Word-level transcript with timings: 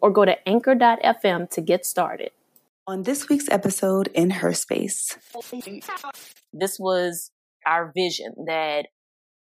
or 0.00 0.10
go 0.10 0.24
to 0.24 0.36
anchor.fm 0.48 1.50
to 1.50 1.60
get 1.60 1.84
started. 1.86 2.30
On 2.86 3.02
this 3.02 3.28
week's 3.28 3.48
episode 3.50 4.08
in 4.14 4.30
Her 4.30 4.54
Space, 4.54 5.16
this 6.52 6.78
was 6.78 7.30
our 7.66 7.92
vision 7.94 8.34
that, 8.46 8.86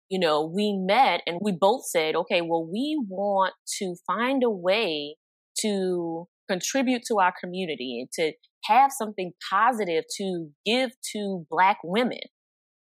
you 0.10 0.20
know, 0.20 0.46
we 0.46 0.78
met 0.78 1.22
and 1.28 1.40
we 1.42 1.52
both 1.52 1.86
said, 1.86 2.16
okay, 2.16 2.42
well, 2.42 2.66
we 2.66 3.04
want 3.10 3.54
to 3.80 3.96
find 4.08 4.44
a 4.44 4.50
way 4.50 5.18
to 5.60 6.28
contribute 6.50 7.04
to 7.08 7.20
our 7.20 7.34
community, 7.42 8.00
and 8.00 8.12
to 8.12 8.34
have 8.66 8.92
something 8.92 9.32
positive 9.50 10.04
to 10.18 10.50
give 10.66 10.92
to 11.12 11.46
Black 11.50 11.78
women 11.84 12.20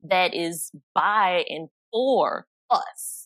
that 0.02 0.34
is 0.34 0.70
by 0.94 1.44
and 1.48 1.68
for 1.90 2.46
us. 2.70 3.25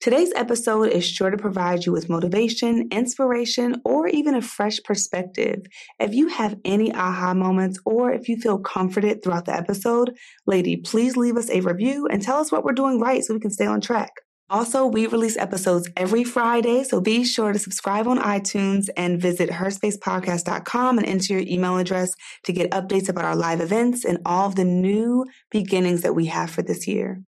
Today's 0.00 0.32
episode 0.34 0.90
is 0.90 1.04
sure 1.04 1.30
to 1.30 1.36
provide 1.36 1.86
you 1.86 1.92
with 1.92 2.08
motivation, 2.08 2.88
inspiration, 2.90 3.80
or 3.84 4.06
even 4.08 4.34
a 4.34 4.42
fresh 4.42 4.80
perspective. 4.84 5.62
If 5.98 6.12
you 6.14 6.28
have 6.28 6.58
any 6.64 6.92
aha 6.92 7.32
moments 7.32 7.78
or 7.86 8.12
if 8.12 8.28
you 8.28 8.36
feel 8.36 8.58
comforted 8.58 9.22
throughout 9.22 9.46
the 9.46 9.56
episode, 9.56 10.16
lady, 10.46 10.76
please 10.76 11.16
leave 11.16 11.36
us 11.36 11.48
a 11.48 11.60
review 11.60 12.06
and 12.06 12.20
tell 12.20 12.38
us 12.38 12.52
what 12.52 12.64
we're 12.64 12.72
doing 12.72 13.00
right 13.00 13.24
so 13.24 13.32
we 13.32 13.40
can 13.40 13.50
stay 13.50 13.66
on 13.66 13.80
track. 13.80 14.10
Also, 14.50 14.84
we 14.84 15.06
release 15.06 15.38
episodes 15.38 15.88
every 15.96 16.24
Friday, 16.24 16.84
so 16.84 17.00
be 17.00 17.24
sure 17.24 17.54
to 17.54 17.58
subscribe 17.58 18.06
on 18.06 18.18
iTunes 18.18 18.88
and 18.98 19.18
visit 19.18 19.48
herspacepodcast.com 19.48 20.98
and 20.98 21.06
enter 21.06 21.32
your 21.32 21.42
email 21.48 21.78
address 21.78 22.12
to 22.44 22.52
get 22.52 22.70
updates 22.70 23.08
about 23.08 23.24
our 23.24 23.36
live 23.36 23.62
events 23.62 24.04
and 24.04 24.18
all 24.26 24.48
of 24.48 24.56
the 24.56 24.64
new 24.64 25.24
beginnings 25.50 26.02
that 26.02 26.14
we 26.14 26.26
have 26.26 26.50
for 26.50 26.60
this 26.60 26.86
year. 26.86 27.22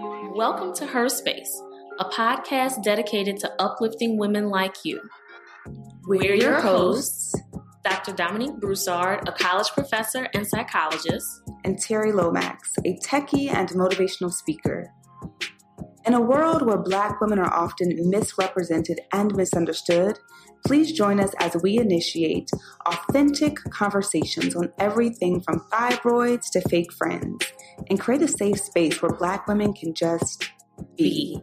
Welcome 0.00 0.74
to 0.74 0.86
Her 0.86 1.08
Space, 1.08 1.60
a 1.98 2.04
podcast 2.04 2.84
dedicated 2.84 3.38
to 3.40 3.52
uplifting 3.60 4.16
women 4.16 4.48
like 4.48 4.76
you. 4.84 5.00
We're 6.04 6.34
your 6.34 6.60
hosts, 6.60 7.34
Dr. 7.82 8.12
Dominique 8.12 8.60
Broussard, 8.60 9.28
a 9.28 9.32
college 9.32 9.70
professor 9.70 10.28
and 10.34 10.46
psychologist, 10.46 11.26
and 11.64 11.76
Terri 11.76 12.14
Lomax, 12.14 12.74
a 12.84 12.96
techie 12.98 13.52
and 13.52 13.70
motivational 13.70 14.32
speaker. 14.32 14.88
In 16.06 16.14
a 16.14 16.20
world 16.20 16.64
where 16.64 16.78
Black 16.78 17.20
women 17.20 17.38
are 17.38 17.52
often 17.52 18.08
misrepresented 18.08 19.00
and 19.12 19.34
misunderstood, 19.34 20.18
please 20.66 20.92
join 20.92 21.20
us 21.20 21.34
as 21.38 21.56
we 21.62 21.78
initiate 21.78 22.50
authentic 22.86 23.56
conversations 23.70 24.56
on 24.56 24.72
everything 24.78 25.40
from 25.40 25.60
fibroids 25.70 26.50
to 26.52 26.60
fake 26.68 26.92
friends 26.92 27.44
and 27.90 28.00
create 28.00 28.22
a 28.22 28.28
safe 28.28 28.58
space 28.58 29.02
where 29.02 29.12
Black 29.12 29.46
women 29.46 29.72
can 29.72 29.92
just 29.92 30.50
be. 30.96 31.42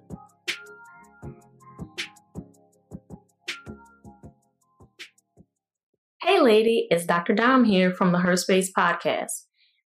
Hey, 6.23 6.41
lady, 6.41 6.87
it's 6.89 7.05
Dr. 7.05 7.35
Dom 7.35 7.65
here 7.65 7.93
from 7.93 8.11
the 8.11 8.19
Her 8.19 8.35
Space 8.35 8.71
podcast. 8.75 9.43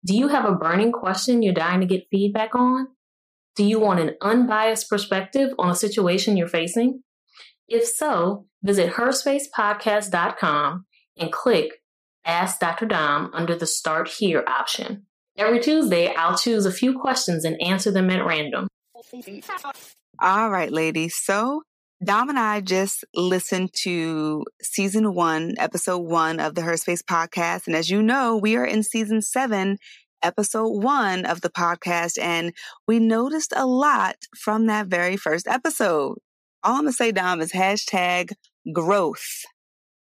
Do 0.06 0.16
you 0.16 0.28
have 0.28 0.44
a 0.44 0.54
burning 0.54 0.92
question 0.92 1.42
you're 1.42 1.52
dying 1.52 1.80
to 1.80 1.86
get 1.86 2.06
feedback 2.12 2.54
on? 2.54 2.86
Do 3.58 3.64
you 3.64 3.80
want 3.80 3.98
an 3.98 4.14
unbiased 4.20 4.88
perspective 4.88 5.50
on 5.58 5.68
a 5.68 5.74
situation 5.74 6.36
you're 6.36 6.46
facing? 6.46 7.02
If 7.66 7.88
so, 7.88 8.46
visit 8.62 8.92
herspacepodcast.com 8.92 10.86
and 11.18 11.32
click 11.32 11.82
Ask 12.24 12.60
Dr. 12.60 12.86
Dom 12.86 13.32
under 13.34 13.56
the 13.56 13.66
Start 13.66 14.06
Here 14.10 14.44
option. 14.46 15.06
Every 15.36 15.58
Tuesday, 15.58 16.14
I'll 16.14 16.38
choose 16.38 16.66
a 16.66 16.70
few 16.70 17.00
questions 17.00 17.44
and 17.44 17.60
answer 17.60 17.90
them 17.90 18.10
at 18.10 18.24
random. 18.24 18.68
All 20.20 20.50
right, 20.50 20.70
ladies. 20.70 21.16
So, 21.16 21.62
Dom 22.04 22.28
and 22.28 22.38
I 22.38 22.60
just 22.60 23.04
listened 23.12 23.72
to 23.82 24.44
season 24.62 25.14
one, 25.14 25.56
episode 25.58 25.98
one 25.98 26.38
of 26.38 26.54
the 26.54 26.62
Her 26.62 26.76
Space 26.76 27.02
podcast. 27.02 27.66
And 27.66 27.74
as 27.74 27.90
you 27.90 28.02
know, 28.02 28.36
we 28.36 28.54
are 28.54 28.64
in 28.64 28.84
season 28.84 29.20
seven, 29.20 29.78
episode 30.22 30.82
one 30.82 31.24
of 31.24 31.40
the 31.40 31.50
podcast, 31.50 32.18
and 32.20 32.52
we 32.86 32.98
noticed 32.98 33.52
a 33.56 33.66
lot 33.66 34.16
from 34.36 34.66
that 34.66 34.86
very 34.88 35.16
first 35.16 35.46
episode. 35.46 36.18
All 36.62 36.74
I'm 36.74 36.80
gonna 36.80 36.92
say, 36.92 37.12
Dom, 37.12 37.40
is 37.40 37.52
hashtag 37.52 38.32
growth. 38.72 39.42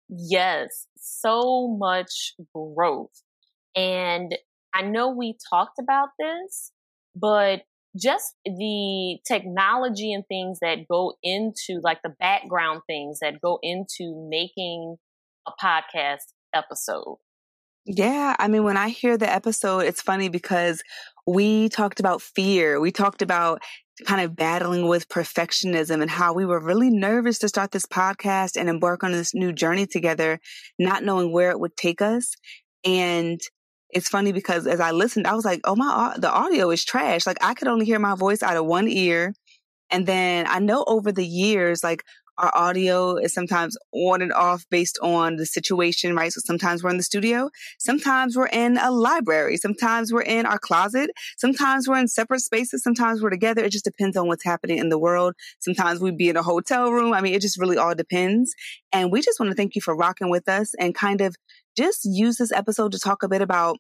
Yes, 0.10 0.88
so 0.98 1.68
much 1.68 2.34
growth. 2.54 3.22
And 3.76 4.36
I 4.74 4.84
know 4.84 5.10
we 5.10 5.38
talked 5.50 5.80
about 5.80 6.10
this, 6.20 6.72
but 7.16 7.62
just 7.98 8.36
the 8.46 9.20
technology 9.26 10.12
and 10.12 10.26
things 10.28 10.60
that 10.62 10.88
go 10.90 11.14
into 11.24 11.80
like 11.82 12.02
the 12.04 12.14
background 12.20 12.82
things 12.88 13.20
that 13.22 13.40
go 13.42 13.58
into 13.64 14.28
making 14.30 14.98
a 15.48 15.52
podcast 15.64 16.34
episode 16.54 17.18
yeah, 17.86 18.36
I 18.40 18.48
mean, 18.48 18.64
when 18.64 18.78
I 18.78 18.90
hear 18.90 19.18
the 19.18 19.32
episode, 19.32 19.80
it's 19.80 20.02
funny 20.02 20.30
because 20.30 20.82
we 21.28 21.70
talked 21.70 22.00
about 22.00 22.22
fear. 22.22 22.80
We 22.80 22.92
talked 22.92 23.22
about 23.22 23.62
kind 24.06 24.22
of 24.22 24.36
battling 24.36 24.88
with 24.88 25.08
perfectionism 25.08 26.02
and 26.02 26.10
how 26.10 26.34
we 26.34 26.46
were 26.46 26.60
really 26.60 26.90
nervous 26.90 27.40
to 27.40 27.48
start 27.48 27.72
this 27.72 27.86
podcast 27.86 28.58
and 28.58 28.68
embark 28.70 29.04
on 29.04 29.12
this 29.12 29.34
new 29.34 29.54
journey 29.54 29.86
together, 29.86 30.40
not 30.80 31.04
knowing 31.04 31.32
where 31.32 31.52
it 31.52 31.60
would 31.60 31.78
take 31.78 32.02
us. 32.02 32.36
And 32.84 33.40
it's 33.92 34.10
funny 34.10 34.32
because 34.32 34.68
as 34.68 34.80
I 34.80 34.92
listened, 34.92 35.28
I 35.28 35.36
was 35.36 35.46
like, 35.46 35.62
oh, 35.64 35.76
my, 35.76 36.16
the 36.18 36.30
audio 36.32 36.72
is 36.72 36.84
trash. 36.84 37.26
Like 37.26 37.38
I 37.42 37.54
could 37.54 37.68
only 37.68 37.86
hear 37.86 38.00
my 38.00 38.16
voice 38.16 38.44
out 38.44 38.58
of 38.58 38.66
one 38.66 38.88
ear. 38.88 39.34
And 39.92 40.08
then 40.08 40.48
I 40.48 40.60
know 40.60 40.84
over 40.88 41.12
the 41.12 41.26
years, 41.26 41.84
like 41.84 42.04
our 42.38 42.52
audio 42.54 43.16
is 43.16 43.34
sometimes 43.34 43.78
on 43.94 44.22
and 44.22 44.34
off 44.34 44.66
based 44.70 45.00
on 45.02 45.38
the 45.38 45.46
situation, 45.46 46.16
right? 46.16 46.32
So 46.32 46.42
sometimes 46.44 46.84
we're 46.84 46.90
in 46.90 46.98
the 46.98 47.04
studio, 47.04 47.50
sometimes 47.80 48.36
we're 48.36 48.48
in 48.48 48.78
a 48.78 48.92
library, 48.92 49.58
sometimes 49.58 50.12
we're 50.12 50.22
in 50.22 50.46
our 50.46 50.60
closet, 50.60 51.10
sometimes 51.38 51.88
we're 51.88 51.98
in 51.98 52.08
separate 52.08 52.42
spaces, 52.42 52.84
sometimes 52.84 53.22
we're 53.22 53.30
together. 53.30 53.64
It 53.64 53.72
just 53.72 53.86
depends 53.86 54.18
on 54.18 54.28
what's 54.28 54.44
happening 54.44 54.78
in 54.78 54.90
the 54.90 55.00
world. 55.00 55.34
Sometimes 55.60 56.00
we'd 56.00 56.18
be 56.18 56.30
in 56.30 56.38
a 56.38 56.44
hotel 56.44 56.92
room. 56.92 57.14
I 57.14 57.22
mean, 57.22 57.34
it 57.34 57.42
just 57.42 57.60
really 57.60 57.78
all 57.78 57.96
depends. 57.96 58.54
And 58.92 59.12
we 59.12 59.22
just 59.22 59.40
want 59.40 59.50
to 59.52 59.56
thank 59.56 59.76
you 59.76 59.82
for 59.82 59.96
rocking 59.96 60.30
with 60.30 60.48
us 60.50 60.74
and 60.80 60.94
kind 60.94 61.22
of 61.22 61.36
just 61.78 62.06
use 62.06 62.38
this 62.38 62.52
episode 62.52 62.92
to 62.94 63.00
talk 63.00 63.24
a 63.24 63.28
bit 63.28 63.42
about 63.42 63.78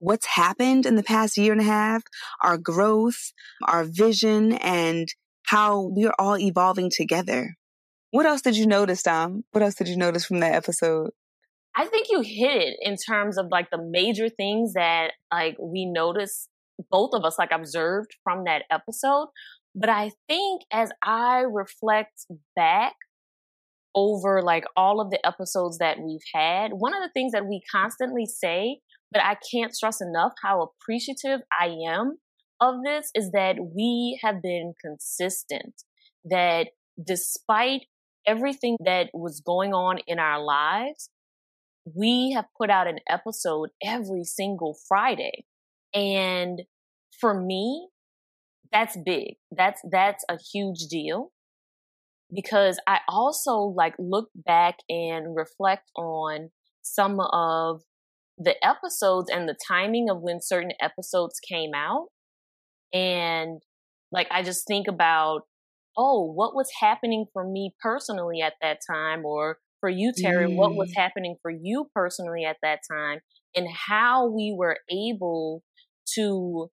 what's 0.00 0.26
happened 0.26 0.86
in 0.86 0.94
the 0.94 1.02
past 1.02 1.36
year 1.36 1.52
and 1.52 1.60
a 1.60 1.64
half, 1.64 2.02
our 2.40 2.56
growth, 2.56 3.32
our 3.66 3.84
vision, 3.84 4.52
and 4.54 5.08
how 5.46 5.88
we're 5.92 6.14
all 6.18 6.38
evolving 6.38 6.90
together. 6.90 7.56
What 8.10 8.26
else 8.26 8.40
did 8.40 8.56
you 8.56 8.66
notice, 8.66 9.02
Dom? 9.02 9.44
What 9.52 9.62
else 9.62 9.74
did 9.74 9.88
you 9.88 9.96
notice 9.96 10.24
from 10.24 10.40
that 10.40 10.54
episode? 10.54 11.10
I 11.76 11.84
think 11.86 12.08
you 12.10 12.22
hit 12.22 12.62
it 12.62 12.76
in 12.80 12.96
terms 12.96 13.38
of 13.38 13.46
like 13.50 13.70
the 13.70 13.80
major 13.80 14.28
things 14.28 14.72
that 14.72 15.12
like 15.32 15.56
we 15.60 15.86
noticed 15.86 16.48
both 16.90 17.10
of 17.12 17.24
us 17.24 17.38
like 17.38 17.52
observed 17.52 18.10
from 18.24 18.44
that 18.44 18.62
episode. 18.70 19.28
But 19.74 19.90
I 19.90 20.10
think 20.26 20.62
as 20.72 20.90
I 21.02 21.40
reflect 21.40 22.26
back 22.56 22.94
over 23.94 24.42
like 24.42 24.64
all 24.76 25.00
of 25.00 25.10
the 25.10 25.24
episodes 25.26 25.78
that 25.78 25.98
we've 26.00 26.20
had, 26.34 26.72
one 26.72 26.94
of 26.94 27.02
the 27.02 27.10
things 27.12 27.32
that 27.32 27.46
we 27.46 27.60
constantly 27.70 28.26
say, 28.26 28.80
but 29.12 29.22
I 29.22 29.36
can't 29.50 29.74
stress 29.74 30.00
enough 30.00 30.32
how 30.42 30.62
appreciative 30.62 31.40
I 31.58 31.76
am 31.88 32.18
of 32.60 32.76
this 32.84 33.10
is 33.14 33.30
that 33.32 33.56
we 33.76 34.18
have 34.22 34.42
been 34.42 34.74
consistent. 34.84 35.74
That 36.24 36.68
despite 37.02 37.82
everything 38.28 38.76
that 38.84 39.08
was 39.14 39.40
going 39.40 39.72
on 39.72 39.98
in 40.06 40.18
our 40.18 40.42
lives, 40.42 41.10
we 41.96 42.32
have 42.32 42.44
put 42.56 42.70
out 42.70 42.86
an 42.86 42.98
episode 43.08 43.70
every 43.82 44.24
single 44.24 44.76
Friday. 44.86 45.44
And 45.94 46.62
for 47.18 47.40
me, 47.40 47.88
that's 48.70 48.96
big. 49.04 49.36
That's, 49.50 49.80
that's 49.90 50.24
a 50.28 50.36
huge 50.52 50.86
deal 50.90 51.30
because 52.32 52.78
I 52.86 52.98
also 53.08 53.56
like 53.58 53.94
look 53.98 54.28
back 54.34 54.80
and 54.90 55.34
reflect 55.34 55.90
on 55.96 56.50
some 56.82 57.20
of 57.20 57.80
the 58.36 58.54
episodes 58.64 59.30
and 59.30 59.48
the 59.48 59.56
timing 59.66 60.08
of 60.10 60.20
when 60.20 60.40
certain 60.42 60.72
episodes 60.80 61.40
came 61.40 61.70
out. 61.74 62.08
And 62.92 63.62
like, 64.12 64.28
I 64.30 64.42
just 64.42 64.66
think 64.66 64.88
about 64.88 65.42
oh, 65.98 66.22
what 66.22 66.54
was 66.54 66.70
happening 66.80 67.26
for 67.32 67.44
me 67.44 67.74
personally 67.82 68.40
at 68.40 68.54
that 68.62 68.78
time, 68.88 69.24
or 69.24 69.58
for 69.80 69.90
you, 69.90 70.12
Terri, 70.12 70.46
mm. 70.46 70.56
what 70.56 70.74
was 70.74 70.90
mm. 70.90 70.96
happening 70.96 71.36
for 71.42 71.50
you 71.50 71.90
personally 71.94 72.44
at 72.44 72.56
that 72.62 72.80
time, 72.90 73.18
and 73.54 73.66
how 73.68 74.28
we 74.28 74.54
were 74.56 74.78
able 74.90 75.62
to 76.14 76.70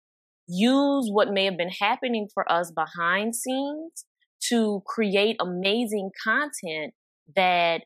use 0.47 1.09
what 1.11 1.33
may 1.33 1.45
have 1.45 1.57
been 1.57 1.71
happening 1.81 2.27
for 2.33 2.49
us 2.51 2.71
behind 2.71 3.35
scenes 3.35 4.05
to 4.49 4.81
create 4.85 5.37
amazing 5.41 6.11
content 6.23 6.93
that 7.35 7.81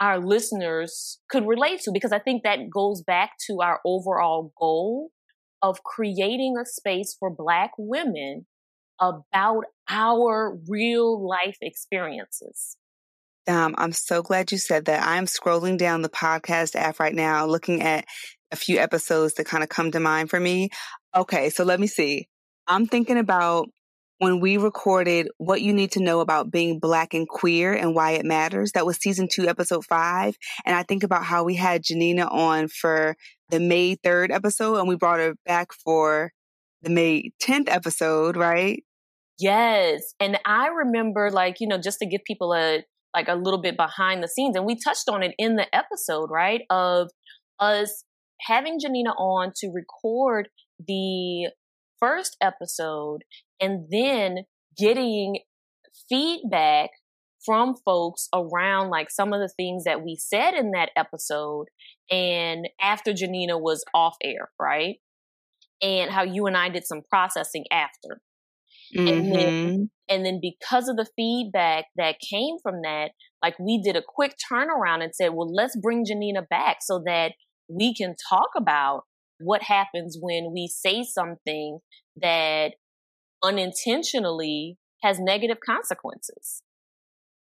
our 0.00 0.18
listeners 0.18 1.20
could 1.30 1.46
relate 1.46 1.80
to 1.80 1.90
because 1.92 2.12
I 2.12 2.18
think 2.18 2.42
that 2.42 2.70
goes 2.72 3.02
back 3.02 3.32
to 3.46 3.60
our 3.62 3.80
overall 3.84 4.52
goal 4.58 5.10
of 5.62 5.82
creating 5.82 6.54
a 6.60 6.64
space 6.64 7.16
for 7.18 7.30
Black 7.30 7.72
women 7.78 8.46
about 9.00 9.64
our 9.88 10.56
real 10.68 11.26
life 11.26 11.58
experiences. 11.60 12.76
Um, 13.46 13.74
I'm 13.78 13.92
so 13.92 14.22
glad 14.22 14.52
you 14.52 14.58
said 14.58 14.86
that. 14.86 15.06
I'm 15.06 15.24
scrolling 15.24 15.78
down 15.78 16.02
the 16.02 16.10
podcast 16.10 16.76
app 16.76 17.00
right 17.00 17.14
now, 17.14 17.46
looking 17.46 17.82
at 17.82 18.04
a 18.52 18.56
few 18.56 18.78
episodes 18.78 19.34
that 19.34 19.46
kind 19.46 19.62
of 19.62 19.70
come 19.70 19.90
to 19.92 20.00
mind 20.00 20.30
for 20.30 20.38
me. 20.38 20.70
Okay, 21.16 21.48
so 21.50 21.64
let 21.64 21.80
me 21.80 21.86
see. 21.86 22.28
I'm 22.66 22.86
thinking 22.86 23.16
about 23.16 23.68
when 24.18 24.40
we 24.40 24.56
recorded 24.56 25.28
what 25.38 25.62
you 25.62 25.72
need 25.72 25.92
to 25.92 26.02
know 26.02 26.20
about 26.20 26.50
being 26.50 26.78
black 26.78 27.14
and 27.14 27.28
queer 27.28 27.72
and 27.72 27.94
why 27.94 28.12
it 28.12 28.26
matters. 28.26 28.72
That 28.72 28.84
was 28.84 28.96
season 28.96 29.28
two, 29.30 29.48
episode 29.48 29.84
five. 29.84 30.36
And 30.66 30.74
I 30.74 30.82
think 30.82 31.02
about 31.02 31.24
how 31.24 31.44
we 31.44 31.54
had 31.54 31.84
Janina 31.84 32.26
on 32.26 32.68
for 32.68 33.16
the 33.48 33.60
May 33.60 33.96
3rd 33.96 34.30
episode 34.30 34.76
and 34.76 34.88
we 34.88 34.96
brought 34.96 35.20
her 35.20 35.34
back 35.46 35.72
for 35.72 36.32
the 36.82 36.90
May 36.90 37.30
10th 37.42 37.68
episode, 37.68 38.36
right? 38.36 38.82
Yes. 39.38 40.14
And 40.18 40.38
I 40.44 40.68
remember 40.68 41.30
like, 41.30 41.56
you 41.60 41.68
know, 41.68 41.78
just 41.78 41.98
to 42.00 42.06
give 42.06 42.22
people 42.24 42.52
a 42.54 42.82
like 43.14 43.28
a 43.28 43.34
little 43.34 43.60
bit 43.60 43.76
behind 43.76 44.22
the 44.22 44.28
scenes 44.28 44.54
and 44.54 44.66
we 44.66 44.76
touched 44.76 45.08
on 45.08 45.22
it 45.22 45.34
in 45.38 45.56
the 45.56 45.66
episode, 45.74 46.30
right? 46.30 46.62
Of 46.70 47.10
us 47.58 48.04
having 48.40 48.78
Janina 48.78 49.10
on 49.10 49.52
to 49.56 49.70
record 49.72 50.48
the 50.86 51.50
first 51.98 52.36
episode 52.40 53.22
and 53.60 53.86
then 53.90 54.44
getting 54.76 55.38
feedback 56.08 56.90
from 57.44 57.74
folks 57.84 58.28
around 58.34 58.90
like 58.90 59.10
some 59.10 59.32
of 59.32 59.40
the 59.40 59.48
things 59.48 59.84
that 59.84 60.04
we 60.04 60.16
said 60.16 60.54
in 60.54 60.72
that 60.72 60.90
episode 60.96 61.66
and 62.10 62.68
after 62.80 63.12
Janina 63.12 63.58
was 63.58 63.84
off 63.94 64.16
air, 64.22 64.50
right? 64.60 64.96
And 65.80 66.10
how 66.10 66.24
you 66.24 66.46
and 66.46 66.56
I 66.56 66.68
did 66.68 66.86
some 66.86 67.02
processing 67.08 67.64
after. 67.70 68.20
Mm-hmm. 68.96 69.08
And 69.08 69.34
then 69.34 69.52
mm-hmm. 69.52 69.82
and 70.08 70.26
then 70.26 70.40
because 70.40 70.88
of 70.88 70.96
the 70.96 71.08
feedback 71.16 71.86
that 71.96 72.16
came 72.20 72.56
from 72.62 72.82
that, 72.82 73.10
like 73.42 73.58
we 73.58 73.80
did 73.82 73.96
a 73.96 74.02
quick 74.06 74.36
turnaround 74.50 75.02
and 75.02 75.14
said, 75.14 75.30
well, 75.34 75.52
let's 75.52 75.76
bring 75.76 76.04
Janina 76.04 76.42
back 76.42 76.78
so 76.80 77.02
that 77.06 77.32
we 77.68 77.94
can 77.94 78.14
talk 78.28 78.50
about 78.56 79.02
what 79.40 79.62
happens 79.62 80.18
when 80.20 80.52
we 80.52 80.66
say 80.66 81.04
something 81.04 81.78
that 82.20 82.72
unintentionally 83.42 84.78
has 85.02 85.18
negative 85.20 85.58
consequences. 85.64 86.62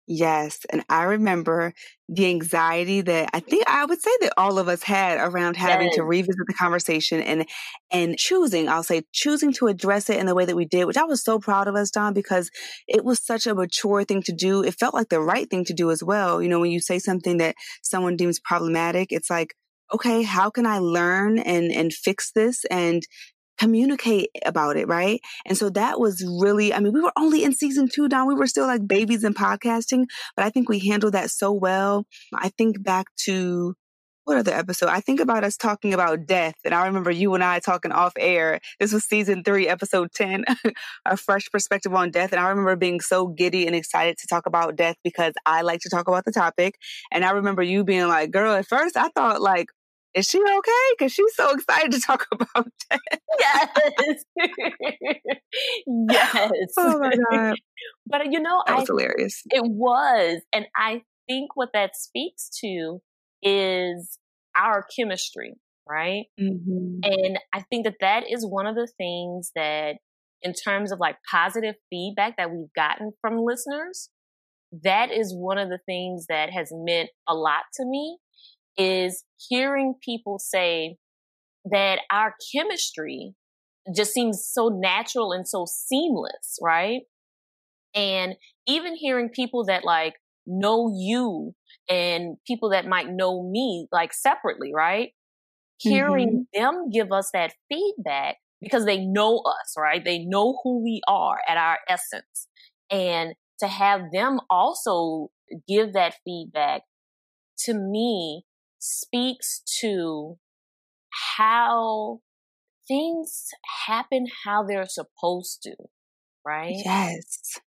Yes. 0.06 0.60
And 0.70 0.84
I 0.90 1.04
remember 1.04 1.74
the 2.10 2.26
anxiety 2.26 3.00
that 3.02 3.30
I 3.32 3.40
think 3.40 3.64
I 3.70 3.86
would 3.86 4.02
say 4.02 4.12
that 4.22 4.34
all 4.36 4.60
of 4.60 4.68
us 4.68 4.84
had 4.84 5.18
around 5.18 5.56
having 5.56 5.88
yes. 5.88 5.96
to 5.96 6.04
revisit 6.04 6.46
the 6.46 6.54
conversation 6.54 7.22
and, 7.22 7.46
and 7.90 8.18
choosing, 8.18 8.68
I'll 8.68 8.84
say 8.84 9.04
choosing 9.14 9.54
to 9.54 9.68
address 9.68 10.10
it 10.10 10.20
in 10.20 10.26
the 10.26 10.36
way 10.36 10.44
that 10.44 10.58
we 10.58 10.66
did, 10.66 10.86
which 10.86 10.98
I 10.98 11.06
was 11.06 11.24
so 11.24 11.40
proud 11.40 11.70
of 11.70 11.76
us, 11.76 11.90
Dom, 11.90 12.14
because 12.14 12.52
it 12.86 13.06
was 13.06 13.24
such 13.24 13.48
a 13.48 13.56
mature 13.56 14.04
thing 14.04 14.22
to 14.24 14.34
do. 14.34 14.62
It 14.62 14.74
felt 14.74 14.94
like 14.94 15.08
the 15.08 15.22
right 15.22 15.50
thing 15.50 15.64
to 15.66 15.74
do 15.74 15.90
as 15.90 16.04
well. 16.04 16.42
You 16.42 16.50
know, 16.50 16.60
when 16.60 16.72
you 16.72 16.82
say 16.82 17.00
something 17.00 17.38
that 17.38 17.56
someone 17.82 18.18
deems 18.18 18.42
problematic, 18.42 19.14
it's 19.14 19.30
like, 19.30 19.56
okay, 19.94 20.24
how 20.24 20.50
can 20.50 20.66
I 20.66 20.80
learn 20.80 21.40
and, 21.40 21.72
and 21.72 21.94
fix 21.94 22.32
this 22.32 22.66
and 22.66 23.04
communicate 23.64 24.30
about 24.46 24.76
it, 24.76 24.88
right? 24.88 25.22
And 25.46 25.58
so 25.58 25.70
that 25.70 26.00
was 26.00 26.22
really, 26.42 26.74
I 26.74 26.80
mean, 26.80 26.92
we 26.92 27.02
were 27.02 27.14
only 27.18 27.44
in 27.46 27.54
season 27.54 27.88
two, 27.88 28.10
Dom. 28.10 28.28
We 28.28 28.36
were 28.36 28.48
still 28.48 28.68
like 28.68 28.86
babies 28.86 29.24
in 29.24 29.34
podcasting, 29.34 30.06
but 30.36 30.44
I 30.46 30.50
think 30.50 30.68
we 30.68 30.80
handled 30.80 31.14
that 31.14 31.32
so 31.32 31.54
well. 31.54 32.06
I 32.34 32.50
think 32.50 32.84
back 32.84 33.08
to 33.26 33.76
what 34.26 34.38
other 34.38 34.54
episode? 34.54 34.88
I 34.88 35.02
think 35.02 35.20
about 35.20 35.44
us 35.44 35.58
talking 35.58 35.94
about 35.94 36.26
death. 36.26 36.56
And 36.64 36.74
I 36.74 36.86
remember 36.86 37.12
you 37.12 37.34
and 37.34 37.44
I 37.44 37.60
talking 37.60 37.92
off 37.92 38.14
air. 38.18 38.60
This 38.80 38.94
was 38.94 39.04
season 39.04 39.44
three, 39.44 39.68
episode 39.68 40.12
10, 40.14 40.46
a 41.06 41.18
fresh 41.18 41.50
perspective 41.52 41.94
on 41.94 42.12
death. 42.12 42.32
And 42.32 42.40
I 42.40 42.50
remember 42.50 42.76
being 42.76 43.02
so 43.02 43.28
giddy 43.28 43.68
and 43.68 43.76
excited 43.76 44.18
to 44.20 44.28
talk 44.28 44.46
about 44.46 44.76
death 44.76 44.96
because 45.04 45.34
I 45.46 45.62
like 45.62 45.82
to 45.82 45.90
talk 45.90 46.08
about 46.08 46.26
the 46.26 46.32
topic. 46.32 46.76
And 47.12 47.26
I 47.26 47.32
remember 47.32 47.64
you 47.64 47.84
being 47.84 48.08
like, 48.08 48.32
girl, 48.32 48.54
at 48.54 48.68
first 48.68 48.96
I 48.98 49.10
thought 49.10 49.42
like, 49.42 49.68
is 50.16 50.28
she 50.28 50.40
okay? 50.40 50.72
Because 50.98 51.12
she's 51.12 51.36
so 51.36 51.52
excited 51.52 51.92
to 51.92 52.00
talk 52.00 52.28
about 52.32 52.68
that. 52.90 53.02
Yes. 53.40 54.24
yes. 55.88 56.52
Oh 56.78 57.00
my 57.00 57.12
God. 57.32 57.56
But 58.06 58.32
you 58.32 58.40
know, 58.40 58.64
that 58.68 58.76
was 58.76 58.90
I, 58.90 58.94
hilarious. 58.94 59.42
It 59.50 59.64
was. 59.66 60.42
And 60.54 60.66
I 60.76 61.02
think 61.28 61.52
what 61.56 61.70
that 61.74 61.96
speaks 61.96 62.50
to 62.62 63.00
is 63.42 64.18
our 64.56 64.86
chemistry, 64.98 65.56
right? 65.90 66.26
Mm-hmm. 66.40 67.00
And 67.04 67.40
I 67.54 67.62
think 67.70 67.86
that 67.86 67.96
that 68.02 68.24
is 68.30 68.46
one 68.46 68.68
of 68.68 68.76
the 68.76 68.92
things 68.98 69.52
that, 69.56 69.96
in 70.42 70.54
terms 70.54 70.92
of 70.92 71.00
like 71.00 71.18
positive 71.30 71.76
feedback 71.90 72.38
that 72.38 72.52
we've 72.52 72.74
gotten 72.76 73.12
from 73.22 73.40
listeners, 73.40 74.10
that 74.84 75.12
is 75.12 75.34
one 75.36 75.58
of 75.58 75.70
the 75.70 75.80
things 75.86 76.26
that 76.30 76.52
has 76.52 76.70
meant 76.72 77.10
a 77.28 77.34
lot 77.34 77.64
to 77.76 77.86
me 77.86 78.18
is 78.78 79.24
hearing 79.50 79.96
people 80.04 80.40
say 80.40 80.98
that 81.66 82.00
our 82.12 82.36
chemistry 82.54 83.36
just 83.96 84.14
seems 84.14 84.48
so 84.50 84.70
natural 84.70 85.32
and 85.32 85.48
so 85.48 85.66
seamless, 85.68 86.58
right? 86.62 87.02
And 87.94 88.36
even 88.68 88.96
hearing 88.96 89.30
people 89.30 89.66
that 89.66 89.84
like 89.84 90.16
know 90.46 90.92
you 90.96 91.54
and 91.90 92.38
people 92.48 92.70
that 92.70 92.86
might 92.86 93.10
know 93.10 93.44
me 93.50 93.88
like 93.92 94.14
separately, 94.14 94.72
right? 94.74 95.12
Hearing 95.80 96.46
mm-hmm. 96.56 96.62
them 96.62 96.90
give 96.90 97.12
us 97.12 97.30
that 97.34 97.54
feedback 97.70 98.38
because 98.62 98.86
they 98.86 99.00
know 99.00 99.40
us, 99.40 99.74
right? 99.78 100.04
They 100.04 100.20
know 100.20 100.60
who 100.64 100.84
we 100.84 101.02
are 101.08 101.40
at 101.48 101.58
our 101.58 101.80
essence. 101.90 102.48
And 102.90 103.34
to 103.60 103.68
have 103.68 104.12
them 104.14 104.40
also 104.50 105.30
give 105.68 105.94
that 105.94 106.16
feedback 106.24 106.84
to 107.66 107.74
me 107.74 108.44
speaks 108.84 109.62
to 109.80 110.38
how 111.38 112.20
things 112.86 113.48
happen 113.88 114.26
how 114.44 114.62
they're 114.64 114.86
supposed 114.86 115.62
to, 115.64 115.74
right? 116.46 116.76
Yes. 116.84 117.60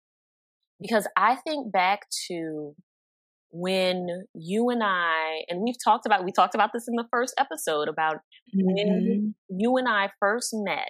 Because 0.81 1.07
I 1.15 1.35
think 1.37 1.71
back 1.71 2.01
to 2.27 2.75
when 3.49 4.25
you 4.33 4.69
and 4.69 4.83
I, 4.83 5.43
and 5.47 5.61
we've 5.63 5.81
talked 5.81 6.05
about, 6.05 6.25
we 6.25 6.33
talked 6.33 6.53
about 6.53 6.71
this 6.73 6.89
in 6.89 6.95
the 6.95 7.07
first 7.09 7.33
episode 7.39 7.87
about 7.87 8.17
mm-hmm. 8.53 8.65
when 8.65 9.35
you 9.49 9.77
and 9.77 9.87
I 9.87 10.09
first 10.19 10.49
met. 10.53 10.89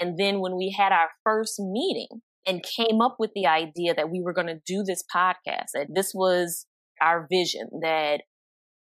And 0.00 0.16
then 0.16 0.38
when 0.38 0.56
we 0.56 0.70
had 0.76 0.92
our 0.92 1.10
first 1.24 1.58
meeting 1.58 2.20
and 2.46 2.62
came 2.62 3.00
up 3.00 3.16
with 3.18 3.30
the 3.34 3.48
idea 3.48 3.92
that 3.94 4.10
we 4.10 4.22
were 4.22 4.32
going 4.32 4.46
to 4.46 4.60
do 4.64 4.84
this 4.84 5.02
podcast, 5.12 5.70
that 5.74 5.88
this 5.92 6.12
was 6.14 6.66
our 7.00 7.26
vision, 7.28 7.68
that 7.82 8.22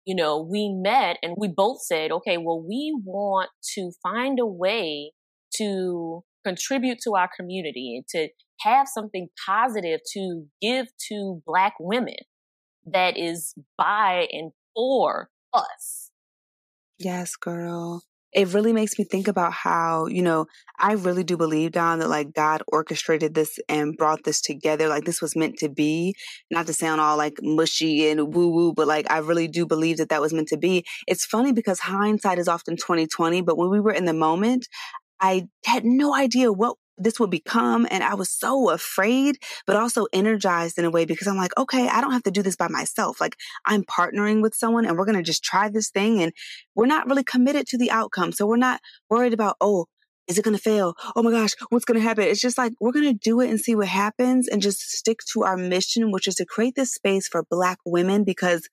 you 0.04 0.14
know, 0.14 0.40
we 0.40 0.72
met 0.72 1.18
and 1.22 1.34
we 1.38 1.48
both 1.48 1.82
said, 1.82 2.10
okay, 2.10 2.36
well, 2.38 2.60
we 2.60 2.96
want 3.04 3.50
to 3.74 3.92
find 4.02 4.38
a 4.38 4.46
way 4.46 5.12
to 5.56 6.22
contribute 6.44 6.98
to 7.04 7.14
our 7.14 7.28
community, 7.38 7.96
and 7.96 8.06
to 8.08 8.28
have 8.60 8.88
something 8.88 9.28
positive 9.46 10.00
to 10.12 10.46
give 10.62 10.86
to 11.08 11.42
Black 11.46 11.74
women 11.78 12.14
that 12.86 13.18
is 13.18 13.54
by 13.76 14.26
and 14.32 14.52
for 14.74 15.28
us. 15.52 16.10
Yes, 16.98 17.36
girl 17.36 18.04
it 18.32 18.52
really 18.54 18.72
makes 18.72 18.98
me 18.98 19.04
think 19.04 19.28
about 19.28 19.52
how, 19.52 20.06
you 20.06 20.22
know, 20.22 20.46
I 20.78 20.92
really 20.92 21.24
do 21.24 21.36
believe, 21.36 21.72
Dom, 21.72 21.98
that 21.98 22.08
like 22.08 22.32
God 22.32 22.62
orchestrated 22.68 23.34
this 23.34 23.58
and 23.68 23.96
brought 23.96 24.24
this 24.24 24.40
together. 24.40 24.88
Like 24.88 25.04
this 25.04 25.20
was 25.20 25.34
meant 25.34 25.58
to 25.58 25.68
be, 25.68 26.14
not 26.50 26.66
to 26.68 26.72
sound 26.72 27.00
all 27.00 27.16
like 27.16 27.38
mushy 27.42 28.08
and 28.08 28.32
woo 28.34 28.48
woo, 28.48 28.72
but 28.72 28.86
like 28.86 29.10
I 29.10 29.18
really 29.18 29.48
do 29.48 29.66
believe 29.66 29.96
that 29.98 30.08
that 30.10 30.20
was 30.20 30.32
meant 30.32 30.48
to 30.48 30.56
be. 30.56 30.84
It's 31.06 31.24
funny 31.24 31.52
because 31.52 31.80
hindsight 31.80 32.38
is 32.38 32.48
often 32.48 32.76
2020, 32.76 33.42
but 33.42 33.58
when 33.58 33.70
we 33.70 33.80
were 33.80 33.92
in 33.92 34.04
the 34.04 34.14
moment, 34.14 34.68
I 35.20 35.48
had 35.64 35.84
no 35.84 36.14
idea 36.14 36.52
what 36.52 36.76
this 37.00 37.18
would 37.18 37.30
become. 37.30 37.86
And 37.90 38.04
I 38.04 38.14
was 38.14 38.30
so 38.30 38.70
afraid, 38.70 39.38
but 39.66 39.76
also 39.76 40.06
energized 40.12 40.78
in 40.78 40.84
a 40.84 40.90
way 40.90 41.04
because 41.04 41.26
I'm 41.26 41.36
like, 41.36 41.56
okay, 41.58 41.88
I 41.88 42.00
don't 42.00 42.12
have 42.12 42.22
to 42.24 42.30
do 42.30 42.42
this 42.42 42.56
by 42.56 42.68
myself. 42.68 43.20
Like 43.20 43.36
I'm 43.66 43.82
partnering 43.84 44.42
with 44.42 44.54
someone 44.54 44.84
and 44.84 44.96
we're 44.96 45.06
going 45.06 45.16
to 45.16 45.22
just 45.22 45.42
try 45.42 45.68
this 45.68 45.90
thing. 45.90 46.22
And 46.22 46.32
we're 46.74 46.86
not 46.86 47.08
really 47.08 47.24
committed 47.24 47.66
to 47.68 47.78
the 47.78 47.90
outcome. 47.90 48.32
So 48.32 48.46
we're 48.46 48.56
not 48.56 48.80
worried 49.08 49.32
about, 49.32 49.56
oh, 49.60 49.86
is 50.28 50.38
it 50.38 50.44
going 50.44 50.56
to 50.56 50.62
fail? 50.62 50.94
Oh 51.16 51.22
my 51.22 51.32
gosh, 51.32 51.54
what's 51.70 51.84
going 51.84 51.98
to 51.98 52.06
happen? 52.06 52.24
It's 52.24 52.40
just 52.40 52.58
like, 52.58 52.72
we're 52.80 52.92
going 52.92 53.12
to 53.12 53.18
do 53.18 53.40
it 53.40 53.50
and 53.50 53.58
see 53.58 53.74
what 53.74 53.88
happens 53.88 54.46
and 54.46 54.62
just 54.62 54.80
stick 54.80 55.18
to 55.32 55.42
our 55.42 55.56
mission, 55.56 56.12
which 56.12 56.28
is 56.28 56.36
to 56.36 56.46
create 56.46 56.76
this 56.76 56.94
space 56.94 57.26
for 57.26 57.44
Black 57.50 57.78
women 57.84 58.22
because 58.22 58.68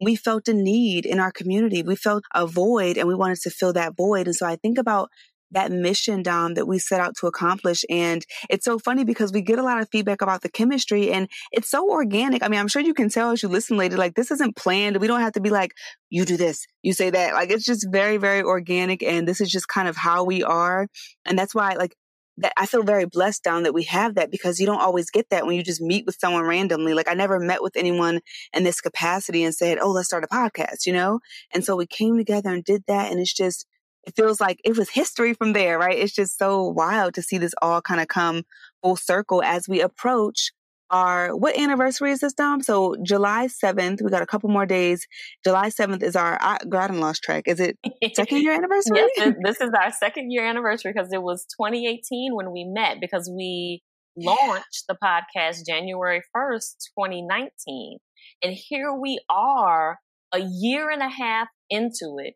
we 0.00 0.16
felt 0.16 0.48
a 0.48 0.54
need 0.54 1.06
in 1.06 1.18
our 1.18 1.32
community. 1.32 1.82
We 1.82 1.96
felt 1.96 2.24
a 2.34 2.46
void 2.46 2.98
and 2.98 3.08
we 3.08 3.14
wanted 3.14 3.38
to 3.42 3.50
fill 3.50 3.72
that 3.72 3.96
void. 3.96 4.26
And 4.26 4.36
so 4.36 4.46
I 4.46 4.56
think 4.56 4.78
about 4.78 5.08
that 5.50 5.72
mission, 5.72 6.22
Dom, 6.22 6.54
that 6.54 6.66
we 6.66 6.78
set 6.78 7.00
out 7.00 7.16
to 7.16 7.26
accomplish. 7.26 7.84
And 7.88 8.24
it's 8.50 8.64
so 8.64 8.78
funny 8.78 9.04
because 9.04 9.32
we 9.32 9.42
get 9.42 9.58
a 9.58 9.62
lot 9.62 9.80
of 9.80 9.88
feedback 9.90 10.22
about 10.22 10.42
the 10.42 10.48
chemistry 10.48 11.10
and 11.10 11.28
it's 11.52 11.70
so 11.70 11.90
organic. 11.90 12.42
I 12.42 12.48
mean, 12.48 12.60
I'm 12.60 12.68
sure 12.68 12.82
you 12.82 12.94
can 12.94 13.08
tell 13.08 13.30
as 13.30 13.42
you 13.42 13.48
listen 13.48 13.76
later, 13.76 13.96
like 13.96 14.14
this 14.14 14.30
isn't 14.30 14.56
planned. 14.56 14.98
We 14.98 15.06
don't 15.06 15.20
have 15.20 15.32
to 15.32 15.40
be 15.40 15.50
like, 15.50 15.72
you 16.10 16.24
do 16.24 16.36
this, 16.36 16.66
you 16.82 16.92
say 16.92 17.10
that. 17.10 17.34
Like 17.34 17.50
it's 17.50 17.64
just 17.64 17.86
very, 17.90 18.16
very 18.16 18.42
organic. 18.42 19.02
And 19.02 19.26
this 19.26 19.40
is 19.40 19.50
just 19.50 19.68
kind 19.68 19.88
of 19.88 19.96
how 19.96 20.24
we 20.24 20.42
are. 20.42 20.86
And 21.24 21.38
that's 21.38 21.54
why, 21.54 21.74
like, 21.74 21.94
that 22.38 22.52
I 22.56 22.66
feel 22.66 22.84
very 22.84 23.04
blessed 23.04 23.42
Dom 23.42 23.64
that 23.64 23.74
we 23.74 23.82
have 23.84 24.14
that 24.14 24.30
because 24.30 24.60
you 24.60 24.66
don't 24.66 24.80
always 24.80 25.10
get 25.10 25.28
that 25.30 25.44
when 25.44 25.56
you 25.56 25.62
just 25.62 25.80
meet 25.80 26.06
with 26.06 26.16
someone 26.20 26.44
randomly. 26.44 26.94
Like 26.94 27.08
I 27.08 27.14
never 27.14 27.40
met 27.40 27.62
with 27.62 27.76
anyone 27.76 28.20
in 28.54 28.62
this 28.62 28.80
capacity 28.80 29.42
and 29.42 29.54
said, 29.54 29.78
Oh, 29.80 29.90
let's 29.90 30.06
start 30.06 30.24
a 30.24 30.28
podcast, 30.28 30.86
you 30.86 30.92
know? 30.92 31.18
And 31.52 31.64
so 31.64 31.74
we 31.74 31.86
came 31.86 32.16
together 32.16 32.50
and 32.50 32.62
did 32.62 32.84
that. 32.86 33.10
And 33.10 33.20
it's 33.20 33.34
just, 33.34 33.66
it 34.06 34.14
feels 34.16 34.40
like 34.40 34.60
it 34.64 34.76
was 34.76 34.90
history 34.90 35.34
from 35.34 35.52
there, 35.52 35.78
right? 35.78 35.98
It's 35.98 36.14
just 36.14 36.38
so 36.38 36.64
wild 36.64 37.14
to 37.14 37.22
see 37.22 37.38
this 37.38 37.54
all 37.60 37.82
kind 37.82 38.00
of 38.00 38.08
come 38.08 38.44
full 38.82 38.96
circle 38.96 39.42
as 39.42 39.68
we 39.68 39.80
approach 39.80 40.52
our 40.90 41.36
what 41.36 41.58
anniversary 41.58 42.12
is 42.12 42.20
this, 42.20 42.32
Dom? 42.32 42.62
So 42.62 42.96
July 43.02 43.46
seventh, 43.48 44.00
we 44.02 44.10
got 44.10 44.22
a 44.22 44.26
couple 44.26 44.48
more 44.48 44.66
days. 44.66 45.06
July 45.44 45.68
seventh 45.68 46.02
is 46.02 46.16
our 46.16 46.38
I, 46.40 46.58
God 46.68 46.90
and 46.90 47.00
lost 47.00 47.22
track. 47.22 47.44
Is 47.46 47.60
it 47.60 47.78
second 48.14 48.42
year 48.42 48.52
anniversary? 48.56 48.96
yes, 49.16 49.34
this 49.42 49.60
is 49.60 49.70
our 49.78 49.92
second 49.92 50.30
year 50.30 50.46
anniversary 50.46 50.92
because 50.94 51.12
it 51.12 51.22
was 51.22 51.44
2018 51.60 52.34
when 52.34 52.52
we 52.52 52.64
met 52.64 52.98
because 53.00 53.30
we 53.34 53.82
launched 54.16 54.84
the 54.88 54.96
podcast 55.02 55.66
January 55.66 56.22
1st, 56.34 56.76
2019. 56.98 57.98
And 58.42 58.52
here 58.54 58.92
we 58.92 59.20
are 59.28 59.98
a 60.32 60.40
year 60.40 60.90
and 60.90 61.02
a 61.02 61.08
half 61.08 61.48
into 61.70 62.16
it 62.18 62.34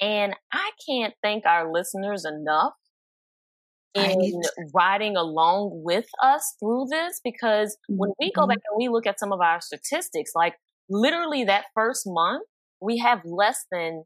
and 0.00 0.34
I 0.52 0.70
can't 0.88 1.14
thank 1.22 1.46
our 1.46 1.72
listeners 1.72 2.24
enough 2.24 2.74
in 3.94 4.42
riding 4.74 5.16
along 5.16 5.82
with 5.84 6.06
us 6.22 6.54
through 6.60 6.86
this 6.90 7.20
because 7.24 7.76
when 7.88 8.12
we 8.20 8.30
go 8.30 8.46
back 8.46 8.58
mm-hmm. 8.58 8.74
and 8.74 8.78
we 8.78 8.88
look 8.88 9.06
at 9.06 9.18
some 9.18 9.32
of 9.32 9.40
our 9.40 9.60
statistics, 9.60 10.32
like 10.34 10.54
literally 10.90 11.44
that 11.44 11.64
first 11.74 12.02
month, 12.06 12.44
we 12.80 12.98
have 12.98 13.20
less 13.24 13.64
than 13.72 14.04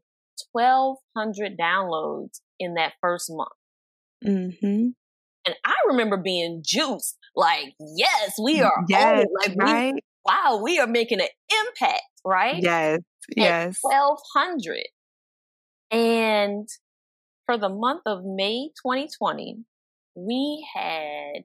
1,200 0.53 1.57
downloads 1.57 2.39
in 2.59 2.75
that 2.75 2.93
first 3.01 3.29
month. 3.29 3.49
Mm-hmm. 4.25 4.89
And 5.43 5.55
I 5.65 5.75
remember 5.87 6.17
being 6.17 6.61
juiced, 6.65 7.17
like, 7.35 7.73
yes, 7.79 8.35
we 8.41 8.61
are 8.61 8.71
yes, 8.87 9.25
Like, 9.41 9.55
right? 9.57 9.93
we, 9.93 10.01
wow, 10.25 10.61
we 10.63 10.79
are 10.79 10.87
making 10.87 11.19
an 11.19 11.27
impact, 11.67 12.03
right? 12.23 12.61
Yes, 12.61 12.99
yes. 13.35 13.77
1,200. 13.81 14.83
And 15.91 16.69
for 17.45 17.57
the 17.57 17.69
month 17.69 18.01
of 18.05 18.23
May 18.23 18.69
2020, 18.81 19.57
we 20.15 20.67
had 20.73 21.43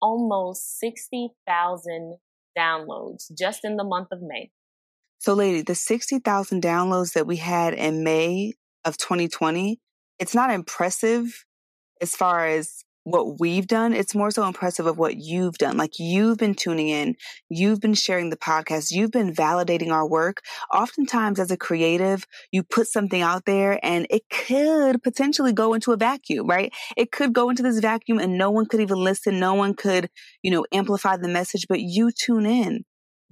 almost 0.00 0.78
60,000 0.78 2.16
downloads 2.56 3.30
just 3.36 3.64
in 3.64 3.76
the 3.76 3.84
month 3.84 4.08
of 4.12 4.20
May. 4.22 4.50
So, 5.18 5.34
lady, 5.34 5.62
the 5.62 5.74
60,000 5.74 6.62
downloads 6.62 7.12
that 7.14 7.26
we 7.26 7.36
had 7.36 7.74
in 7.74 8.02
May 8.04 8.54
of 8.84 8.96
2020, 8.96 9.80
it's 10.18 10.34
not 10.34 10.50
impressive 10.50 11.44
as 12.00 12.16
far 12.16 12.46
as 12.46 12.84
what 13.04 13.40
we've 13.40 13.66
done, 13.66 13.92
it's 13.92 14.14
more 14.14 14.30
so 14.30 14.46
impressive 14.46 14.86
of 14.86 14.98
what 14.98 15.16
you've 15.16 15.58
done. 15.58 15.76
Like 15.76 15.98
you've 15.98 16.38
been 16.38 16.54
tuning 16.54 16.88
in, 16.88 17.16
you've 17.48 17.80
been 17.80 17.94
sharing 17.94 18.30
the 18.30 18.36
podcast, 18.36 18.92
you've 18.92 19.10
been 19.10 19.34
validating 19.34 19.90
our 19.90 20.08
work. 20.08 20.42
Oftentimes 20.72 21.40
as 21.40 21.50
a 21.50 21.56
creative, 21.56 22.24
you 22.52 22.62
put 22.62 22.86
something 22.86 23.20
out 23.20 23.44
there 23.44 23.78
and 23.84 24.06
it 24.08 24.22
could 24.30 25.02
potentially 25.02 25.52
go 25.52 25.74
into 25.74 25.92
a 25.92 25.96
vacuum, 25.96 26.46
right? 26.46 26.72
It 26.96 27.10
could 27.10 27.32
go 27.32 27.50
into 27.50 27.62
this 27.62 27.80
vacuum 27.80 28.18
and 28.18 28.38
no 28.38 28.50
one 28.50 28.66
could 28.66 28.80
even 28.80 28.98
listen. 28.98 29.40
No 29.40 29.54
one 29.54 29.74
could, 29.74 30.08
you 30.42 30.50
know, 30.50 30.64
amplify 30.72 31.16
the 31.16 31.28
message, 31.28 31.66
but 31.68 31.80
you 31.80 32.12
tune 32.12 32.46
in. 32.46 32.84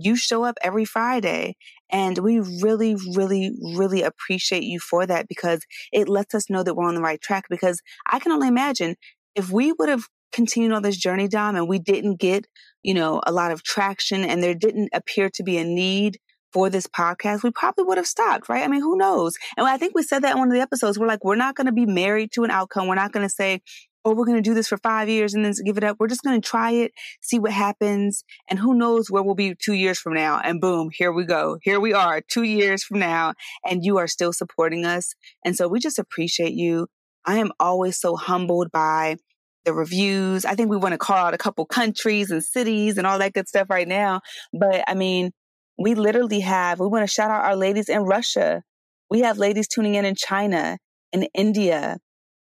You 0.02 0.16
show 0.16 0.44
up 0.44 0.56
every 0.62 0.86
Friday 0.86 1.56
and 1.92 2.16
we 2.18 2.40
really, 2.40 2.96
really, 3.14 3.52
really 3.76 4.02
appreciate 4.02 4.62
you 4.62 4.80
for 4.80 5.06
that 5.06 5.28
because 5.28 5.60
it 5.92 6.08
lets 6.08 6.34
us 6.34 6.48
know 6.48 6.62
that 6.62 6.74
we're 6.74 6.88
on 6.88 6.94
the 6.94 7.02
right 7.02 7.20
track. 7.20 7.44
Because 7.50 7.82
I 8.06 8.18
can 8.18 8.32
only 8.32 8.48
imagine 8.48 8.96
if 9.34 9.50
we 9.50 9.72
would 9.72 9.88
have 9.88 10.04
continued 10.32 10.72
on 10.72 10.82
this 10.82 10.96
journey, 10.96 11.28
Dom, 11.28 11.56
and 11.56 11.68
we 11.68 11.78
didn't 11.78 12.16
get, 12.16 12.46
you 12.82 12.94
know, 12.94 13.20
a 13.26 13.32
lot 13.32 13.50
of 13.50 13.62
traction 13.62 14.24
and 14.24 14.42
there 14.42 14.54
didn't 14.54 14.90
appear 14.92 15.28
to 15.30 15.42
be 15.42 15.58
a 15.58 15.64
need 15.64 16.18
for 16.52 16.68
this 16.68 16.86
podcast, 16.86 17.42
we 17.42 17.50
probably 17.50 17.84
would 17.84 17.96
have 17.96 18.06
stopped, 18.06 18.48
right? 18.48 18.64
I 18.64 18.68
mean, 18.68 18.80
who 18.80 18.96
knows? 18.96 19.34
And 19.56 19.66
I 19.66 19.76
think 19.76 19.94
we 19.94 20.02
said 20.02 20.22
that 20.22 20.32
in 20.32 20.38
one 20.38 20.48
of 20.48 20.54
the 20.54 20.60
episodes. 20.60 20.98
We're 20.98 21.06
like, 21.06 21.24
we're 21.24 21.36
not 21.36 21.54
going 21.54 21.66
to 21.66 21.72
be 21.72 21.86
married 21.86 22.32
to 22.32 22.44
an 22.44 22.50
outcome. 22.50 22.88
We're 22.88 22.96
not 22.96 23.12
going 23.12 23.26
to 23.26 23.32
say, 23.32 23.60
oh, 24.04 24.14
we're 24.14 24.24
going 24.24 24.42
to 24.42 24.48
do 24.48 24.54
this 24.54 24.68
for 24.68 24.78
five 24.78 25.08
years 25.08 25.34
and 25.34 25.44
then 25.44 25.52
give 25.64 25.76
it 25.76 25.84
up. 25.84 25.96
We're 25.98 26.08
just 26.08 26.22
going 26.22 26.40
to 26.40 26.48
try 26.48 26.72
it, 26.72 26.92
see 27.20 27.38
what 27.38 27.52
happens. 27.52 28.24
And 28.48 28.58
who 28.58 28.74
knows 28.74 29.10
where 29.10 29.22
we'll 29.22 29.34
be 29.34 29.54
two 29.54 29.74
years 29.74 29.98
from 29.98 30.14
now. 30.14 30.40
And 30.42 30.60
boom, 30.60 30.90
here 30.92 31.12
we 31.12 31.24
go. 31.24 31.58
Here 31.62 31.78
we 31.78 31.92
are 31.92 32.20
two 32.20 32.42
years 32.42 32.82
from 32.82 32.98
now 32.98 33.34
and 33.64 33.84
you 33.84 33.98
are 33.98 34.08
still 34.08 34.32
supporting 34.32 34.84
us. 34.84 35.14
And 35.44 35.54
so 35.54 35.68
we 35.68 35.80
just 35.80 35.98
appreciate 35.98 36.54
you. 36.54 36.86
I 37.24 37.38
am 37.38 37.52
always 37.60 37.98
so 37.98 38.16
humbled 38.16 38.70
by 38.72 39.16
the 39.64 39.74
reviews. 39.74 40.44
I 40.44 40.54
think 40.54 40.70
we 40.70 40.76
want 40.76 40.92
to 40.92 40.98
call 40.98 41.16
out 41.16 41.34
a 41.34 41.38
couple 41.38 41.64
countries 41.66 42.30
and 42.30 42.42
cities 42.42 42.98
and 42.98 43.06
all 43.06 43.18
that 43.18 43.34
good 43.34 43.48
stuff 43.48 43.68
right 43.70 43.86
now. 43.86 44.20
But 44.52 44.84
I 44.86 44.94
mean, 44.94 45.32
we 45.78 45.94
literally 45.94 46.40
have, 46.40 46.80
we 46.80 46.86
want 46.86 47.02
to 47.02 47.12
shout 47.12 47.30
out 47.30 47.44
our 47.44 47.56
ladies 47.56 47.88
in 47.88 48.02
Russia. 48.02 48.62
We 49.10 49.20
have 49.20 49.38
ladies 49.38 49.68
tuning 49.68 49.94
in 49.94 50.04
in 50.04 50.14
China, 50.14 50.78
in 51.12 51.24
India. 51.34 51.98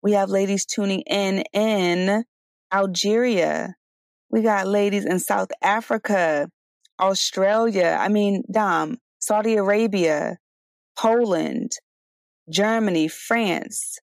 We 0.03 0.13
have 0.13 0.30
ladies 0.30 0.65
tuning 0.65 1.01
in 1.01 1.44
in 1.53 2.24
Algeria. 2.74 3.75
We 4.30 4.41
got 4.41 4.68
ladies 4.68 5.06
in 5.06 5.20
South 5.20 5.50
Africa, 5.62 6.50
Australia. 7.00 7.98
I 8.00 8.08
mean, 8.10 8.44
Dom, 8.51 8.98
Saudi 9.20 9.56
Arabia, 9.56 10.38
Poland, 10.98 11.74
Germany, 12.50 13.08
France, 13.08 14.00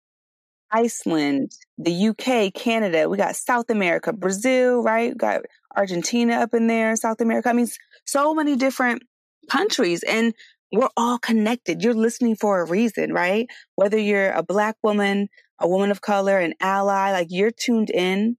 Iceland, 0.70 1.52
the 1.76 2.08
UK, 2.08 2.52
Canada. 2.54 3.08
We 3.08 3.16
got 3.16 3.36
South 3.36 3.70
America, 3.70 4.12
Brazil, 4.12 4.82
right? 4.82 5.10
We 5.10 5.16
got 5.16 5.42
Argentina 5.76 6.34
up 6.34 6.54
in 6.54 6.66
there, 6.66 6.94
South 6.96 7.20
America. 7.20 7.48
I 7.48 7.52
mean, 7.52 7.68
so 8.06 8.34
many 8.34 8.56
different 8.56 9.02
countries 9.50 10.02
and 10.02 10.34
we're 10.72 10.88
all 10.96 11.18
connected. 11.18 11.82
You're 11.82 11.94
listening 11.94 12.36
for 12.36 12.60
a 12.60 12.68
reason, 12.68 13.12
right? 13.12 13.46
Whether 13.76 13.98
you're 13.98 14.30
a 14.32 14.42
black 14.42 14.76
woman, 14.82 15.28
a 15.58 15.68
woman 15.68 15.90
of 15.90 16.00
color, 16.00 16.38
an 16.38 16.54
ally, 16.60 17.12
like 17.12 17.28
you're 17.30 17.50
tuned 17.50 17.90
in 17.90 18.36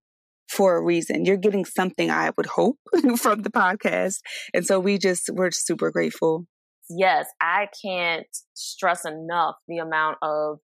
for 0.48 0.76
a 0.76 0.84
reason. 0.84 1.26
You're 1.26 1.38
getting 1.38 1.66
something 1.66 2.10
I 2.10 2.32
would 2.38 2.46
hope 2.46 2.78
from 3.18 3.42
the 3.42 3.52
podcast. 3.52 4.20
And 4.54 4.66
so 4.66 4.80
we 4.80 4.98
just, 4.98 5.30
we're 5.32 5.52
super 5.52 5.92
grateful. 5.92 6.46
Yes, 6.90 7.28
I 7.40 7.68
can't 7.84 8.26
stress 8.56 9.06
enough 9.06 9.56
the 9.68 9.78
amount 9.78 10.18
of 10.24 10.60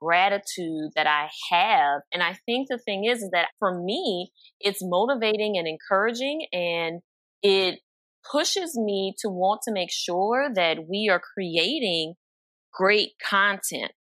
gratitude 0.00 0.90
that 0.94 1.06
I 1.06 1.28
have. 1.50 2.02
And 2.12 2.22
I 2.22 2.36
think 2.46 2.68
the 2.68 2.78
thing 2.78 3.04
is, 3.04 3.22
is 3.22 3.30
that 3.32 3.48
for 3.58 3.82
me, 3.82 4.30
it's 4.60 4.80
motivating 4.82 5.56
and 5.56 5.66
encouraging 5.66 6.46
and 6.52 7.00
it 7.42 7.80
pushes 8.30 8.76
me 8.76 9.14
to 9.18 9.28
want 9.28 9.60
to 9.62 9.72
make 9.72 9.90
sure 9.92 10.48
that 10.54 10.88
we 10.88 11.08
are 11.10 11.20
creating 11.34 12.14
great 12.72 13.10
content, 13.22 13.92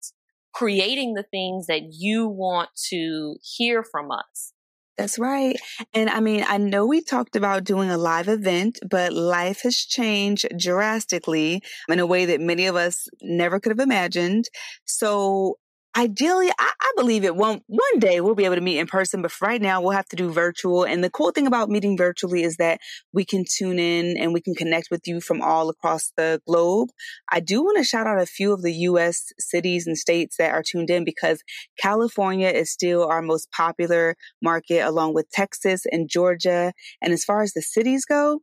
creating 0.54 1.14
the 1.14 1.24
things 1.24 1.68
that 1.68 1.82
you 1.92 2.28
want 2.28 2.70
to 2.90 3.36
hear 3.58 3.84
from 3.84 4.12
us. 4.12 4.54
That's 4.98 5.20
right. 5.20 5.58
And 5.94 6.10
I 6.10 6.22
mean, 6.22 6.46
I 6.48 6.58
know 6.58 6.86
we 6.86 7.02
talked 7.02 7.36
about 7.36 7.66
doing 7.66 7.90
a 7.90 7.98
live 7.98 8.30
event, 8.30 8.80
but 8.90 9.12
life 9.12 9.62
has 9.64 9.78
changed 9.78 10.48
drastically 10.58 11.62
in 11.90 12.00
a 12.00 12.06
way 12.06 12.26
that 12.26 12.40
many 12.40 12.66
of 12.68 12.78
us 12.78 13.10
never 13.22 13.60
could 13.60 13.72
have 13.72 13.80
imagined. 13.80 14.46
So 14.86 15.58
ideally, 15.96 16.50
I, 16.50 16.72
I, 16.82 16.92
believe 16.96 17.24
it 17.24 17.36
won't. 17.36 17.64
One 17.68 18.00
day 18.00 18.22
we'll 18.22 18.36
be 18.36 18.46
able 18.46 18.56
to 18.56 18.62
meet 18.62 18.80
in 18.80 18.88
person, 18.88 19.22
but 19.22 19.34
right 19.42 19.62
now 19.62 19.82
we'll 19.82 19.92
have 19.92 20.08
to 20.10 20.16
do 20.16 20.32
virtual. 20.32 20.84
And 20.84 21.04
the 21.04 21.10
cool 21.10 21.32
thing 21.32 21.48
about 21.48 21.70
meeting 21.70 21.98
virtually 21.98 22.44
is 22.44 22.58
that 22.58 22.80
we 23.14 23.26
can 23.26 23.44
tune 23.50 23.80
in 23.80 24.18
and 24.18 24.34
we 24.34 24.42
can 24.42 24.56
connect 24.56 24.90
with 24.92 25.08
you 25.08 25.22
from 25.22 25.42
all 25.42 25.70
across 25.70 26.12
the 26.18 26.42
globe. 26.48 26.90
I 27.32 27.40
do 27.40 27.64
want 27.64 27.78
to 27.78 27.84
shout 27.84 28.08
out 28.08 28.22
a 28.22 28.26
few 28.26 28.54
of 28.54 28.62
the 28.62 28.74
U.S. 28.74 29.32
cities 29.40 29.88
and 29.88 29.98
states 29.98 30.38
that 30.38 30.52
are 30.52 30.64
tuned 30.64 30.90
in 30.90 31.06
because 31.06 31.42
California 31.80 32.50
is 32.50 32.72
still 32.72 33.06
our 33.06 33.22
most 33.22 33.52
popular 33.52 34.16
market, 34.42 34.86
along 34.86 35.14
with 35.14 35.30
Texas 35.32 35.84
and 35.92 36.10
Georgia. 36.10 36.74
And 37.02 37.14
as 37.14 37.24
far 37.24 37.42
as 37.42 37.54
the 37.54 37.62
cities 37.62 38.06
go, 38.06 38.40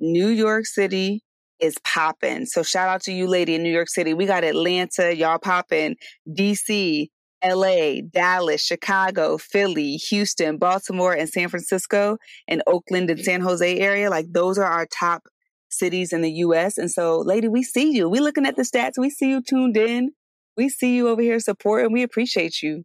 New 0.00 0.28
York 0.28 0.66
City, 0.66 1.22
is 1.60 1.76
popping. 1.84 2.46
So 2.46 2.62
shout 2.62 2.88
out 2.88 3.02
to 3.02 3.12
you, 3.12 3.26
lady 3.26 3.54
in 3.54 3.62
New 3.62 3.72
York 3.72 3.88
City. 3.88 4.14
We 4.14 4.26
got 4.26 4.44
Atlanta, 4.44 5.14
y'all 5.14 5.38
popping, 5.38 5.96
DC, 6.28 7.08
LA, 7.44 8.00
Dallas, 8.10 8.62
Chicago, 8.62 9.38
Philly, 9.38 9.96
Houston, 9.96 10.58
Baltimore, 10.58 11.14
and 11.14 11.28
San 11.28 11.48
Francisco, 11.48 12.18
and 12.46 12.62
Oakland 12.66 13.10
and 13.10 13.20
San 13.20 13.40
Jose 13.40 13.78
area. 13.78 14.10
Like 14.10 14.26
those 14.32 14.58
are 14.58 14.64
our 14.64 14.86
top 14.86 15.28
cities 15.70 16.12
in 16.12 16.22
the 16.22 16.32
US. 16.32 16.78
And 16.78 16.90
so, 16.90 17.18
lady, 17.18 17.48
we 17.48 17.62
see 17.62 17.92
you. 17.92 18.08
We 18.08 18.20
looking 18.20 18.46
at 18.46 18.56
the 18.56 18.62
stats. 18.62 18.98
We 18.98 19.10
see 19.10 19.30
you 19.30 19.42
tuned 19.42 19.76
in. 19.76 20.12
We 20.56 20.68
see 20.68 20.96
you 20.96 21.08
over 21.08 21.22
here 21.22 21.38
supporting. 21.40 21.92
We 21.92 22.02
appreciate 22.02 22.62
you. 22.62 22.84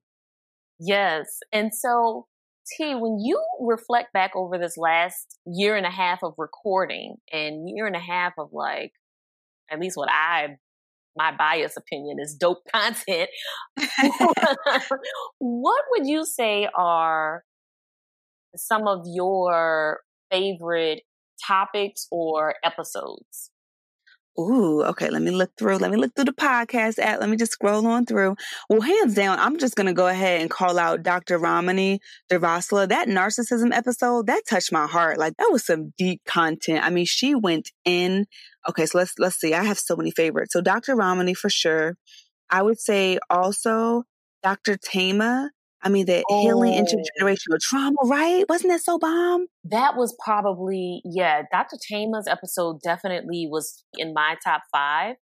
Yes. 0.80 1.39
And 1.51 1.74
so, 1.74 2.27
T, 2.65 2.96
when 2.96 3.20
you 3.20 3.43
reflect 3.60 4.13
back 4.13 4.32
over 4.36 4.58
this 4.58 4.77
last 4.77 5.38
year 5.46 5.75
and 5.75 5.86
a 5.86 5.91
half 5.91 6.24
of 6.24 6.34
recording 6.38 7.17
and 7.32 7.70
year 7.70 7.88
and 7.88 7.96
a 7.96 8.00
half 8.00 8.34
of 8.38 8.50
like, 8.53 8.93
at 9.72 9.79
least 9.79 9.98
what 9.98 10.10
I 10.10 10.58
my 11.15 11.36
bias 11.36 11.77
opinion 11.77 12.17
is 12.20 12.36
dope 12.36 12.63
content. 12.74 13.29
what 15.39 15.84
would 15.91 16.08
you 16.08 16.25
say 16.25 16.67
are 16.75 17.43
some 18.55 18.88
of 18.88 19.03
your 19.05 20.01
favorite 20.32 21.03
topics 21.46 22.08
or 22.12 22.55
episodes? 22.63 23.51
Ooh, 24.39 24.81
okay. 24.83 25.09
Let 25.11 25.21
me 25.21 25.29
look 25.29 25.51
through. 25.57 25.77
Let 25.77 25.91
me 25.91 25.97
look 25.97 26.15
through 26.15 26.25
the 26.25 26.33
podcast 26.33 26.97
app. 26.97 27.19
Let 27.19 27.29
me 27.29 27.37
just 27.37 27.51
scroll 27.51 27.85
on 27.85 28.05
through. 28.05 28.35
Well, 28.67 28.81
hands 28.81 29.13
down, 29.13 29.39
I'm 29.39 29.59
just 29.59 29.75
gonna 29.75 29.93
go 29.93 30.07
ahead 30.07 30.41
and 30.41 30.49
call 30.49 30.79
out 30.79 31.03
Dr. 31.03 31.37
Ramani 31.37 31.99
Durvasula. 32.31 32.89
That 32.89 33.07
narcissism 33.07 33.71
episode 33.71 34.27
that 34.27 34.43
touched 34.49 34.71
my 34.71 34.87
heart. 34.87 35.19
Like 35.19 35.37
that 35.37 35.49
was 35.51 35.65
some 35.65 35.93
deep 35.97 36.21
content. 36.25 36.83
I 36.83 36.89
mean, 36.89 37.05
she 37.05 37.35
went 37.35 37.69
in. 37.85 38.25
Okay, 38.67 38.87
so 38.87 38.97
let's 38.97 39.13
let's 39.19 39.35
see. 39.35 39.53
I 39.53 39.63
have 39.63 39.77
so 39.77 39.95
many 39.95 40.09
favorites. 40.09 40.53
So 40.53 40.61
Dr. 40.61 40.95
Ramani 40.95 41.35
for 41.35 41.49
sure. 41.49 41.95
I 42.49 42.63
would 42.63 42.79
say 42.79 43.19
also 43.29 44.03
Dr. 44.41 44.77
Thema. 44.77 45.51
I 45.83 45.89
mean, 45.89 46.05
the 46.05 46.23
oh. 46.29 46.41
healing 46.41 46.73
intergenerational 46.73 47.59
trauma, 47.61 47.97
right? 48.05 48.45
Wasn't 48.47 48.71
that 48.71 48.81
so 48.81 48.97
bomb? 48.97 49.47
That 49.65 49.95
was 49.97 50.15
probably, 50.23 51.01
yeah, 51.03 51.43
Dr. 51.51 51.77
Thema's 51.89 52.27
episode 52.27 52.79
definitely 52.81 53.47
was 53.51 53.83
in 53.97 54.13
my 54.13 54.37
top 54.43 54.61
five. 54.71 55.15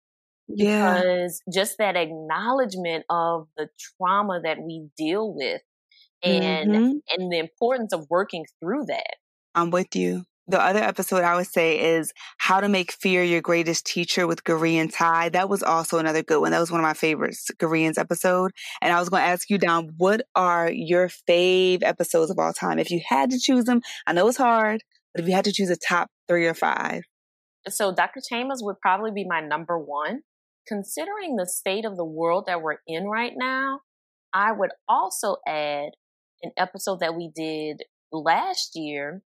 Yeah. 0.48 0.94
Because 0.94 1.40
just 1.52 1.78
that 1.78 1.96
acknowledgement 1.96 3.04
of 3.08 3.46
the 3.56 3.68
trauma 3.96 4.40
that 4.42 4.58
we 4.60 4.88
deal 4.96 5.32
with 5.34 5.62
and 6.22 6.70
mm-hmm. 6.70 6.92
and 7.16 7.32
the 7.32 7.38
importance 7.38 7.92
of 7.92 8.06
working 8.10 8.44
through 8.60 8.86
that. 8.86 9.16
I'm 9.54 9.70
with 9.70 9.94
you 9.96 10.24
the 10.50 10.61
other 10.61 10.80
episode 10.80 11.23
I 11.23 11.37
would 11.37 11.47
say 11.47 11.97
is 11.97 12.12
How 12.38 12.61
to 12.61 12.69
Make 12.69 12.92
Fear 12.92 13.23
Your 13.23 13.40
Greatest 13.40 13.87
Teacher 13.87 14.26
with 14.26 14.45
Korean 14.45 14.88
Tai. 14.88 15.30
That 15.30 15.49
was 15.49 15.62
also 15.62 15.99
another 15.99 16.23
good 16.23 16.40
one. 16.40 16.50
That 16.50 16.59
was 16.59 16.71
one 16.71 16.80
of 16.80 16.85
my 16.85 16.95
favorites, 16.95 17.50
Korean's 17.59 17.99
episode. 17.99 18.50
And 18.83 18.92
I 18.92 18.99
was 18.99 19.09
going 19.09 19.23
to 19.23 19.28
ask 19.28 19.49
you, 19.49 19.59
Dom, 19.59 19.90
what 19.97 20.23
are 20.35 20.71
your 20.71 21.09
fave 21.09 21.83
episodes 21.83 22.30
of 22.30 22.38
all 22.38 22.52
time? 22.52 22.78
If 22.78 22.90
you 22.90 23.00
had 23.09 23.30
to 23.30 23.38
choose 23.38 23.64
them, 23.64 23.80
I 24.07 24.12
know 24.12 24.26
it's 24.28 24.38
hard, 24.38 24.83
but 25.14 25.23
if 25.23 25.28
you 25.28 25.35
had 25.35 25.45
to 25.45 25.52
choose 25.52 25.71
a 25.71 25.76
top 25.76 26.09
three 26.28 26.47
or 26.47 26.54
five. 26.54 27.02
So 27.69 27.95
Dr. 27.95 28.21
Chambers 28.28 28.61
would 28.62 28.80
probably 28.80 29.12
be 29.12 29.26
my 29.28 29.40
number 29.40 29.78
one. 29.78 30.23
Considering 30.66 31.37
the 31.37 31.47
state 31.47 31.85
of 31.85 31.97
the 31.97 32.04
world 32.04 32.45
that 32.47 32.61
we're 32.61 32.78
in 32.87 33.04
right 33.07 33.33
now, 33.37 33.80
I 34.33 34.52
would 34.52 34.71
also 34.88 35.37
add 35.47 35.90
an 36.42 36.52
episode 36.57 37.00
that 37.00 37.16
we 37.16 37.30
did 37.35 37.83
last 38.12 38.73
year 38.75 39.23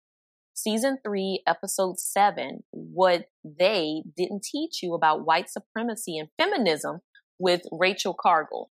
season 0.62 0.98
three, 1.04 1.42
episode 1.46 1.98
seven, 1.98 2.62
what 2.70 3.26
they 3.44 4.02
didn't 4.16 4.42
teach 4.42 4.82
you 4.82 4.94
about 4.94 5.24
white 5.24 5.50
supremacy 5.50 6.18
and 6.18 6.28
feminism 6.38 7.00
with 7.38 7.62
Rachel 7.72 8.14
Cargle. 8.14 8.70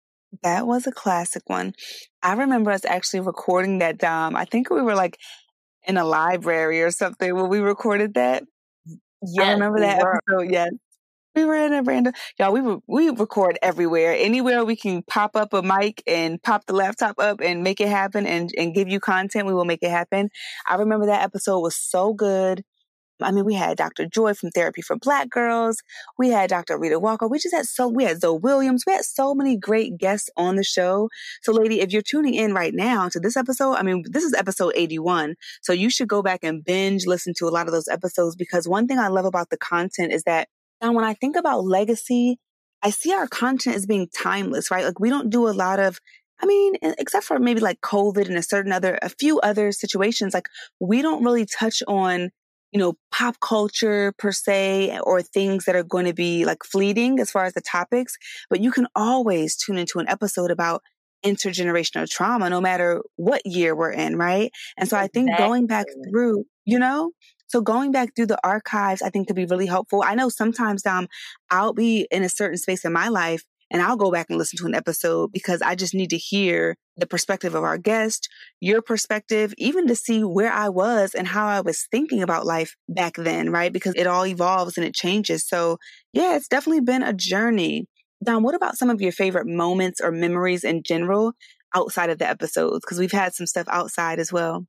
That 0.42 0.66
was 0.66 0.86
a 0.86 0.92
classic 0.92 1.42
one. 1.48 1.74
I 2.22 2.34
remember 2.34 2.70
us 2.70 2.84
actually 2.84 3.20
recording 3.20 3.78
that, 3.78 3.98
Dom. 3.98 4.36
I 4.36 4.44
think 4.44 4.70
we 4.70 4.82
were 4.82 4.94
like 4.94 5.18
in 5.86 5.96
a 5.96 6.04
library 6.04 6.82
or 6.82 6.90
something 6.90 7.34
when 7.34 7.48
we 7.48 7.60
recorded 7.60 8.14
that. 8.14 8.44
Yes, 9.22 9.46
I 9.46 9.52
remember 9.52 9.80
that 9.80 10.00
episode. 10.00 10.50
Yes. 10.50 10.70
We 11.38 11.44
were 11.44 11.54
in 11.54 11.72
a 11.72 11.84
random, 11.84 12.14
y'all. 12.36 12.52
We 12.52 12.78
we 12.88 13.10
record 13.10 13.60
everywhere, 13.62 14.12
anywhere 14.12 14.64
we 14.64 14.74
can 14.74 15.04
pop 15.04 15.36
up 15.36 15.52
a 15.52 15.62
mic 15.62 16.02
and 16.04 16.42
pop 16.42 16.66
the 16.66 16.72
laptop 16.72 17.20
up 17.20 17.40
and 17.40 17.62
make 17.62 17.80
it 17.80 17.86
happen 17.86 18.26
and 18.26 18.50
and 18.58 18.74
give 18.74 18.88
you 18.88 18.98
content. 18.98 19.46
We 19.46 19.54
will 19.54 19.64
make 19.64 19.84
it 19.84 19.90
happen. 19.90 20.30
I 20.66 20.74
remember 20.74 21.06
that 21.06 21.22
episode 21.22 21.60
was 21.60 21.76
so 21.76 22.12
good. 22.12 22.64
I 23.22 23.30
mean, 23.30 23.44
we 23.44 23.54
had 23.54 23.76
Dr. 23.76 24.06
Joy 24.06 24.34
from 24.34 24.50
Therapy 24.50 24.82
for 24.82 24.96
Black 24.96 25.30
Girls. 25.30 25.80
We 26.18 26.30
had 26.30 26.50
Dr. 26.50 26.76
Rheeda 26.76 27.00
Walker. 27.00 27.28
We 27.28 27.38
just 27.38 27.54
had 27.54 27.66
so, 27.66 27.88
we 27.88 28.04
had 28.04 28.20
Zoe 28.20 28.38
Williams. 28.38 28.84
We 28.86 28.92
had 28.92 29.04
so 29.04 29.34
many 29.34 29.56
great 29.56 29.98
guests 29.98 30.30
on 30.36 30.56
the 30.56 30.62
show. 30.62 31.08
So, 31.42 31.52
lady, 31.52 31.80
if 31.80 31.92
you're 31.92 32.02
tuning 32.02 32.34
in 32.34 32.54
right 32.54 32.72
now 32.74 33.08
to 33.08 33.18
this 33.18 33.36
episode, 33.36 33.74
I 33.74 33.82
mean, 33.82 34.04
this 34.08 34.22
is 34.22 34.34
episode 34.34 34.72
81. 34.76 35.34
So 35.62 35.72
you 35.72 35.90
should 35.90 36.08
go 36.08 36.22
back 36.22 36.40
and 36.44 36.64
binge 36.64 37.06
listen 37.06 37.34
to 37.38 37.46
a 37.46 37.50
lot 37.50 37.66
of 37.66 37.72
those 37.72 37.88
episodes 37.88 38.36
because 38.36 38.68
one 38.68 38.86
thing 38.86 38.98
I 38.98 39.08
love 39.08 39.24
about 39.24 39.50
the 39.50 39.56
content 39.56 40.12
is 40.12 40.22
that 40.24 40.48
now, 40.82 40.92
when 40.92 41.04
I 41.04 41.14
think 41.14 41.36
about 41.36 41.64
legacy, 41.64 42.38
I 42.82 42.90
see 42.90 43.12
our 43.12 43.26
content 43.26 43.76
as 43.76 43.86
being 43.86 44.08
timeless, 44.14 44.70
right? 44.70 44.84
Like 44.84 45.00
we 45.00 45.10
don't 45.10 45.30
do 45.30 45.48
a 45.48 45.50
lot 45.50 45.80
of, 45.80 45.98
I 46.40 46.46
mean, 46.46 46.74
except 46.82 47.24
for 47.24 47.38
maybe 47.38 47.60
like 47.60 47.80
COVID 47.80 48.26
and 48.26 48.36
a 48.36 48.42
certain 48.42 48.72
other, 48.72 48.98
a 49.02 49.08
few 49.08 49.40
other 49.40 49.72
situations, 49.72 50.34
like 50.34 50.46
we 50.80 51.02
don't 51.02 51.24
really 51.24 51.46
touch 51.46 51.82
on, 51.88 52.30
you 52.70 52.78
know, 52.78 52.94
pop 53.10 53.40
culture 53.40 54.12
per 54.18 54.30
se 54.30 55.00
or 55.02 55.22
things 55.22 55.64
that 55.64 55.74
are 55.74 55.82
going 55.82 56.04
to 56.04 56.14
be 56.14 56.44
like 56.44 56.62
fleeting 56.62 57.18
as 57.18 57.30
far 57.30 57.44
as 57.44 57.54
the 57.54 57.60
topics. 57.60 58.16
But 58.48 58.60
you 58.60 58.70
can 58.70 58.86
always 58.94 59.56
tune 59.56 59.78
into 59.78 59.98
an 59.98 60.08
episode 60.08 60.52
about 60.52 60.82
intergenerational 61.24 62.08
trauma, 62.08 62.50
no 62.50 62.60
matter 62.60 63.02
what 63.16 63.42
year 63.44 63.74
we're 63.74 63.92
in, 63.92 64.16
right? 64.16 64.50
And 64.76 64.88
so 64.88 64.96
I 64.96 65.08
think 65.08 65.30
going 65.36 65.66
back 65.66 65.86
through, 66.08 66.44
you 66.64 66.78
know, 66.78 67.12
so 67.48 67.60
going 67.62 67.92
back 67.92 68.14
through 68.14 68.26
the 68.26 68.38
archives, 68.44 69.02
I 69.02 69.10
think 69.10 69.26
could 69.26 69.36
be 69.36 69.46
really 69.46 69.66
helpful. 69.66 70.02
I 70.04 70.14
know 70.14 70.28
sometimes 70.28 70.84
um, 70.86 71.08
I'll 71.50 71.72
be 71.72 72.06
in 72.10 72.22
a 72.22 72.28
certain 72.28 72.58
space 72.58 72.84
in 72.84 72.92
my 72.92 73.08
life 73.08 73.42
and 73.70 73.82
I'll 73.82 73.96
go 73.96 74.10
back 74.10 74.26
and 74.28 74.38
listen 74.38 74.58
to 74.58 74.66
an 74.66 74.74
episode 74.74 75.32
because 75.32 75.60
I 75.62 75.74
just 75.74 75.94
need 75.94 76.10
to 76.10 76.18
hear 76.18 76.76
the 76.96 77.06
perspective 77.06 77.54
of 77.54 77.64
our 77.64 77.78
guest, 77.78 78.28
your 78.60 78.82
perspective, 78.82 79.54
even 79.58 79.86
to 79.88 79.94
see 79.94 80.24
where 80.24 80.52
I 80.52 80.68
was 80.68 81.14
and 81.14 81.26
how 81.26 81.46
I 81.46 81.60
was 81.60 81.86
thinking 81.90 82.22
about 82.22 82.46
life 82.46 82.74
back 82.88 83.14
then, 83.16 83.50
right? 83.50 83.72
Because 83.72 83.94
it 83.96 84.06
all 84.06 84.26
evolves 84.26 84.76
and 84.76 84.86
it 84.86 84.94
changes. 84.94 85.46
So 85.46 85.78
yeah, 86.12 86.36
it's 86.36 86.48
definitely 86.48 86.80
been 86.80 87.02
a 87.02 87.12
journey. 87.12 87.86
Dom, 88.24 88.42
what 88.42 88.54
about 88.54 88.76
some 88.76 88.90
of 88.90 89.00
your 89.00 89.12
favorite 89.12 89.46
moments 89.46 90.00
or 90.00 90.10
memories 90.10 90.64
in 90.64 90.82
general 90.82 91.32
outside 91.74 92.10
of 92.10 92.18
the 92.18 92.28
episodes? 92.28 92.80
Because 92.80 92.98
we've 92.98 93.12
had 93.12 93.34
some 93.34 93.46
stuff 93.46 93.66
outside 93.68 94.18
as 94.18 94.32
well. 94.32 94.66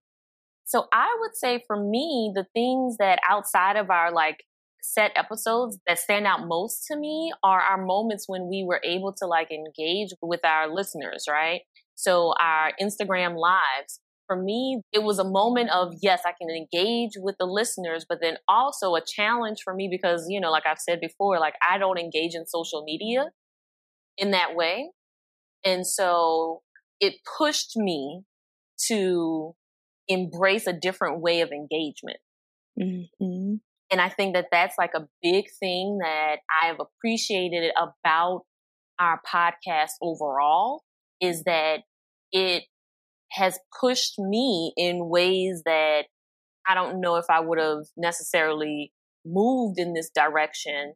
So 0.65 0.85
I 0.93 1.17
would 1.19 1.35
say 1.35 1.63
for 1.65 1.83
me, 1.83 2.31
the 2.35 2.45
things 2.53 2.97
that 2.97 3.19
outside 3.27 3.75
of 3.75 3.89
our 3.89 4.12
like 4.12 4.43
set 4.81 5.12
episodes 5.15 5.79
that 5.88 5.97
stand 5.97 6.27
out 6.27 6.47
most 6.47 6.85
to 6.88 6.95
me 6.95 7.33
are 7.43 7.59
our 7.59 7.83
moments 7.83 8.25
when 8.27 8.47
we 8.47 8.63
were 8.67 8.81
able 8.83 9.13
to 9.13 9.25
like 9.25 9.49
engage 9.51 10.09
with 10.21 10.45
our 10.45 10.71
listeners, 10.71 11.25
right? 11.27 11.62
So 11.95 12.33
our 12.39 12.71
Instagram 12.81 13.35
lives. 13.38 13.99
For 14.27 14.39
me, 14.39 14.81
it 14.93 15.01
was 15.01 15.17
a 15.17 15.23
moment 15.23 15.71
of, 15.71 15.95
yes, 16.03 16.21
I 16.23 16.33
can 16.39 16.51
engage 16.55 17.13
with 17.17 17.35
the 17.39 17.47
listeners, 17.47 18.05
but 18.07 18.19
then 18.21 18.38
also 18.47 18.93
a 18.93 19.01
challenge 19.03 19.62
for 19.63 19.73
me 19.73 19.89
because, 19.89 20.27
you 20.29 20.39
know, 20.39 20.51
like 20.51 20.67
I've 20.69 20.77
said 20.77 20.99
before, 20.99 21.39
like 21.39 21.55
I 21.67 21.79
don't 21.79 21.97
engage 21.97 22.35
in 22.35 22.45
social 22.45 22.83
media 22.83 23.31
in 24.19 24.32
that 24.32 24.55
way. 24.55 24.91
And 25.65 25.88
so 25.88 26.62
it 26.99 27.15
pushed 27.38 27.71
me 27.75 28.23
to 28.88 29.55
embrace 30.08 30.67
a 30.67 30.73
different 30.73 31.21
way 31.21 31.41
of 31.41 31.49
engagement. 31.51 32.17
Mm-hmm. 32.79 33.55
And 33.91 34.01
I 34.01 34.10
think 34.10 34.36
that 34.36 34.47
that's 34.51 34.75
like 34.77 34.91
a 34.95 35.08
big 35.23 35.45
thing 35.60 35.99
that 36.01 36.38
I've 36.63 36.79
appreciated 36.79 37.71
about 37.77 38.41
our 38.99 39.19
podcast 39.27 39.91
overall 40.01 40.84
is 41.21 41.43
that 41.43 41.79
it 42.32 42.63
has 43.32 43.58
pushed 43.79 44.19
me 44.19 44.73
in 44.77 45.10
ways 45.10 45.63
that 45.65 46.03
I 46.67 46.75
don't 46.75 47.01
know 47.01 47.15
if 47.15 47.25
I 47.29 47.39
would 47.39 47.60
have 47.60 47.86
necessarily 47.97 48.91
moved 49.25 49.79
in 49.79 49.93
this 49.93 50.10
direction 50.13 50.93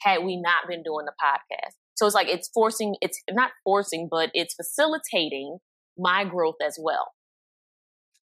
had 0.00 0.24
we 0.24 0.40
not 0.40 0.68
been 0.68 0.82
doing 0.82 1.06
the 1.06 1.12
podcast. 1.22 1.74
So 2.00 2.06
it's 2.06 2.14
like 2.14 2.28
it's 2.28 2.48
forcing, 2.54 2.96
it's 3.02 3.22
not 3.30 3.50
forcing, 3.62 4.08
but 4.10 4.30
it's 4.32 4.54
facilitating 4.54 5.58
my 5.98 6.24
growth 6.24 6.54
as 6.66 6.78
well. 6.80 7.08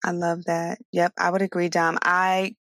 I 0.03 0.13
love 0.13 0.47
that. 0.47 0.79
Yep, 0.93 1.13
I 1.19 1.29
would 1.29 1.43
agree, 1.43 1.69
Dom. 1.69 1.99
I 2.03 2.55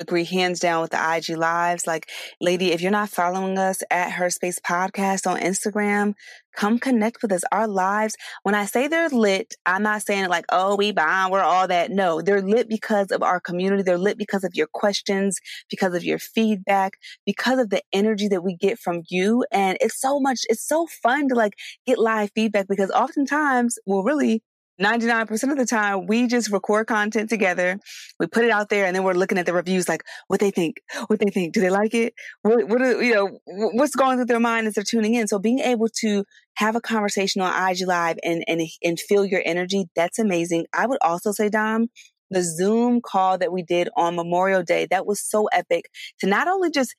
agree 0.00 0.24
hands 0.24 0.58
down 0.58 0.80
with 0.80 0.90
the 0.90 1.16
IG 1.16 1.36
lives. 1.36 1.86
Like, 1.86 2.08
lady, 2.40 2.72
if 2.72 2.80
you're 2.80 2.90
not 2.90 3.10
following 3.10 3.58
us 3.58 3.82
at 3.90 4.12
Her 4.12 4.30
Space 4.30 4.58
Podcast 4.58 5.30
on 5.30 5.38
Instagram, 5.40 6.14
come 6.56 6.78
connect 6.78 7.22
with 7.22 7.32
us. 7.32 7.42
Our 7.52 7.68
lives, 7.68 8.16
when 8.42 8.54
I 8.54 8.64
say 8.64 8.88
they're 8.88 9.08
lit, 9.08 9.54
I'm 9.66 9.82
not 9.82 10.02
saying 10.02 10.28
like, 10.28 10.46
oh, 10.50 10.76
we 10.76 10.92
bond, 10.92 11.30
we're 11.32 11.40
all 11.40 11.68
that. 11.68 11.90
No, 11.90 12.20
they're 12.22 12.42
lit 12.42 12.68
because 12.68 13.10
of 13.12 13.22
our 13.22 13.40
community. 13.40 13.82
They're 13.82 13.98
lit 13.98 14.18
because 14.18 14.42
of 14.44 14.52
your 14.54 14.68
questions, 14.72 15.38
because 15.70 15.94
of 15.94 16.02
your 16.02 16.18
feedback, 16.18 16.94
because 17.26 17.58
of 17.58 17.70
the 17.70 17.82
energy 17.92 18.28
that 18.28 18.42
we 18.42 18.56
get 18.56 18.78
from 18.78 19.02
you. 19.08 19.44
And 19.52 19.78
it's 19.80 20.00
so 20.00 20.18
much, 20.18 20.40
it's 20.48 20.66
so 20.66 20.86
fun 21.02 21.28
to 21.28 21.34
like 21.34 21.54
get 21.86 21.98
live 21.98 22.30
feedback 22.34 22.66
because 22.68 22.90
oftentimes, 22.90 23.78
well, 23.86 24.02
really, 24.02 24.42
99% 24.80 25.30
of 25.50 25.58
the 25.58 25.66
time, 25.66 26.06
we 26.06 26.26
just 26.26 26.50
record 26.50 26.86
content 26.86 27.28
together. 27.28 27.78
We 28.18 28.26
put 28.26 28.44
it 28.44 28.50
out 28.50 28.70
there 28.70 28.86
and 28.86 28.96
then 28.96 29.04
we're 29.04 29.12
looking 29.12 29.38
at 29.38 29.46
the 29.46 29.52
reviews 29.52 29.88
like 29.88 30.02
what 30.28 30.40
they 30.40 30.50
think, 30.50 30.76
what 31.08 31.20
they 31.20 31.30
think. 31.30 31.52
Do 31.52 31.60
they 31.60 31.70
like 31.70 31.94
it? 31.94 32.14
What, 32.42 32.66
what 32.68 32.80
are, 32.80 33.02
you 33.02 33.14
know, 33.14 33.38
what's 33.46 33.94
going 33.94 34.16
through 34.16 34.26
their 34.26 34.40
mind 34.40 34.66
as 34.66 34.74
they're 34.74 34.84
tuning 34.84 35.14
in? 35.14 35.28
So 35.28 35.38
being 35.38 35.60
able 35.60 35.88
to 36.00 36.24
have 36.54 36.76
a 36.76 36.80
conversation 36.80 37.42
on 37.42 37.70
IG 37.70 37.86
Live 37.86 38.16
and, 38.24 38.42
and, 38.48 38.62
and 38.82 38.98
feel 38.98 39.24
your 39.24 39.42
energy, 39.44 39.86
that's 39.94 40.18
amazing. 40.18 40.66
I 40.72 40.86
would 40.86 40.98
also 41.02 41.32
say, 41.32 41.48
Dom, 41.48 41.88
the 42.30 42.42
Zoom 42.42 43.00
call 43.00 43.38
that 43.38 43.52
we 43.52 43.62
did 43.62 43.88
on 43.96 44.16
Memorial 44.16 44.62
Day, 44.62 44.86
that 44.90 45.06
was 45.06 45.20
so 45.20 45.46
epic 45.52 45.90
to 46.20 46.26
not 46.26 46.48
only 46.48 46.70
just 46.70 46.94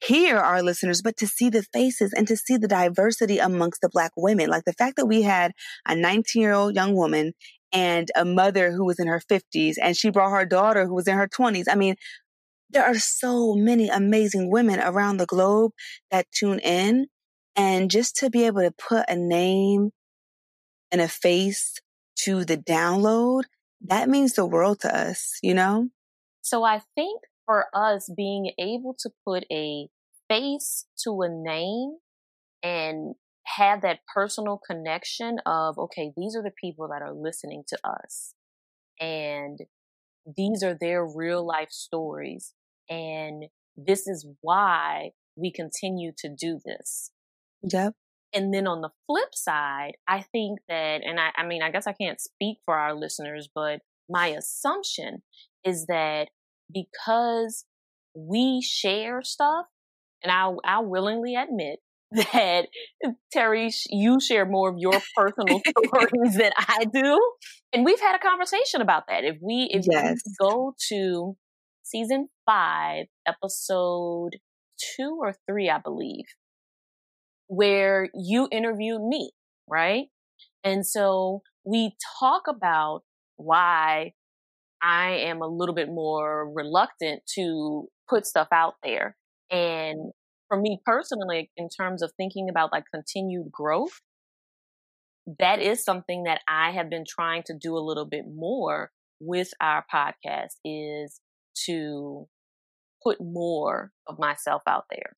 hear 0.00 0.36
our 0.36 0.62
listeners, 0.62 1.02
but 1.02 1.16
to 1.18 1.26
see 1.26 1.48
the 1.48 1.62
faces 1.72 2.12
and 2.14 2.28
to 2.28 2.36
see 2.36 2.56
the 2.56 2.68
diversity 2.68 3.38
amongst 3.38 3.80
the 3.80 3.88
black 3.88 4.12
women. 4.16 4.48
Like 4.48 4.64
the 4.64 4.72
fact 4.72 4.96
that 4.96 5.06
we 5.06 5.22
had 5.22 5.52
a 5.86 5.94
19 5.94 6.42
year 6.42 6.52
old 6.52 6.74
young 6.74 6.94
woman 6.94 7.32
and 7.72 8.10
a 8.14 8.24
mother 8.24 8.72
who 8.72 8.84
was 8.84 8.98
in 8.98 9.06
her 9.06 9.20
50s 9.20 9.74
and 9.82 9.96
she 9.96 10.10
brought 10.10 10.30
her 10.30 10.46
daughter 10.46 10.86
who 10.86 10.94
was 10.94 11.08
in 11.08 11.16
her 11.16 11.28
20s. 11.28 11.64
I 11.70 11.74
mean, 11.74 11.96
there 12.70 12.84
are 12.84 12.98
so 12.98 13.54
many 13.54 13.88
amazing 13.88 14.50
women 14.50 14.80
around 14.80 15.16
the 15.16 15.26
globe 15.26 15.72
that 16.10 16.26
tune 16.32 16.58
in. 16.58 17.06
And 17.54 17.90
just 17.90 18.16
to 18.16 18.28
be 18.28 18.44
able 18.44 18.60
to 18.60 18.72
put 18.72 19.06
a 19.08 19.16
name 19.16 19.90
and 20.92 21.00
a 21.00 21.08
face 21.08 21.80
to 22.20 22.44
the 22.44 22.58
download, 22.58 23.44
that 23.82 24.08
means 24.08 24.34
the 24.34 24.46
world 24.46 24.80
to 24.80 24.94
us, 24.94 25.38
you 25.42 25.54
know? 25.54 25.88
So 26.42 26.64
I 26.64 26.82
think 26.94 27.22
for 27.46 27.66
us 27.74 28.10
being 28.14 28.52
able 28.58 28.94
to 28.98 29.10
put 29.24 29.44
a 29.50 29.88
face 30.28 30.86
to 31.04 31.22
a 31.22 31.28
name 31.28 31.96
and 32.62 33.14
have 33.44 33.80
that 33.82 34.00
personal 34.12 34.60
connection 34.66 35.38
of, 35.46 35.78
okay, 35.78 36.12
these 36.16 36.34
are 36.36 36.42
the 36.42 36.50
people 36.60 36.88
that 36.88 37.02
are 37.02 37.14
listening 37.14 37.62
to 37.68 37.78
us 37.84 38.34
and 39.00 39.60
these 40.36 40.62
are 40.62 40.76
their 40.78 41.04
real 41.06 41.46
life 41.46 41.70
stories. 41.70 42.52
And 42.90 43.44
this 43.76 44.06
is 44.06 44.26
why 44.40 45.10
we 45.36 45.52
continue 45.52 46.12
to 46.18 46.28
do 46.28 46.58
this. 46.64 47.10
Yep. 47.62 47.94
And 48.32 48.52
then 48.52 48.66
on 48.66 48.80
the 48.80 48.90
flip 49.06 49.34
side, 49.34 49.92
I 50.08 50.22
think 50.22 50.58
that, 50.68 51.02
and 51.04 51.20
I, 51.20 51.30
I 51.36 51.46
mean, 51.46 51.62
I 51.62 51.70
guess 51.70 51.86
I 51.86 51.92
can't 51.92 52.20
speak 52.20 52.58
for 52.64 52.74
our 52.74 52.94
listeners, 52.94 53.48
but 53.54 53.80
my 54.08 54.28
assumption 54.28 55.22
is 55.64 55.86
that 55.86 56.28
because 56.72 57.64
we 58.14 58.62
share 58.62 59.22
stuff, 59.22 59.66
and 60.22 60.32
I'll, 60.32 60.58
I'll 60.64 60.86
willingly 60.86 61.36
admit 61.36 61.80
that 62.12 62.68
Terri, 63.34 63.74
you 63.90 64.20
share 64.20 64.46
more 64.46 64.70
of 64.70 64.76
your 64.78 65.00
personal 65.16 65.60
stories 65.86 66.36
than 66.36 66.52
I 66.56 66.84
do. 66.84 67.20
And 67.72 67.84
we've 67.84 68.00
had 68.00 68.14
a 68.14 68.18
conversation 68.18 68.80
about 68.80 69.04
that. 69.08 69.24
If 69.24 69.36
we, 69.42 69.68
if 69.70 69.86
yes. 69.90 70.16
we 70.24 70.32
go 70.40 70.74
to 70.88 71.36
season 71.82 72.28
five, 72.46 73.06
episode 73.26 74.36
two 74.96 75.18
or 75.20 75.34
three, 75.48 75.68
I 75.68 75.78
believe, 75.78 76.24
where 77.48 78.08
you 78.14 78.48
interviewed 78.50 79.02
me, 79.02 79.32
right? 79.68 80.06
And 80.64 80.86
so 80.86 81.42
we 81.64 81.96
talk 82.20 82.42
about 82.48 83.02
why 83.36 84.12
I 84.82 85.12
am 85.26 85.42
a 85.42 85.48
little 85.48 85.74
bit 85.74 85.88
more 85.88 86.50
reluctant 86.52 87.22
to 87.34 87.88
put 88.08 88.26
stuff 88.26 88.48
out 88.52 88.74
there. 88.82 89.16
And 89.50 90.12
for 90.48 90.60
me 90.60 90.80
personally, 90.84 91.50
in 91.56 91.68
terms 91.68 92.02
of 92.02 92.12
thinking 92.16 92.48
about 92.48 92.72
like 92.72 92.84
continued 92.92 93.50
growth, 93.50 94.00
that 95.38 95.60
is 95.60 95.84
something 95.84 96.24
that 96.24 96.40
I 96.48 96.70
have 96.72 96.88
been 96.88 97.04
trying 97.08 97.42
to 97.46 97.54
do 97.60 97.76
a 97.76 97.82
little 97.82 98.06
bit 98.06 98.24
more 98.32 98.90
with 99.20 99.50
our 99.60 99.84
podcast 99.92 100.54
is 100.64 101.20
to 101.66 102.26
put 103.02 103.18
more 103.20 103.92
of 104.06 104.18
myself 104.18 104.62
out 104.66 104.84
there. 104.90 105.16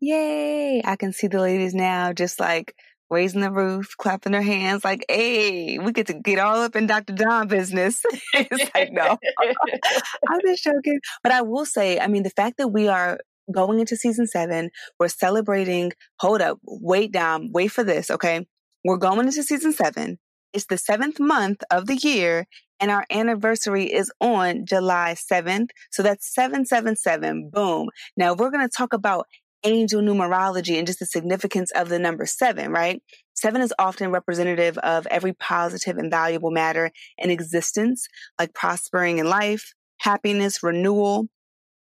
Yay! 0.00 0.82
I 0.84 0.96
can 0.96 1.12
see 1.12 1.26
the 1.26 1.40
ladies 1.40 1.74
now 1.74 2.12
just 2.12 2.38
like 2.38 2.74
raising 3.10 3.40
the 3.40 3.50
roof, 3.50 3.94
clapping 3.98 4.32
their 4.32 4.42
hands, 4.42 4.84
like, 4.84 5.04
hey, 5.08 5.78
we 5.78 5.92
get 5.92 6.06
to 6.08 6.14
get 6.14 6.38
all 6.38 6.56
up 6.56 6.76
in 6.76 6.86
Dr. 6.86 7.14
Dom 7.14 7.48
business. 7.48 8.02
it's 8.34 8.70
like, 8.74 8.92
no, 8.92 9.18
I'm 10.28 10.40
just 10.46 10.64
joking. 10.64 11.00
But 11.22 11.32
I 11.32 11.42
will 11.42 11.64
say, 11.64 11.98
I 11.98 12.06
mean, 12.06 12.22
the 12.22 12.30
fact 12.30 12.58
that 12.58 12.68
we 12.68 12.88
are 12.88 13.18
going 13.52 13.80
into 13.80 13.96
season 13.96 14.26
seven, 14.26 14.70
we're 14.98 15.08
celebrating, 15.08 15.92
hold 16.20 16.40
up, 16.40 16.58
wait 16.64 17.12
down, 17.12 17.50
wait 17.52 17.68
for 17.68 17.84
this, 17.84 18.10
okay? 18.10 18.46
We're 18.84 18.98
going 18.98 19.26
into 19.26 19.42
season 19.42 19.72
seven. 19.72 20.18
It's 20.52 20.66
the 20.66 20.78
seventh 20.78 21.20
month 21.20 21.62
of 21.70 21.86
the 21.86 21.96
year, 21.96 22.46
and 22.80 22.90
our 22.90 23.04
anniversary 23.10 23.92
is 23.92 24.10
on 24.20 24.64
July 24.64 25.14
7th. 25.14 25.70
So 25.90 26.02
that's 26.02 26.32
777. 26.32 27.50
Boom. 27.50 27.88
Now 28.16 28.34
we're 28.34 28.50
going 28.50 28.66
to 28.66 28.74
talk 28.74 28.92
about 28.92 29.26
angel 29.64 30.00
numerology 30.00 30.78
and 30.78 30.86
just 30.86 30.98
the 30.98 31.06
significance 31.06 31.70
of 31.72 31.88
the 31.88 31.98
number 31.98 32.26
seven, 32.26 32.70
right? 32.70 33.02
Seven 33.34 33.60
is 33.60 33.72
often 33.78 34.10
representative 34.10 34.78
of 34.78 35.06
every 35.08 35.32
positive 35.32 35.96
and 35.96 36.10
valuable 36.10 36.50
matter 36.50 36.90
in 37.16 37.30
existence, 37.30 38.06
like 38.38 38.54
prospering 38.54 39.18
in 39.18 39.28
life, 39.28 39.72
happiness, 39.98 40.62
renewal, 40.62 41.28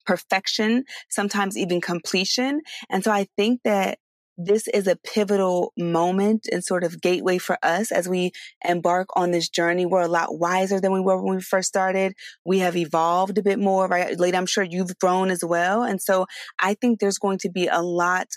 perfection, 0.05 0.83
sometimes 1.09 1.57
even 1.57 1.81
completion. 1.81 2.61
And 2.89 3.03
so 3.03 3.11
I 3.11 3.27
think 3.37 3.61
that 3.63 3.99
this 4.39 4.69
is 4.69 4.87
a 4.87 4.95
pivotal 4.95 5.73
moment 5.77 6.47
and 6.49 6.63
sort 6.63 6.85
of 6.85 7.01
gateway 7.01 7.37
for 7.37 7.57
us 7.61 7.91
as 7.91 8.07
we 8.07 8.31
embark 8.65 9.09
on 9.15 9.31
this 9.31 9.49
journey. 9.49 9.85
We're 9.85 10.01
a 10.01 10.07
lot 10.07 10.39
wiser 10.39 10.79
than 10.79 10.93
we 10.93 11.01
were 11.01 11.21
when 11.21 11.35
we 11.35 11.41
first 11.41 11.67
started. 11.67 12.13
We 12.45 12.59
have 12.59 12.77
evolved 12.77 13.37
a 13.37 13.43
bit 13.43 13.59
more, 13.59 13.87
right? 13.87 14.17
Lady, 14.17 14.37
I'm 14.37 14.45
sure 14.45 14.63
you've 14.63 14.97
grown 14.97 15.29
as 15.29 15.43
well. 15.43 15.83
And 15.83 16.01
so 16.01 16.25
I 16.57 16.73
think 16.73 16.99
there's 16.99 17.17
going 17.17 17.39
to 17.39 17.49
be 17.49 17.67
a 17.67 17.81
lot 17.81 18.27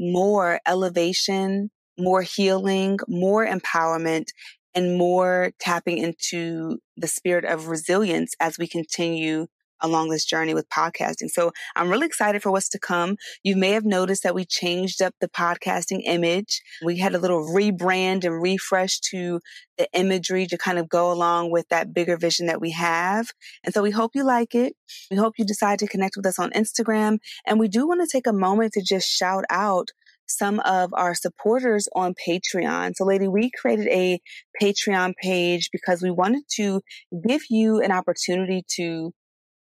more 0.00 0.58
elevation, 0.66 1.70
more 1.96 2.22
healing, 2.22 2.98
more 3.06 3.46
empowerment, 3.46 4.26
and 4.74 4.98
more 4.98 5.52
tapping 5.60 5.98
into 5.98 6.78
the 6.96 7.06
spirit 7.06 7.44
of 7.44 7.68
resilience 7.68 8.34
as 8.40 8.58
we 8.58 8.66
continue 8.66 9.46
along 9.82 10.08
this 10.08 10.24
journey 10.24 10.54
with 10.54 10.68
podcasting. 10.68 11.28
So 11.28 11.52
I'm 11.76 11.90
really 11.90 12.06
excited 12.06 12.42
for 12.42 12.50
what's 12.50 12.68
to 12.70 12.78
come. 12.78 13.16
You 13.42 13.56
may 13.56 13.70
have 13.70 13.84
noticed 13.84 14.22
that 14.22 14.34
we 14.34 14.44
changed 14.44 15.02
up 15.02 15.14
the 15.20 15.28
podcasting 15.28 16.02
image. 16.04 16.62
We 16.84 16.98
had 16.98 17.14
a 17.14 17.18
little 17.18 17.40
rebrand 17.40 18.24
and 18.24 18.40
refresh 18.40 19.00
to 19.10 19.40
the 19.78 19.88
imagery 19.92 20.46
to 20.46 20.58
kind 20.58 20.78
of 20.78 20.88
go 20.88 21.12
along 21.12 21.50
with 21.50 21.68
that 21.68 21.92
bigger 21.92 22.16
vision 22.16 22.46
that 22.46 22.60
we 22.60 22.70
have. 22.70 23.28
And 23.64 23.74
so 23.74 23.82
we 23.82 23.90
hope 23.90 24.12
you 24.14 24.24
like 24.24 24.54
it. 24.54 24.74
We 25.10 25.16
hope 25.16 25.34
you 25.38 25.44
decide 25.44 25.78
to 25.80 25.88
connect 25.88 26.16
with 26.16 26.26
us 26.26 26.38
on 26.38 26.50
Instagram. 26.50 27.18
And 27.46 27.58
we 27.58 27.68
do 27.68 27.86
want 27.86 28.00
to 28.00 28.10
take 28.10 28.26
a 28.26 28.32
moment 28.32 28.74
to 28.74 28.82
just 28.82 29.08
shout 29.08 29.44
out 29.50 29.88
some 30.26 30.60
of 30.60 30.90
our 30.94 31.14
supporters 31.14 31.88
on 31.94 32.14
Patreon. 32.14 32.94
So, 32.94 33.04
lady, 33.04 33.28
we 33.28 33.50
created 33.50 33.88
a 33.88 34.20
Patreon 34.60 35.14
page 35.20 35.70
because 35.72 36.02
we 36.02 36.10
wanted 36.10 36.44
to 36.56 36.80
give 37.26 37.42
you 37.50 37.80
an 37.80 37.92
opportunity 37.92 38.64
to 38.76 39.12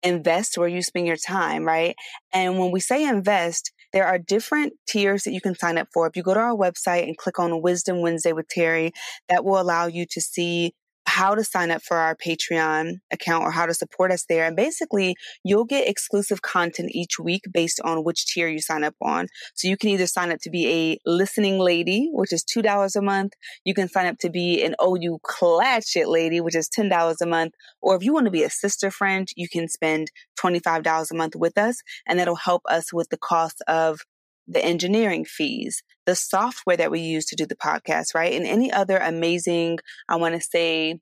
invest 0.04 0.58
where 0.58 0.68
you 0.68 0.82
spend 0.82 1.08
your 1.08 1.18
time, 1.18 1.64
right? 1.64 1.96
And 2.34 2.60
when 2.60 2.72
we 2.72 2.80
say 2.80 3.08
invest, 3.08 3.72
there 3.94 4.06
are 4.06 4.18
different 4.18 4.74
tiers 4.88 5.24
that 5.24 5.34
you 5.34 5.42
can 5.42 5.56
sign 5.56 5.78
up 5.78 5.88
for. 5.94 6.08
If 6.08 6.16
you 6.16 6.24
go 6.24 6.34
to 6.34 6.40
our 6.40 6.56
website 6.56 7.04
and 7.04 7.18
click 7.18 7.40
on 7.40 7.62
Wisdom 7.62 8.02
Wednesday 8.02 8.34
with 8.34 8.48
Terri, 8.48 8.92
that 9.30 9.44
will 9.44 9.60
allow 9.60 9.88
you 9.88 10.06
to 10.12 10.22
see 10.22 10.74
how 11.06 11.36
to 11.36 11.44
sign 11.44 11.72
up 11.72 11.82
for 11.82 11.98
our 11.98 12.16
Patreon 12.16 12.96
account 13.12 13.44
or 13.44 13.52
how 13.52 13.66
to 13.66 13.74
support 13.74 14.12
us 14.12 14.26
there. 14.30 14.46
And 14.46 14.56
basically, 14.56 15.16
you'll 15.44 15.66
get 15.66 15.88
exclusive 15.88 16.42
content 16.42 16.92
each 16.94 17.20
week 17.20 17.44
based 17.52 17.82
on 17.84 18.04
which 18.04 18.26
tier 18.28 18.48
you 18.48 18.62
sign 18.62 18.84
up 18.84 18.96
on. 19.02 19.28
So 19.56 19.68
you 19.68 19.78
can 19.78 19.90
either 19.90 20.08
sign 20.08 20.32
up 20.32 20.40
to 20.42 20.50
be 20.50 20.68
a 20.70 21.10
listening 21.10 21.60
lady, 21.60 22.10
which 22.12 22.32
is 22.32 22.44
$2 22.44 22.96
a 22.96 23.02
month. 23.02 23.34
You 23.66 23.74
can 23.74 23.90
sign 23.90 24.06
up 24.06 24.20
to 24.20 24.30
be 24.30 24.64
an 24.64 24.76
OU 24.82 25.20
Clatchet 25.24 26.08
lady, 26.08 26.40
which 26.40 26.56
is 26.56 26.70
$10 26.70 27.16
a 27.22 27.26
month. 27.26 27.54
Or 27.82 27.96
if 27.96 28.04
you 28.04 28.14
want 28.14 28.26
to 28.26 28.32
be 28.32 28.44
a 28.44 28.50
sister 28.50 28.92
friend, 28.92 29.28
you 29.36 29.50
can 29.50 29.68
spend 29.68 30.12
$25 30.40 31.12
a 31.12 31.16
month 31.16 31.36
with 31.36 31.58
us 31.58 31.82
and 32.08 32.20
that'll 32.20 32.36
help 32.36 32.62
us 32.70 32.94
with 32.94 33.10
the 33.10 33.18
cost 33.18 33.62
of 33.68 34.02
the 34.48 34.64
engineering 34.64 35.26
fees, 35.26 35.84
the 36.06 36.16
software 36.16 36.78
that 36.78 36.92
we 36.92 37.00
use 37.00 37.26
to 37.28 37.36
do 37.36 37.46
the 37.46 37.56
podcast, 37.56 38.14
right? 38.16 38.34
And 38.34 38.46
any 38.46 38.72
other 38.72 38.98
amazing, 38.98 39.80
I 40.10 40.18
want 40.18 40.36
to 40.36 40.42
say, 40.42 41.00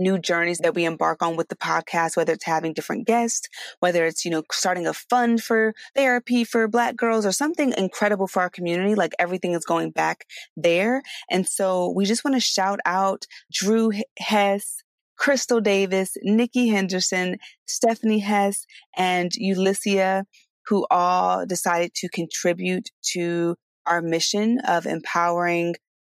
new 0.00 0.18
journeys 0.18 0.58
that 0.58 0.74
we 0.74 0.84
embark 0.84 1.22
on 1.22 1.36
with 1.36 1.48
the 1.48 1.56
podcast, 1.56 2.16
whether 2.16 2.32
it's 2.32 2.46
having 2.46 2.72
different 2.72 3.06
guests, 3.06 3.48
whether 3.80 4.06
it's, 4.06 4.24
you 4.24 4.30
know, 4.30 4.42
starting 4.50 4.86
a 4.86 4.94
fund 4.94 5.42
for 5.42 5.74
therapy 5.94 6.42
for 6.42 6.66
black 6.66 6.96
girls 6.96 7.26
or 7.26 7.32
something 7.32 7.74
incredible 7.76 8.26
for 8.26 8.40
our 8.40 8.50
community, 8.50 8.94
like 8.94 9.12
everything 9.18 9.52
is 9.52 9.64
going 9.64 9.90
back 9.90 10.24
there. 10.56 11.02
And 11.30 11.46
so 11.46 11.92
we 11.94 12.06
just 12.06 12.24
want 12.24 12.34
to 12.34 12.40
shout 12.40 12.80
out 12.86 13.26
Drew 13.52 13.92
Hess, 14.18 14.82
Crystal 15.16 15.60
Davis, 15.60 16.16
Nikki 16.22 16.68
Henderson, 16.68 17.36
Stephanie 17.66 18.20
Hess, 18.20 18.64
and 18.96 19.30
Ulyssia, 19.32 20.24
who 20.66 20.86
all 20.90 21.46
decided 21.46 21.94
to 21.94 22.08
contribute 22.08 22.90
to 23.12 23.56
our 23.86 24.02
mission 24.02 24.60
of 24.66 24.86
empowering 24.86 25.74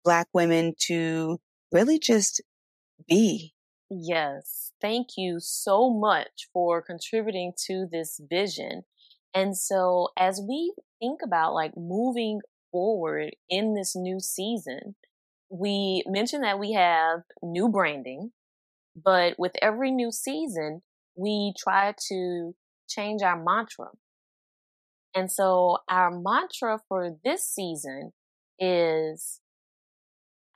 Black 0.04 0.28
women 0.32 0.74
to 0.86 1.38
really 1.72 1.98
just 1.98 2.42
be 3.06 3.52
Yes. 3.90 4.70
Thank 4.80 5.08
you 5.16 5.40
so 5.40 5.90
much 5.90 6.48
for 6.52 6.80
contributing 6.80 7.52
to 7.66 7.88
this 7.90 8.20
vision. 8.30 8.84
And 9.34 9.56
so 9.56 10.08
as 10.16 10.40
we 10.46 10.72
think 11.00 11.20
about 11.24 11.54
like 11.54 11.72
moving 11.76 12.40
forward 12.70 13.34
in 13.48 13.74
this 13.74 13.96
new 13.96 14.20
season, 14.20 14.94
we 15.48 16.04
mentioned 16.06 16.44
that 16.44 16.60
we 16.60 16.72
have 16.72 17.22
new 17.42 17.68
branding, 17.68 18.30
but 18.96 19.34
with 19.38 19.52
every 19.60 19.90
new 19.90 20.12
season, 20.12 20.82
we 21.16 21.52
try 21.58 21.92
to 22.08 22.54
change 22.88 23.22
our 23.22 23.42
mantra. 23.42 23.88
And 25.14 25.30
so 25.30 25.78
our 25.88 26.10
mantra 26.10 26.80
for 26.88 27.16
this 27.24 27.46
season 27.46 28.12
is 28.58 29.40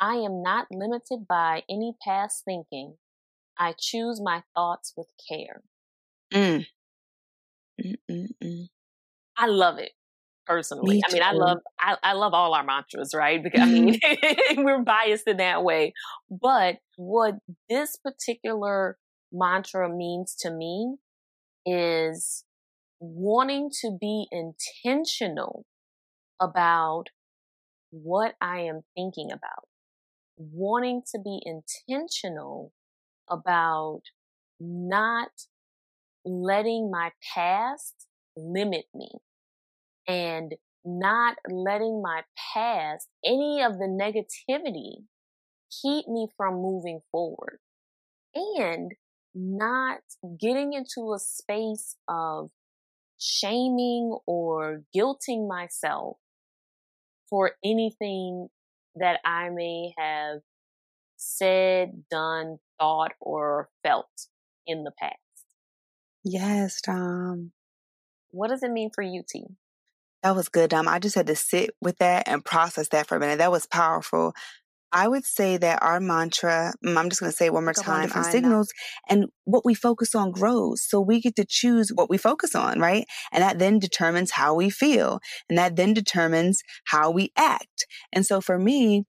I 0.01 0.17
am 0.17 0.43
not 0.43 0.67
limited 0.71 1.27
by 1.29 1.63
any 1.69 1.95
past 2.05 2.43
thinking 2.45 2.97
I 3.59 3.75
choose 3.79 4.21
my 4.23 4.43
thoughts 4.55 4.93
with 4.97 5.07
care. 5.29 5.63
Mm. 6.33 6.67
I 9.37 9.47
love 9.47 9.79
it 9.79 9.93
personally. 10.47 11.03
I 11.09 11.13
mean, 11.13 11.23
I 11.23 11.33
love 11.33 11.59
I, 11.79 11.97
I 12.03 12.13
love 12.13 12.35
all 12.35 12.55
our 12.55 12.65
mantras, 12.65 13.15
right? 13.15 13.43
Because 13.43 13.61
I 13.61 13.67
mean, 13.67 13.99
we're 14.57 14.83
biased 14.83 15.27
in 15.27 15.39
that 15.39 15.63
way. 15.65 15.93
But 16.31 16.79
what 16.97 17.37
this 17.69 17.97
particular 17.97 18.99
mantra 19.33 19.89
means 19.89 20.35
to 20.41 20.51
me 20.51 20.97
is 21.67 22.45
wanting 23.01 23.71
to 23.81 23.97
be 24.01 24.27
intentional 24.31 25.67
about 26.41 27.05
what 27.91 28.35
I 28.41 28.61
am 28.61 28.83
thinking 28.95 29.31
about, 29.31 29.69
wanting 30.37 31.03
to 31.13 31.21
be 31.21 31.41
intentional 31.45 32.73
about 33.31 34.03
not 34.61 35.31
letting 36.25 36.91
my 36.91 37.11
past 37.35 38.07
limit 38.37 38.85
me 38.95 39.11
and 40.09 40.55
not 40.85 41.37
letting 41.49 42.03
my 42.03 42.23
past, 42.55 43.09
any 43.25 43.63
of 43.63 43.79
the 43.79 43.87
negativity 43.87 45.05
keep 45.83 46.07
me 46.09 46.29
from 46.37 46.55
moving 46.55 47.01
forward 47.11 47.59
and 48.35 48.93
not 49.35 50.01
getting 50.41 50.73
into 50.73 51.13
a 51.15 51.19
space 51.19 51.97
of 52.09 52.51
shaming 53.25 54.17
or 54.27 54.83
guilting 54.95 55.49
myself 55.49 56.19
for 57.31 57.53
anything 57.65 58.49
that 58.97 59.21
I 59.25 59.49
may 59.49 59.95
have 59.97 60.41
said, 61.17 62.05
done, 62.11 62.59
thought, 62.79 63.13
or 63.21 63.71
felt 63.83 64.29
in 64.67 64.85
the 64.85 64.93
past. 64.99 65.17
Yes, 66.23 66.81
Dom. 66.83 67.53
What 68.31 68.51
does 68.51 68.63
it 68.63 68.71
mean 68.71 68.91
for 68.95 69.03
you, 69.03 69.23
T? 69.27 69.45
That 70.23 70.37
was 70.37 70.49
good, 70.49 70.71
Dom. 70.71 70.89
I 70.89 70.99
just 70.99 71.15
had 71.15 71.27
to 71.29 71.37
sit 71.37 71.71
with 71.81 71.99
that 71.99 72.29
and 72.29 72.45
process 72.45 72.89
that 72.89 73.07
for 73.07 73.17
a 73.17 73.21
minute. 73.21 73.39
That 73.39 73.51
was 73.51 73.67
powerful. 73.67 74.35
I 74.95 75.09
would 75.09 75.25
say 75.27 75.57
that 75.57 75.83
our 75.83 75.99
mantra, 75.99 76.73
mm, 76.85 76.97
I'm 76.97 77.09
just 77.09 77.21
going 77.21 77.31
to 77.33 77.37
say 77.37 77.47
it 77.47 77.53
one 77.53 77.65
more 77.65 77.75
time, 77.75 78.13
our 78.15 78.23
signals 78.23 78.69
and 79.09 79.27
what 79.45 79.65
we 79.65 79.75
focus 79.75 80.15
on 80.15 80.31
grows. 80.31 80.83
So 80.89 81.01
we 81.01 81.21
get 81.21 81.35
to 81.37 81.45
choose 81.45 81.91
what 81.93 82.09
we 82.09 82.17
focus 82.17 82.55
on, 82.55 82.79
right? 82.79 83.05
And 83.33 83.43
that 83.43 83.59
then 83.59 83.81
determines 83.81 84.31
how 84.31 84.55
we 84.55 84.71
feel. 84.71 85.19
And 85.49 85.59
that 85.59 85.75
then 85.75 85.95
determines 85.95 86.63
how 86.85 87.11
we 87.11 87.33
act. 87.37 87.87
And 88.13 88.25
so 88.25 88.41
for 88.41 88.57
me, 88.57 89.05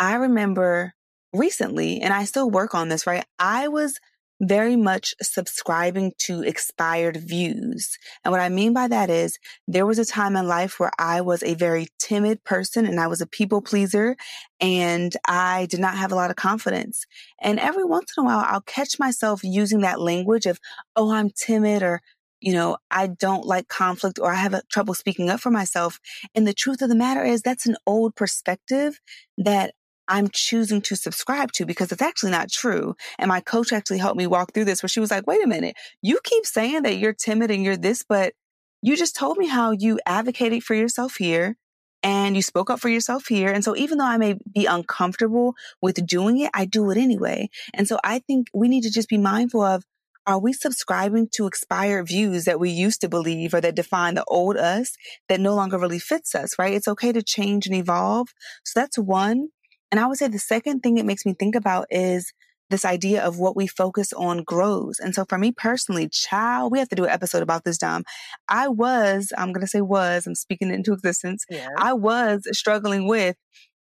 I 0.00 0.16
remember 0.16 0.94
recently, 1.32 2.00
and 2.00 2.12
I 2.12 2.24
still 2.24 2.50
work 2.50 2.74
on 2.74 2.88
this, 2.88 3.06
right? 3.06 3.24
I 3.38 3.68
was 3.68 4.00
very 4.40 4.74
much 4.74 5.14
subscribing 5.20 6.12
to 6.18 6.42
expired 6.42 7.16
views. 7.16 7.98
And 8.24 8.32
what 8.32 8.40
I 8.40 8.48
mean 8.48 8.72
by 8.72 8.88
that 8.88 9.10
is 9.10 9.38
there 9.68 9.86
was 9.86 9.98
a 9.98 10.04
time 10.04 10.34
in 10.34 10.46
life 10.46 10.80
where 10.80 10.92
I 10.98 11.20
was 11.20 11.42
a 11.42 11.54
very 11.54 11.88
timid 11.98 12.42
person 12.44 12.86
and 12.86 12.98
I 12.98 13.06
was 13.06 13.20
a 13.20 13.26
people 13.26 13.60
pleaser 13.60 14.16
and 14.58 15.14
I 15.28 15.66
did 15.66 15.80
not 15.80 15.96
have 15.96 16.10
a 16.10 16.14
lot 16.14 16.30
of 16.30 16.36
confidence. 16.36 17.04
And 17.40 17.60
every 17.60 17.84
once 17.84 18.12
in 18.16 18.22
a 18.22 18.26
while, 18.26 18.44
I'll 18.46 18.62
catch 18.62 18.98
myself 18.98 19.40
using 19.44 19.80
that 19.80 20.00
language 20.00 20.46
of, 20.46 20.58
oh, 20.96 21.12
I'm 21.12 21.30
timid 21.30 21.82
or 21.82 22.00
you 22.40 22.54
know, 22.54 22.78
I 22.90 23.06
don't 23.06 23.44
like 23.44 23.68
conflict 23.68 24.18
or 24.18 24.32
I 24.32 24.36
have 24.36 24.58
trouble 24.68 24.94
speaking 24.94 25.28
up 25.28 25.40
for 25.40 25.50
myself. 25.50 26.00
And 26.34 26.46
the 26.46 26.54
truth 26.54 26.80
of 26.80 26.88
the 26.88 26.94
matter 26.94 27.22
is 27.22 27.42
that's 27.42 27.66
an 27.66 27.76
old 27.86 28.16
perspective 28.16 28.98
that 29.36 29.74
I'm 30.10 30.28
choosing 30.28 30.82
to 30.82 30.96
subscribe 30.96 31.52
to 31.52 31.64
because 31.64 31.92
it's 31.92 32.02
actually 32.02 32.32
not 32.32 32.50
true. 32.50 32.96
And 33.18 33.28
my 33.28 33.40
coach 33.40 33.72
actually 33.72 33.98
helped 33.98 34.18
me 34.18 34.26
walk 34.26 34.52
through 34.52 34.64
this 34.64 34.82
where 34.82 34.88
she 34.88 35.00
was 35.00 35.10
like, 35.10 35.26
wait 35.26 35.42
a 35.42 35.46
minute, 35.46 35.76
you 36.02 36.18
keep 36.24 36.44
saying 36.44 36.82
that 36.82 36.98
you're 36.98 37.14
timid 37.14 37.50
and 37.50 37.62
you're 37.62 37.76
this, 37.76 38.04
but 38.06 38.34
you 38.82 38.96
just 38.96 39.14
told 39.14 39.38
me 39.38 39.46
how 39.46 39.70
you 39.70 40.00
advocated 40.04 40.64
for 40.64 40.74
yourself 40.74 41.14
here 41.16 41.56
and 42.02 42.34
you 42.34 42.42
spoke 42.42 42.70
up 42.70 42.80
for 42.80 42.88
yourself 42.88 43.26
here. 43.28 43.52
And 43.52 43.62
so 43.62 43.76
even 43.76 43.98
though 43.98 44.06
I 44.06 44.16
may 44.16 44.36
be 44.52 44.66
uncomfortable 44.66 45.54
with 45.80 46.04
doing 46.06 46.40
it, 46.40 46.50
I 46.54 46.64
do 46.64 46.90
it 46.90 46.98
anyway. 46.98 47.48
And 47.72 47.86
so 47.86 47.98
I 48.02 48.18
think 48.18 48.48
we 48.52 48.68
need 48.68 48.82
to 48.82 48.90
just 48.90 49.08
be 49.08 49.18
mindful 49.18 49.62
of 49.62 49.84
are 50.26 50.38
we 50.38 50.52
subscribing 50.52 51.28
to 51.32 51.46
expired 51.46 52.08
views 52.08 52.44
that 52.44 52.60
we 52.60 52.70
used 52.70 53.00
to 53.00 53.08
believe 53.08 53.54
or 53.54 53.60
that 53.60 53.74
define 53.74 54.14
the 54.14 54.24
old 54.24 54.56
us 54.56 54.96
that 55.28 55.40
no 55.40 55.54
longer 55.54 55.78
really 55.78 55.98
fits 55.98 56.34
us, 56.34 56.58
right? 56.58 56.74
It's 56.74 56.88
okay 56.88 57.12
to 57.12 57.22
change 57.22 57.66
and 57.66 57.74
evolve. 57.74 58.28
So 58.64 58.80
that's 58.80 58.98
one. 58.98 59.48
And 59.90 60.00
I 60.00 60.06
would 60.06 60.18
say 60.18 60.28
the 60.28 60.38
second 60.38 60.80
thing 60.80 60.98
it 60.98 61.06
makes 61.06 61.26
me 61.26 61.34
think 61.34 61.54
about 61.54 61.86
is 61.90 62.32
this 62.70 62.84
idea 62.84 63.22
of 63.22 63.38
what 63.38 63.56
we 63.56 63.66
focus 63.66 64.12
on 64.12 64.44
grows. 64.44 65.00
And 65.00 65.14
so 65.14 65.24
for 65.28 65.36
me 65.36 65.52
personally, 65.52 66.08
child, 66.08 66.70
we 66.72 66.78
have 66.78 66.88
to 66.90 66.94
do 66.94 67.04
an 67.04 67.10
episode 67.10 67.42
about 67.42 67.64
this, 67.64 67.76
Dom. 67.76 68.04
I 68.48 68.68
was, 68.68 69.32
I'm 69.36 69.52
going 69.52 69.62
to 69.62 69.66
say 69.66 69.80
was, 69.80 70.26
I'm 70.26 70.36
speaking 70.36 70.70
it 70.70 70.74
into 70.74 70.92
existence. 70.92 71.44
Yeah. 71.50 71.68
I 71.76 71.92
was 71.92 72.42
struggling 72.52 73.08
with 73.08 73.36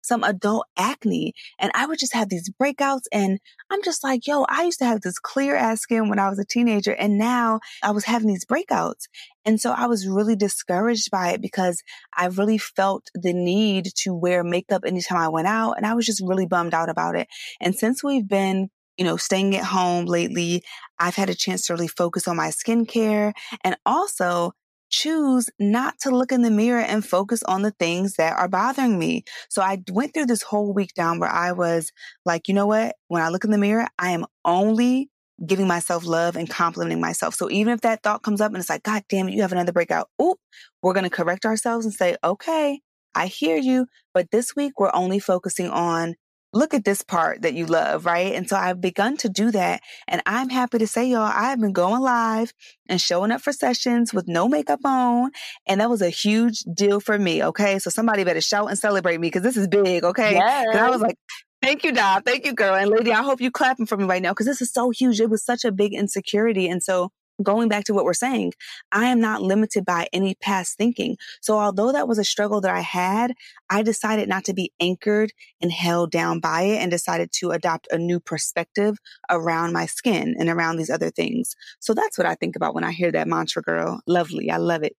some 0.08 0.24
adult 0.24 0.66
acne. 0.76 1.34
And 1.58 1.70
I 1.74 1.86
would 1.86 1.98
just 1.98 2.14
have 2.14 2.28
these 2.28 2.50
breakouts. 2.50 3.02
And 3.12 3.38
I'm 3.70 3.82
just 3.82 4.02
like, 4.02 4.26
yo, 4.26 4.44
I 4.48 4.64
used 4.64 4.78
to 4.80 4.86
have 4.86 5.02
this 5.02 5.18
clear 5.18 5.54
ass 5.54 5.80
skin 5.80 6.08
when 6.08 6.18
I 6.18 6.28
was 6.28 6.38
a 6.38 6.44
teenager. 6.44 6.92
And 6.92 7.18
now 7.18 7.60
I 7.82 7.92
was 7.92 8.04
having 8.04 8.28
these 8.28 8.44
breakouts. 8.44 9.04
And 9.44 9.60
so 9.60 9.72
I 9.72 9.86
was 9.86 10.08
really 10.08 10.36
discouraged 10.36 11.10
by 11.10 11.30
it 11.30 11.40
because 11.40 11.82
I 12.16 12.26
really 12.26 12.58
felt 12.58 13.10
the 13.14 13.32
need 13.32 13.86
to 14.02 14.14
wear 14.14 14.42
makeup 14.42 14.82
anytime 14.84 15.18
I 15.18 15.28
went 15.28 15.46
out. 15.46 15.74
And 15.76 15.86
I 15.86 15.94
was 15.94 16.06
just 16.06 16.22
really 16.26 16.46
bummed 16.46 16.74
out 16.74 16.88
about 16.88 17.14
it. 17.14 17.28
And 17.60 17.74
since 17.74 18.02
we've 18.02 18.26
been 18.26 18.70
you 18.98 19.04
know, 19.04 19.16
staying 19.16 19.54
at 19.54 19.62
home 19.62 20.06
lately, 20.06 20.62
I've 20.98 21.14
had 21.14 21.30
a 21.30 21.34
chance 21.34 21.66
to 21.66 21.72
really 21.72 21.86
focus 21.86 22.26
on 22.26 22.36
my 22.36 22.48
skincare 22.48 23.32
and 23.62 23.76
also 23.86 24.52
choose 24.90 25.50
not 25.58 25.98
to 26.00 26.10
look 26.10 26.32
in 26.32 26.42
the 26.42 26.50
mirror 26.50 26.80
and 26.80 27.04
focus 27.04 27.42
on 27.42 27.62
the 27.62 27.70
things 27.72 28.14
that 28.14 28.38
are 28.38 28.48
bothering 28.48 28.98
me. 28.98 29.24
So 29.48 29.62
I 29.62 29.82
went 29.90 30.14
through 30.14 30.26
this 30.26 30.42
whole 30.42 30.72
week 30.72 30.94
down 30.94 31.18
where 31.18 31.30
I 31.30 31.52
was 31.52 31.92
like, 32.24 32.48
you 32.48 32.54
know 32.54 32.66
what? 32.66 32.96
When 33.08 33.22
I 33.22 33.28
look 33.28 33.44
in 33.44 33.50
the 33.50 33.58
mirror, 33.58 33.86
I 33.98 34.10
am 34.10 34.26
only 34.44 35.10
giving 35.44 35.68
myself 35.68 36.04
love 36.04 36.36
and 36.36 36.50
complimenting 36.50 37.00
myself. 37.00 37.34
So 37.34 37.50
even 37.50 37.72
if 37.72 37.82
that 37.82 38.02
thought 38.02 38.22
comes 38.22 38.40
up 38.40 38.52
and 38.52 38.58
it's 38.58 38.70
like, 38.70 38.82
God 38.82 39.04
damn 39.08 39.28
it, 39.28 39.34
you 39.34 39.42
have 39.42 39.52
another 39.52 39.72
breakout. 39.72 40.08
Oop, 40.20 40.38
we're 40.82 40.94
going 40.94 41.04
to 41.04 41.10
correct 41.10 41.46
ourselves 41.46 41.84
and 41.84 41.94
say, 41.94 42.16
okay, 42.24 42.80
I 43.14 43.26
hear 43.26 43.56
you. 43.56 43.86
But 44.14 44.30
this 44.30 44.56
week 44.56 44.80
we're 44.80 44.94
only 44.94 45.18
focusing 45.18 45.68
on 45.68 46.16
look 46.52 46.74
at 46.74 46.84
this 46.84 47.02
part 47.02 47.42
that 47.42 47.54
you 47.54 47.66
love, 47.66 48.06
right? 48.06 48.34
And 48.34 48.48
so 48.48 48.56
I've 48.56 48.80
begun 48.80 49.16
to 49.18 49.28
do 49.28 49.50
that. 49.50 49.82
And 50.06 50.22
I'm 50.26 50.48
happy 50.48 50.78
to 50.78 50.86
say, 50.86 51.08
y'all, 51.08 51.20
I 51.22 51.50
have 51.50 51.60
been 51.60 51.72
going 51.72 52.00
live 52.00 52.52
and 52.88 53.00
showing 53.00 53.30
up 53.30 53.42
for 53.42 53.52
sessions 53.52 54.14
with 54.14 54.28
no 54.28 54.48
makeup 54.48 54.80
on. 54.84 55.30
And 55.66 55.80
that 55.80 55.90
was 55.90 56.02
a 56.02 56.10
huge 56.10 56.60
deal 56.60 57.00
for 57.00 57.18
me. 57.18 57.44
Okay. 57.44 57.78
So 57.78 57.90
somebody 57.90 58.24
better 58.24 58.40
shout 58.40 58.68
and 58.68 58.78
celebrate 58.78 59.20
me 59.20 59.28
because 59.28 59.42
this 59.42 59.56
is 59.56 59.68
big. 59.68 60.04
Okay. 60.04 60.34
Yes. 60.34 60.66
And 60.70 60.80
I 60.80 60.90
was 60.90 61.00
like, 61.00 61.16
Thank 61.60 61.82
you, 61.82 61.90
Dom. 61.92 62.22
Thank 62.22 62.46
you, 62.46 62.54
girl. 62.54 62.76
And 62.76 62.88
lady, 62.88 63.12
I 63.12 63.22
hope 63.22 63.40
you 63.40 63.50
clapping 63.50 63.86
for 63.86 63.96
me 63.96 64.04
right 64.04 64.22
now 64.22 64.30
because 64.30 64.46
this 64.46 64.62
is 64.62 64.72
so 64.72 64.90
huge. 64.90 65.20
It 65.20 65.28
was 65.28 65.44
such 65.44 65.64
a 65.64 65.72
big 65.72 65.92
insecurity. 65.92 66.68
And 66.68 66.82
so 66.82 67.10
going 67.42 67.68
back 67.68 67.84
to 67.84 67.94
what 67.94 68.04
we're 68.04 68.14
saying, 68.14 68.52
I 68.92 69.06
am 69.06 69.20
not 69.20 69.42
limited 69.42 69.84
by 69.84 70.08
any 70.12 70.34
past 70.34 70.76
thinking. 70.76 71.16
So 71.40 71.58
although 71.58 71.92
that 71.92 72.08
was 72.08 72.18
a 72.18 72.24
struggle 72.24 72.60
that 72.62 72.74
I 72.74 72.80
had, 72.80 73.34
I 73.70 73.82
decided 73.82 74.28
not 74.28 74.44
to 74.44 74.54
be 74.54 74.72
anchored 74.80 75.32
and 75.60 75.70
held 75.70 76.10
down 76.10 76.40
by 76.40 76.62
it 76.62 76.78
and 76.78 76.90
decided 76.90 77.30
to 77.32 77.50
adopt 77.50 77.88
a 77.90 77.98
new 77.98 78.20
perspective 78.20 78.98
around 79.30 79.72
my 79.72 79.86
skin 79.86 80.34
and 80.38 80.48
around 80.48 80.76
these 80.76 80.90
other 80.90 81.10
things. 81.10 81.54
So 81.80 81.94
that's 81.94 82.18
what 82.18 82.26
I 82.26 82.34
think 82.34 82.56
about 82.56 82.74
when 82.74 82.84
I 82.84 82.92
hear 82.92 83.12
that 83.12 83.28
mantra, 83.28 83.62
girl. 83.62 84.00
Lovely. 84.06 84.50
I 84.50 84.56
love 84.56 84.82
it. 84.82 84.96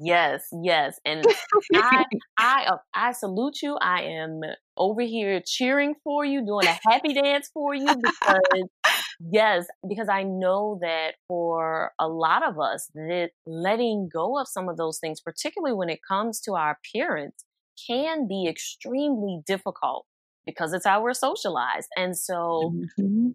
Yes, 0.00 0.46
yes, 0.62 1.00
and 1.04 1.26
I, 1.74 2.04
I, 2.38 2.64
uh, 2.68 2.76
I 2.94 3.10
salute 3.10 3.60
you. 3.60 3.76
I 3.76 4.02
am 4.02 4.40
over 4.76 5.02
here 5.02 5.42
cheering 5.44 5.96
for 6.04 6.24
you, 6.24 6.46
doing 6.46 6.68
a 6.68 6.78
happy 6.88 7.12
dance 7.12 7.50
for 7.52 7.74
you 7.74 7.96
because, 7.96 8.68
yes, 9.18 9.66
because 9.88 10.08
I 10.08 10.22
know 10.22 10.78
that 10.82 11.14
for 11.28 11.92
a 11.98 12.08
lot 12.08 12.46
of 12.46 12.58
us, 12.58 12.90
that 12.94 13.30
letting 13.46 14.08
go 14.12 14.38
of 14.38 14.48
some 14.48 14.68
of 14.68 14.76
those 14.76 14.98
things, 14.98 15.20
particularly 15.20 15.74
when 15.74 15.88
it 15.88 16.00
comes 16.06 16.40
to 16.42 16.54
our 16.54 16.78
appearance, 16.78 17.44
can 17.86 18.28
be 18.28 18.46
extremely 18.48 19.40
difficult 19.46 20.06
because 20.46 20.72
it's 20.72 20.86
how 20.86 21.02
we're 21.02 21.14
socialized. 21.14 21.88
And 21.96 22.16
so, 22.16 22.72
mm-hmm. 22.98 23.28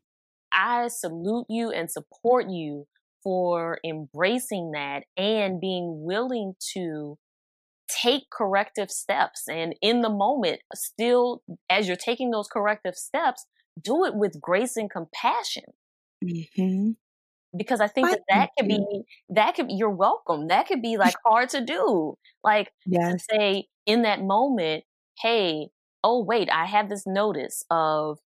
I 0.51 0.88
salute 0.88 1.47
you 1.49 1.71
and 1.71 1.91
support 1.91 2.49
you 2.49 2.88
for 3.23 3.79
embracing 3.83 4.71
that 4.71 5.03
and 5.17 5.59
being 5.59 6.03
willing 6.05 6.53
to 6.73 7.17
take 7.89 8.29
corrective 8.31 8.89
steps. 8.89 9.43
And 9.49 9.75
in 9.81 10.01
the 10.01 10.09
moment, 10.09 10.61
still, 10.73 11.41
as 11.69 11.88
you're 11.88 11.97
taking 11.97 12.31
those 12.31 12.47
corrective 12.47 12.95
steps, 12.95 13.45
do 13.81 14.05
it 14.05 14.15
with 14.15 14.39
grace 14.39 14.77
and 14.77 14.89
compassion. 14.89 15.65
Mm-hmm. 16.23 16.91
Because 17.55 17.79
I 17.79 17.88
think 17.88 18.09
that 18.09 18.21
that 18.29 18.49
could 18.57 18.67
be, 18.67 19.03
that 19.29 19.55
could 19.55 19.67
you're 19.69 19.89
welcome. 19.89 20.49
That 20.49 20.67
could 20.67 20.81
be 20.81 20.97
like 20.97 21.15
hard 21.25 21.49
to 21.49 21.63
do. 21.63 22.17
Like, 22.43 22.71
yes. 22.85 23.25
say 23.29 23.67
in 23.85 24.01
that 24.01 24.21
moment, 24.21 24.83
hey, 25.21 25.69
oh, 26.03 26.23
wait, 26.23 26.49
I 26.51 26.65
have 26.65 26.89
this 26.89 27.03
notice 27.07 27.63
of 27.71 28.19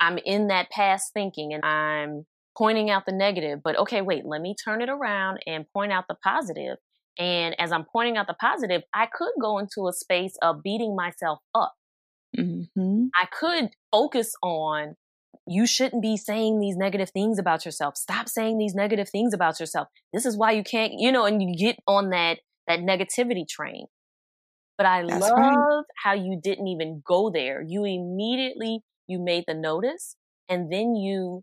I'm 0.00 0.18
in 0.18 0.48
that 0.48 0.70
past 0.70 1.12
thinking 1.12 1.52
and 1.52 1.64
I'm 1.64 2.26
pointing 2.56 2.90
out 2.90 3.06
the 3.06 3.12
negative, 3.12 3.60
but 3.62 3.78
okay, 3.78 4.02
wait, 4.02 4.24
let 4.24 4.40
me 4.40 4.54
turn 4.62 4.82
it 4.82 4.88
around 4.88 5.38
and 5.46 5.64
point 5.72 5.92
out 5.92 6.04
the 6.08 6.16
positive. 6.22 6.76
And 7.18 7.54
as 7.60 7.72
I'm 7.72 7.84
pointing 7.84 8.16
out 8.16 8.26
the 8.26 8.34
positive, 8.34 8.82
I 8.94 9.06
could 9.06 9.32
go 9.40 9.58
into 9.58 9.88
a 9.88 9.92
space 9.92 10.34
of 10.42 10.62
beating 10.62 10.96
myself 10.96 11.40
up. 11.54 11.74
Mm-hmm. 12.38 13.06
I 13.14 13.26
could 13.26 13.70
focus 13.90 14.34
on 14.42 14.96
you 15.46 15.66
shouldn't 15.66 16.02
be 16.02 16.16
saying 16.16 16.60
these 16.60 16.76
negative 16.76 17.10
things 17.10 17.38
about 17.38 17.64
yourself. 17.64 17.96
Stop 17.96 18.28
saying 18.28 18.58
these 18.58 18.74
negative 18.74 19.08
things 19.08 19.34
about 19.34 19.58
yourself. 19.58 19.88
This 20.12 20.24
is 20.24 20.36
why 20.36 20.52
you 20.52 20.62
can't, 20.62 20.92
you 20.96 21.10
know, 21.10 21.24
and 21.24 21.42
you 21.42 21.54
get 21.56 21.76
on 21.86 22.10
that 22.10 22.38
that 22.66 22.80
negativity 22.80 23.46
train. 23.48 23.86
But 24.78 24.86
I 24.86 25.02
love 25.02 25.32
right. 25.36 25.82
how 26.02 26.14
you 26.14 26.40
didn't 26.42 26.68
even 26.68 27.02
go 27.06 27.30
there. 27.30 27.62
You 27.66 27.84
immediately 27.84 28.80
you 29.06 29.18
made 29.18 29.44
the 29.46 29.54
notice 29.54 30.16
and 30.48 30.72
then 30.72 30.94
you 30.94 31.42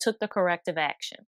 took 0.00 0.18
the 0.20 0.28
corrective 0.28 0.78
action. 0.78 1.26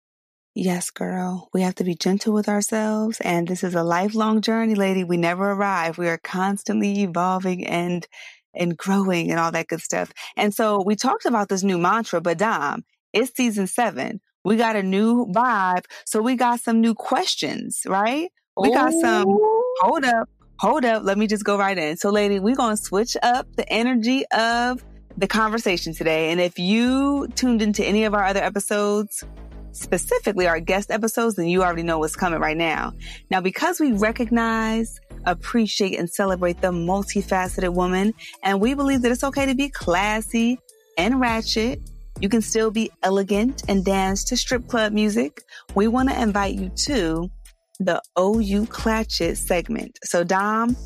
Yes, 0.55 0.91
girl. 0.91 1.51
We 1.53 1.63
have 1.63 1.77
to 1.77 1.85
be 1.85 1.95
gentle 1.95 2.35
with 2.35 2.49
ourselves. 2.49 3.21
And 3.21 3.47
this 3.47 3.63
is 3.63 3.75
a 3.75 3.85
lifelong 3.85 4.41
journey, 4.41 4.75
lady. 4.75 5.05
We 5.05 5.17
never 5.17 5.53
arrive. 5.53 5.99
We 5.99 6.09
are 6.09 6.19
constantly 6.19 7.03
evolving 7.03 7.65
and 7.65 8.07
and 8.55 8.77
growing 8.77 9.31
and 9.31 9.39
all 9.39 9.53
that 9.53 9.69
good 9.69 9.81
stuff. 9.81 10.13
And 10.37 10.55
so 10.55 10.83
we 10.85 10.97
talked 10.97 11.25
about 11.25 11.49
this 11.49 11.63
new 11.63 11.79
mantra, 11.79 12.21
but 12.21 12.39
Dom, 12.39 12.85
it's 13.13 13.35
season 13.35 13.67
seven. 13.67 14.21
We 14.45 14.57
got 14.57 14.77
a 14.77 14.83
new 14.83 15.27
vibe. 15.27 15.85
So 16.07 16.23
we 16.23 16.37
got 16.37 16.61
some 16.61 16.81
new 16.81 16.95
questions, 16.95 17.83
right? 17.87 18.31
We 18.57 18.73
got 18.73 18.93
some 18.93 19.29
oh. 19.29 19.75
hold 19.81 20.05
up, 20.05 20.29
hold 20.59 20.85
up. 20.85 21.05
Let 21.05 21.19
me 21.19 21.27
just 21.27 21.45
go 21.45 21.57
right 21.57 21.77
in. 21.77 21.97
So, 21.97 22.11
lady, 22.11 22.41
we're 22.41 22.57
gonna 22.57 22.77
switch 22.77 23.17
up 23.23 23.47
the 23.57 23.69
energy 23.71 24.25
of 24.33 24.85
the 25.17 25.27
conversation 25.27 25.95
today. 25.95 26.31
And 26.31 26.41
if 26.41 26.59
you 26.59 27.29
tuned 27.35 27.63
into 27.63 27.85
any 27.85 28.05
of 28.05 28.15
our 28.15 28.25
other 28.25 28.43
episodes, 28.43 29.25
specifically 29.73 30.47
our 30.47 30.61
guest 30.61 30.91
episodes, 30.91 31.37
then 31.37 31.47
you 31.47 31.63
already 31.63 31.83
know 31.83 31.99
what's 31.99 32.17
coming 32.17 32.41
right 32.41 32.57
now. 32.57 32.95
Now, 33.31 33.41
because 33.41 33.81
we 33.81 33.93
recognize, 33.93 35.01
appreciate, 35.31 35.99
and 35.99 36.09
celebrate 36.09 36.61
the 36.61 36.71
multifaceted 36.71 37.75
woman, 37.75 38.15
and 38.43 38.61
we 38.61 38.75
believe 38.75 39.03
that 39.03 39.13
it's 39.13 39.25
okay 39.25 39.47
to 39.47 39.55
be 39.55 39.69
classy 39.69 40.59
and 40.97 41.21
ratchet, 41.21 41.81
you 42.21 42.29
can 42.29 42.43
still 42.43 42.71
be 42.71 42.91
elegant 43.03 43.63
and 43.69 43.85
dance 43.85 44.25
to 44.25 44.37
strip 44.37 44.67
club 44.67 44.93
music. 44.93 45.43
We 45.75 45.87
want 45.87 46.09
to 46.11 46.21
invite 46.21 46.55
you 46.55 46.71
to 46.87 47.31
the 47.79 48.03
OU 48.19 48.67
Clatchet 48.67 49.37
segment. 49.37 49.99
So, 50.03 50.25
Dom, 50.25 50.77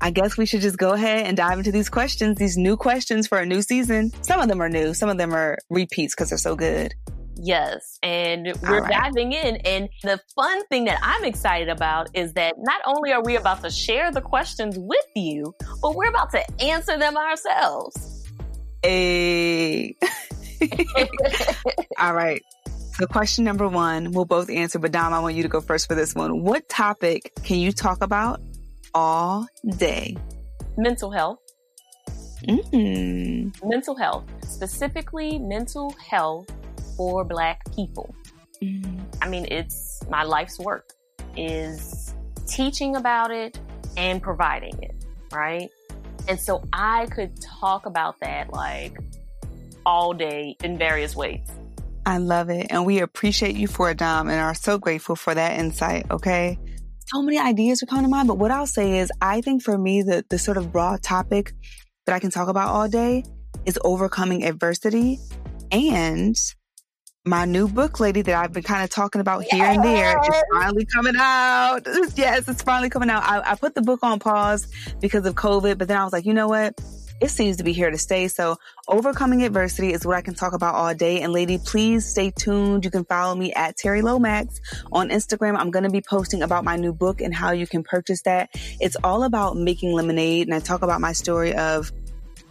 I 0.00 0.10
guess 0.10 0.36
we 0.36 0.46
should 0.46 0.60
just 0.60 0.78
go 0.78 0.92
ahead 0.92 1.26
and 1.26 1.36
dive 1.36 1.58
into 1.58 1.72
these 1.72 1.88
questions, 1.88 2.38
these 2.38 2.56
new 2.56 2.76
questions 2.76 3.26
for 3.26 3.38
a 3.38 3.46
new 3.46 3.62
season. 3.62 4.12
Some 4.22 4.40
of 4.40 4.48
them 4.48 4.62
are 4.62 4.68
new, 4.68 4.94
some 4.94 5.08
of 5.08 5.18
them 5.18 5.34
are 5.34 5.58
repeats 5.68 6.14
because 6.14 6.28
they're 6.28 6.38
so 6.38 6.54
good. 6.54 6.94
Yes. 7.36 7.98
And 8.02 8.52
we're 8.62 8.82
right. 8.82 8.90
diving 8.90 9.32
in. 9.32 9.56
And 9.56 9.88
the 10.02 10.20
fun 10.34 10.66
thing 10.66 10.84
that 10.84 10.98
I'm 11.02 11.24
excited 11.24 11.68
about 11.68 12.08
is 12.14 12.34
that 12.34 12.54
not 12.58 12.80
only 12.86 13.12
are 13.12 13.22
we 13.22 13.36
about 13.36 13.62
to 13.62 13.70
share 13.70 14.10
the 14.10 14.20
questions 14.20 14.76
with 14.78 15.06
you, 15.16 15.54
but 15.80 15.94
we're 15.94 16.08
about 16.08 16.30
to 16.32 16.62
answer 16.62 16.98
them 16.98 17.16
ourselves. 17.16 18.28
Hey. 18.82 19.96
All 21.98 22.14
right. 22.14 22.42
So, 22.94 23.06
question 23.06 23.44
number 23.44 23.66
one, 23.68 24.12
we'll 24.12 24.26
both 24.26 24.50
answer, 24.50 24.78
but 24.78 24.92
Dom, 24.92 25.14
I 25.14 25.20
want 25.20 25.34
you 25.34 25.42
to 25.42 25.48
go 25.48 25.60
first 25.60 25.88
for 25.88 25.94
this 25.94 26.14
one. 26.14 26.42
What 26.42 26.68
topic 26.68 27.32
can 27.42 27.58
you 27.58 27.72
talk 27.72 28.02
about 28.02 28.42
all 28.94 29.46
day? 29.78 30.16
Mental 30.76 31.10
health. 31.10 31.38
Mm-hmm. 32.46 33.68
Mental 33.68 33.96
health, 33.96 34.24
specifically 34.46 35.38
mental 35.38 35.92
health 35.92 36.48
for 36.96 37.24
Black 37.24 37.60
people. 37.74 38.14
Mm-hmm. 38.62 39.00
I 39.20 39.28
mean, 39.28 39.46
it's 39.50 40.02
my 40.08 40.22
life's 40.22 40.58
work 40.58 40.92
is 41.36 42.14
teaching 42.46 42.96
about 42.96 43.30
it 43.30 43.58
and 43.96 44.22
providing 44.22 44.80
it, 44.82 44.94
right? 45.32 45.68
And 46.28 46.38
so 46.38 46.62
I 46.72 47.06
could 47.06 47.40
talk 47.40 47.86
about 47.86 48.20
that 48.20 48.52
like 48.52 48.96
all 49.84 50.12
day 50.12 50.56
in 50.62 50.78
various 50.78 51.16
ways. 51.16 51.46
I 52.04 52.18
love 52.18 52.50
it. 52.50 52.66
And 52.70 52.84
we 52.84 53.00
appreciate 53.00 53.56
you 53.56 53.68
for 53.68 53.90
it, 53.90 53.98
Dom, 53.98 54.28
and 54.28 54.40
are 54.40 54.54
so 54.54 54.78
grateful 54.78 55.16
for 55.16 55.34
that 55.34 55.58
insight, 55.58 56.10
okay? 56.10 56.58
so 57.12 57.22
many 57.22 57.38
ideas 57.38 57.82
are 57.82 57.86
coming 57.86 58.04
to 58.04 58.08
mind, 58.08 58.28
but 58.28 58.38
what 58.38 58.50
I'll 58.50 58.66
say 58.66 58.98
is 58.98 59.10
I 59.20 59.40
think 59.42 59.62
for 59.62 59.76
me, 59.76 60.02
the, 60.02 60.24
the 60.30 60.38
sort 60.38 60.56
of 60.56 60.72
broad 60.72 61.02
topic 61.02 61.52
that 62.06 62.14
I 62.14 62.18
can 62.18 62.30
talk 62.30 62.48
about 62.48 62.68
all 62.68 62.88
day 62.88 63.24
is 63.66 63.78
overcoming 63.84 64.44
adversity 64.44 65.18
and 65.70 66.34
my 67.24 67.44
new 67.44 67.68
book, 67.68 68.00
lady, 68.00 68.22
that 68.22 68.34
I've 68.34 68.52
been 68.52 68.62
kind 68.62 68.82
of 68.82 68.90
talking 68.90 69.20
about 69.20 69.44
here 69.44 69.58
yes. 69.58 69.76
and 69.76 69.84
there 69.84 70.18
is 70.18 70.42
finally 70.52 70.84
coming 70.86 71.14
out. 71.16 71.80
yes, 72.16 72.48
it's 72.48 72.62
finally 72.62 72.90
coming 72.90 73.10
out. 73.10 73.22
I, 73.22 73.52
I 73.52 73.54
put 73.54 73.74
the 73.74 73.82
book 73.82 74.00
on 74.02 74.18
pause 74.18 74.66
because 75.00 75.24
of 75.26 75.34
COVID, 75.34 75.78
but 75.78 75.88
then 75.88 75.96
I 75.96 76.04
was 76.04 76.12
like, 76.12 76.26
you 76.26 76.34
know 76.34 76.48
what? 76.48 76.80
it 77.22 77.30
seems 77.30 77.56
to 77.58 77.62
be 77.62 77.72
here 77.72 77.88
to 77.88 77.98
stay. 77.98 78.26
So 78.26 78.56
overcoming 78.88 79.44
adversity 79.44 79.92
is 79.92 80.04
what 80.04 80.16
I 80.16 80.22
can 80.22 80.34
talk 80.34 80.54
about 80.54 80.74
all 80.74 80.92
day. 80.92 81.20
And 81.20 81.32
lady, 81.32 81.56
please 81.56 82.04
stay 82.04 82.32
tuned. 82.32 82.84
You 82.84 82.90
can 82.90 83.04
follow 83.04 83.36
me 83.36 83.52
at 83.52 83.76
Terri 83.76 84.02
Lomax 84.02 84.60
on 84.90 85.10
Instagram. 85.10 85.56
I'm 85.56 85.70
going 85.70 85.84
to 85.84 85.90
be 85.90 86.02
posting 86.02 86.42
about 86.42 86.64
my 86.64 86.74
new 86.74 86.92
book 86.92 87.20
and 87.20 87.32
how 87.32 87.52
you 87.52 87.64
can 87.64 87.84
purchase 87.84 88.22
that. 88.22 88.50
It's 88.80 88.96
all 89.04 89.22
about 89.22 89.56
making 89.56 89.92
lemonade. 89.92 90.48
And 90.48 90.54
I 90.54 90.58
talk 90.58 90.82
about 90.82 91.00
my 91.00 91.12
story 91.12 91.54
of 91.54 91.92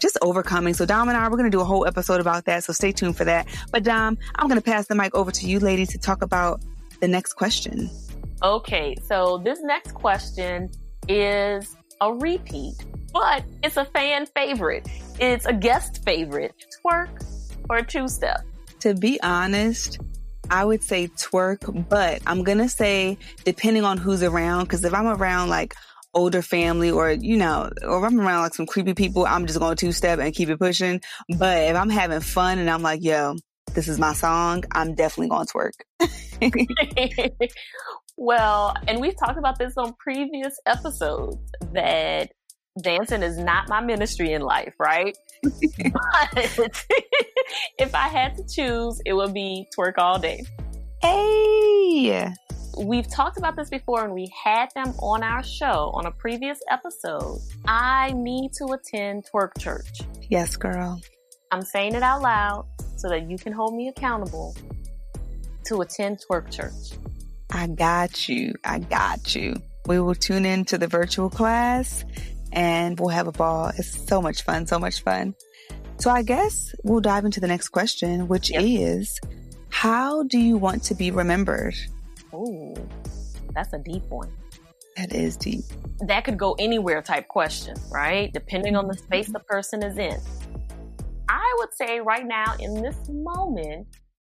just 0.02 0.18
overcoming. 0.22 0.74
So 0.74 0.86
Dom 0.86 1.08
and 1.08 1.18
I, 1.18 1.24
we're 1.30 1.38
going 1.38 1.50
to 1.50 1.56
do 1.56 1.62
a 1.62 1.66
whole 1.66 1.86
episode 1.86 2.20
about 2.20 2.46
that. 2.46 2.64
So 2.64 2.74
stay 2.74 2.92
tuned 2.92 3.16
for 3.16 3.24
that. 3.26 3.48
But 3.72 3.84
Dom, 3.84 4.18
I'm 4.36 4.48
going 4.48 4.60
to 4.60 4.66
pass 4.66 4.88
the 4.88 4.96
mic 4.96 5.16
over 5.16 5.32
to 5.32 5.48
you, 5.48 5.60
lady, 5.60 5.86
to 5.86 5.98
talk 5.98 6.22
about 6.22 6.62
the 7.00 7.08
next 7.08 7.34
question. 7.34 7.90
Okay. 8.44 8.96
So 9.08 9.42
this 9.44 9.60
next 9.62 9.94
question 9.94 10.70
is 11.08 11.78
a 12.02 12.14
repeat 12.14 12.76
but 13.14 13.44
it's 13.64 13.78
a 13.78 13.86
fan 13.86 14.26
favorite. 14.28 14.88
It's 15.20 15.46
a 15.46 15.54
guest 15.54 16.04
favorite. 16.04 16.54
Twerk 16.84 17.24
or 17.70 17.82
two 17.82 18.08
step? 18.08 18.42
To 18.82 18.94
be 18.94 19.22
honest, 19.22 20.00
I 20.50 20.66
would 20.66 20.84
say 20.84 21.08
twerk, 21.10 21.88
but 21.90 22.22
I'm 22.26 22.44
gonna 22.44 22.70
say 22.70 23.18
depending 23.44 23.84
on 23.84 23.98
who's 23.98 24.24
around, 24.24 24.64
because 24.64 24.84
if 24.84 24.94
I'm 24.94 25.08
around 25.08 25.50
like 25.50 25.76
older 26.14 26.42
family 26.42 26.92
or 26.92 27.12
you 27.12 27.38
know 27.38 27.70
or 27.84 28.00
if 28.00 28.12
i'm 28.12 28.20
around 28.20 28.42
like 28.42 28.54
some 28.54 28.66
creepy 28.66 28.94
people 28.94 29.26
i'm 29.26 29.46
just 29.46 29.60
going 29.60 29.78
two 29.78 29.92
step 29.92 30.20
and 30.20 30.34
keep 30.34 30.50
it 30.50 30.60
pushing 30.60 31.00
but 31.38 31.58
if 31.64 31.76
i'm 31.76 31.90
having 31.90 32.20
fun 32.20 32.60
and 32.60 32.70
i'm 32.70 32.82
like 32.82 33.02
yo 33.04 33.36
this 33.74 33.88
is 33.88 33.98
my 33.98 34.14
song 34.14 34.64
i'm 34.72 34.94
definitely 34.94 35.30
going 35.30 35.46
to 35.48 35.54
twerk 35.54 37.40
well 38.18 38.74
and 38.88 39.00
we've 39.00 39.18
talked 39.18 39.38
about 39.38 39.58
this 39.58 39.78
on 39.78 39.94
previous 40.04 40.60
episodes 40.66 41.38
that 41.74 42.32
dancing 42.80 43.24
is 43.24 43.38
not 43.38 43.68
my 43.68 43.82
ministry 43.82 44.34
in 44.34 44.42
life, 44.42 44.74
right? 44.80 45.18
but 45.44 45.54
if 47.80 47.94
I 47.94 48.08
had 48.08 48.38
to 48.38 48.44
choose, 48.48 49.02
it 49.06 49.14
would 49.14 49.34
be 49.34 49.68
twerk 49.78 49.98
all 49.98 50.20
day. 50.20 50.44
Hey! 51.02 52.32
We've 52.78 53.08
talked 53.08 53.38
about 53.38 53.56
this 53.56 53.70
before 53.70 54.06
and 54.06 54.14
we 54.14 54.32
had 54.44 54.70
them 54.76 54.94
on 55.00 55.24
our 55.24 55.44
show 55.44 55.92
on 55.94 56.06
a 56.06 56.12
previous 56.12 56.60
episode. 56.70 57.40
I 57.68 58.14
need 58.14 58.54
to 58.54 58.66
attend 58.74 59.26
twerk 59.34 59.58
church. 59.60 60.02
Yes, 60.30 60.56
girl. 60.56 61.02
I'm 61.52 61.64
saying 61.64 61.96
it 61.96 62.04
out 62.04 62.22
loud 62.22 62.66
so 62.96 63.10
that 63.10 63.30
you 63.30 63.38
can 63.38 63.52
hold 63.52 63.76
me 63.76 63.90
accountable 63.90 64.56
to 65.66 65.82
attend 65.82 66.24
twerk 66.28 66.50
church. 66.50 66.98
I 67.50 67.68
got 67.68 68.30
you. 68.30 68.54
I 68.64 68.80
got 68.80 69.36
you. 69.36 69.56
We 69.86 70.00
will 70.00 70.16
tune 70.16 70.46
in 70.46 70.64
to 70.66 70.78
the 70.78 70.88
virtual 70.88 71.30
class 71.30 72.06
and 72.54 72.98
we'll 73.00 73.10
have 73.10 73.28
a 73.28 73.34
ball. 73.34 73.72
It's 73.78 74.08
so 74.08 74.22
much 74.22 74.44
fun, 74.44 74.66
so 74.66 74.80
much 74.80 75.02
fun. 75.02 75.36
So 75.98 76.10
I 76.10 76.24
guess 76.24 76.74
we'll 76.84 77.02
dive 77.02 77.26
into 77.26 77.40
the 77.40 77.48
next 77.48 77.70
question, 77.70 78.28
which 78.28 78.50
yep. 78.50 78.64
is 78.64 79.20
how 79.70 80.24
do 80.24 80.40
you 80.40 80.58
want 80.58 80.84
to 80.84 80.96
be 80.96 81.12
remembered? 81.12 81.76
Oh, 82.34 82.74
that's 83.54 83.74
a 83.74 83.80
deep 83.80 84.04
one. 84.10 84.32
That 84.98 85.14
is 85.14 85.38
deep. 85.38 85.64
That 86.02 86.24
could 86.26 86.38
go 86.38 86.56
anywhere 86.60 87.02
type 87.02 87.28
question, 87.28 87.76
right? 87.92 88.32
Depending 88.34 88.76
on 88.76 88.88
the 88.88 88.94
mm-hmm. 88.94 89.04
space 89.04 89.28
the 89.28 89.40
person 89.40 89.84
is 89.84 89.98
in. 89.98 90.20
I 91.30 91.56
would 91.60 91.74
say 91.74 92.00
right 92.00 92.26
now 92.26 92.56
in 92.60 92.82
this 92.82 92.98
moment, 93.10 93.88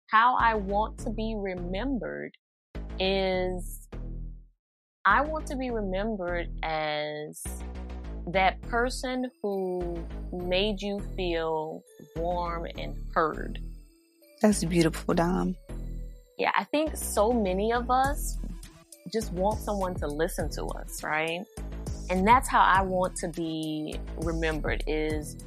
how 0.09 0.35
I 0.35 0.55
want 0.55 0.97
to 0.99 1.09
be 1.09 1.35
remembered 1.37 2.31
is 2.99 3.89
I 5.05 5.21
want 5.21 5.45
to 5.47 5.55
be 5.55 5.69
remembered 5.69 6.47
as 6.63 7.43
that 8.27 8.61
person 8.61 9.29
who 9.41 10.01
made 10.31 10.81
you 10.81 11.01
feel 11.17 11.83
warm 12.15 12.67
and 12.77 12.95
heard. 13.13 13.59
That's 14.41 14.63
beautiful, 14.63 15.13
Dom. 15.13 15.55
Yeah, 16.37 16.51
I 16.57 16.63
think 16.65 16.95
so 16.95 17.31
many 17.31 17.71
of 17.71 17.91
us 17.91 18.37
just 19.11 19.31
want 19.33 19.59
someone 19.59 19.95
to 19.95 20.07
listen 20.07 20.49
to 20.51 20.65
us, 20.65 21.03
right? 21.03 21.41
And 22.09 22.27
that's 22.27 22.49
how 22.49 22.61
I 22.61 22.81
want 22.81 23.15
to 23.17 23.27
be 23.27 23.95
remembered 24.17 24.83
is 24.87 25.37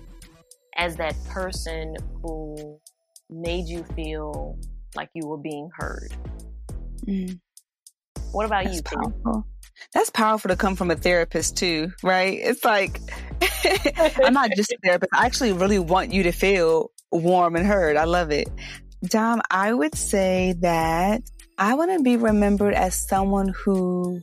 as 0.77 0.97
that 0.97 1.15
person 1.29 1.97
who 2.23 2.79
made 3.31 3.67
you 3.67 3.85
feel 3.95 4.59
like 4.95 5.11
you 5.15 5.27
were 5.27 5.39
being 5.39 5.71
heard. 5.77 6.13
Mm. 7.07 7.41
What 8.33 8.47
about 8.47 8.65
that's 8.65 8.77
you? 8.77 8.83
Powerful. 8.83 9.47
That's 9.93 10.11
powerful 10.11 10.49
to 10.49 10.57
come 10.57 10.77
from 10.77 10.91
a 10.91 10.97
therapist 10.97 11.57
too, 11.57 11.93
right? 12.03 12.39
It's 12.41 12.65
like 12.65 13.01
I'm 14.23 14.33
not 14.33 14.51
just 14.57 14.73
a 14.73 14.79
therapist. 14.83 15.11
I 15.13 15.27
actually 15.27 15.53
really 15.53 15.79
want 15.79 16.13
you 16.13 16.23
to 16.25 16.33
feel 16.33 16.91
warm 17.11 17.57
and 17.57 17.67
heard. 17.67 17.97
I 17.97 18.05
love 18.05 18.31
it. 18.31 18.49
Dom, 19.05 19.41
I 19.51 19.73
would 19.73 19.95
say 19.95 20.55
that 20.61 21.23
I 21.59 21.75
want 21.75 21.93
to 21.97 22.03
be 22.03 22.17
remembered 22.17 22.75
as 22.75 22.95
someone 22.95 23.49
who 23.49 24.21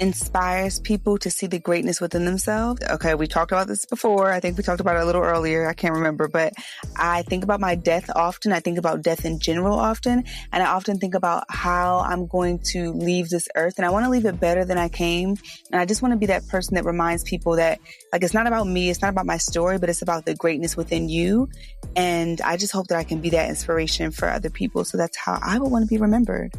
inspires 0.00 0.80
people 0.80 1.18
to 1.18 1.30
see 1.30 1.46
the 1.46 1.58
greatness 1.58 2.00
within 2.00 2.24
themselves. 2.24 2.80
Okay, 2.88 3.14
we 3.14 3.26
talked 3.26 3.52
about 3.52 3.68
this 3.68 3.84
before. 3.84 4.32
I 4.32 4.40
think 4.40 4.56
we 4.56 4.64
talked 4.64 4.80
about 4.80 4.96
it 4.96 5.02
a 5.02 5.04
little 5.04 5.22
earlier. 5.22 5.68
I 5.68 5.74
can't 5.74 5.94
remember, 5.94 6.26
but 6.26 6.54
I 6.96 7.22
think 7.22 7.44
about 7.44 7.60
my 7.60 7.74
death 7.74 8.10
often. 8.16 8.52
I 8.52 8.60
think 8.60 8.78
about 8.78 9.02
death 9.02 9.24
in 9.24 9.38
general 9.38 9.78
often. 9.78 10.24
And 10.52 10.62
I 10.62 10.66
often 10.66 10.98
think 10.98 11.14
about 11.14 11.44
how 11.50 12.00
I'm 12.00 12.26
going 12.26 12.60
to 12.72 12.92
leave 12.92 13.28
this 13.28 13.48
earth 13.54 13.74
and 13.76 13.84
I 13.84 13.90
want 13.90 14.06
to 14.06 14.10
leave 14.10 14.24
it 14.24 14.40
better 14.40 14.64
than 14.64 14.78
I 14.78 14.88
came. 14.88 15.36
And 15.70 15.80
I 15.80 15.84
just 15.84 16.00
want 16.00 16.12
to 16.12 16.18
be 16.18 16.26
that 16.26 16.48
person 16.48 16.76
that 16.76 16.84
reminds 16.84 17.22
people 17.22 17.56
that 17.56 17.78
like 18.12 18.24
it's 18.24 18.34
not 18.34 18.46
about 18.46 18.66
me, 18.66 18.88
it's 18.88 19.02
not 19.02 19.10
about 19.10 19.26
my 19.26 19.36
story, 19.36 19.78
but 19.78 19.90
it's 19.90 20.02
about 20.02 20.24
the 20.24 20.34
greatness 20.34 20.76
within 20.76 21.08
you. 21.08 21.50
And 21.94 22.40
I 22.40 22.56
just 22.56 22.72
hope 22.72 22.88
that 22.88 22.98
I 22.98 23.04
can 23.04 23.20
be 23.20 23.30
that 23.30 23.50
inspiration 23.50 24.10
for 24.12 24.28
other 24.28 24.50
people. 24.50 24.84
So 24.84 24.96
that's 24.96 25.16
how 25.16 25.38
I 25.42 25.58
would 25.58 25.70
want 25.70 25.84
to 25.84 25.88
be 25.88 25.98
remembered. 25.98 26.54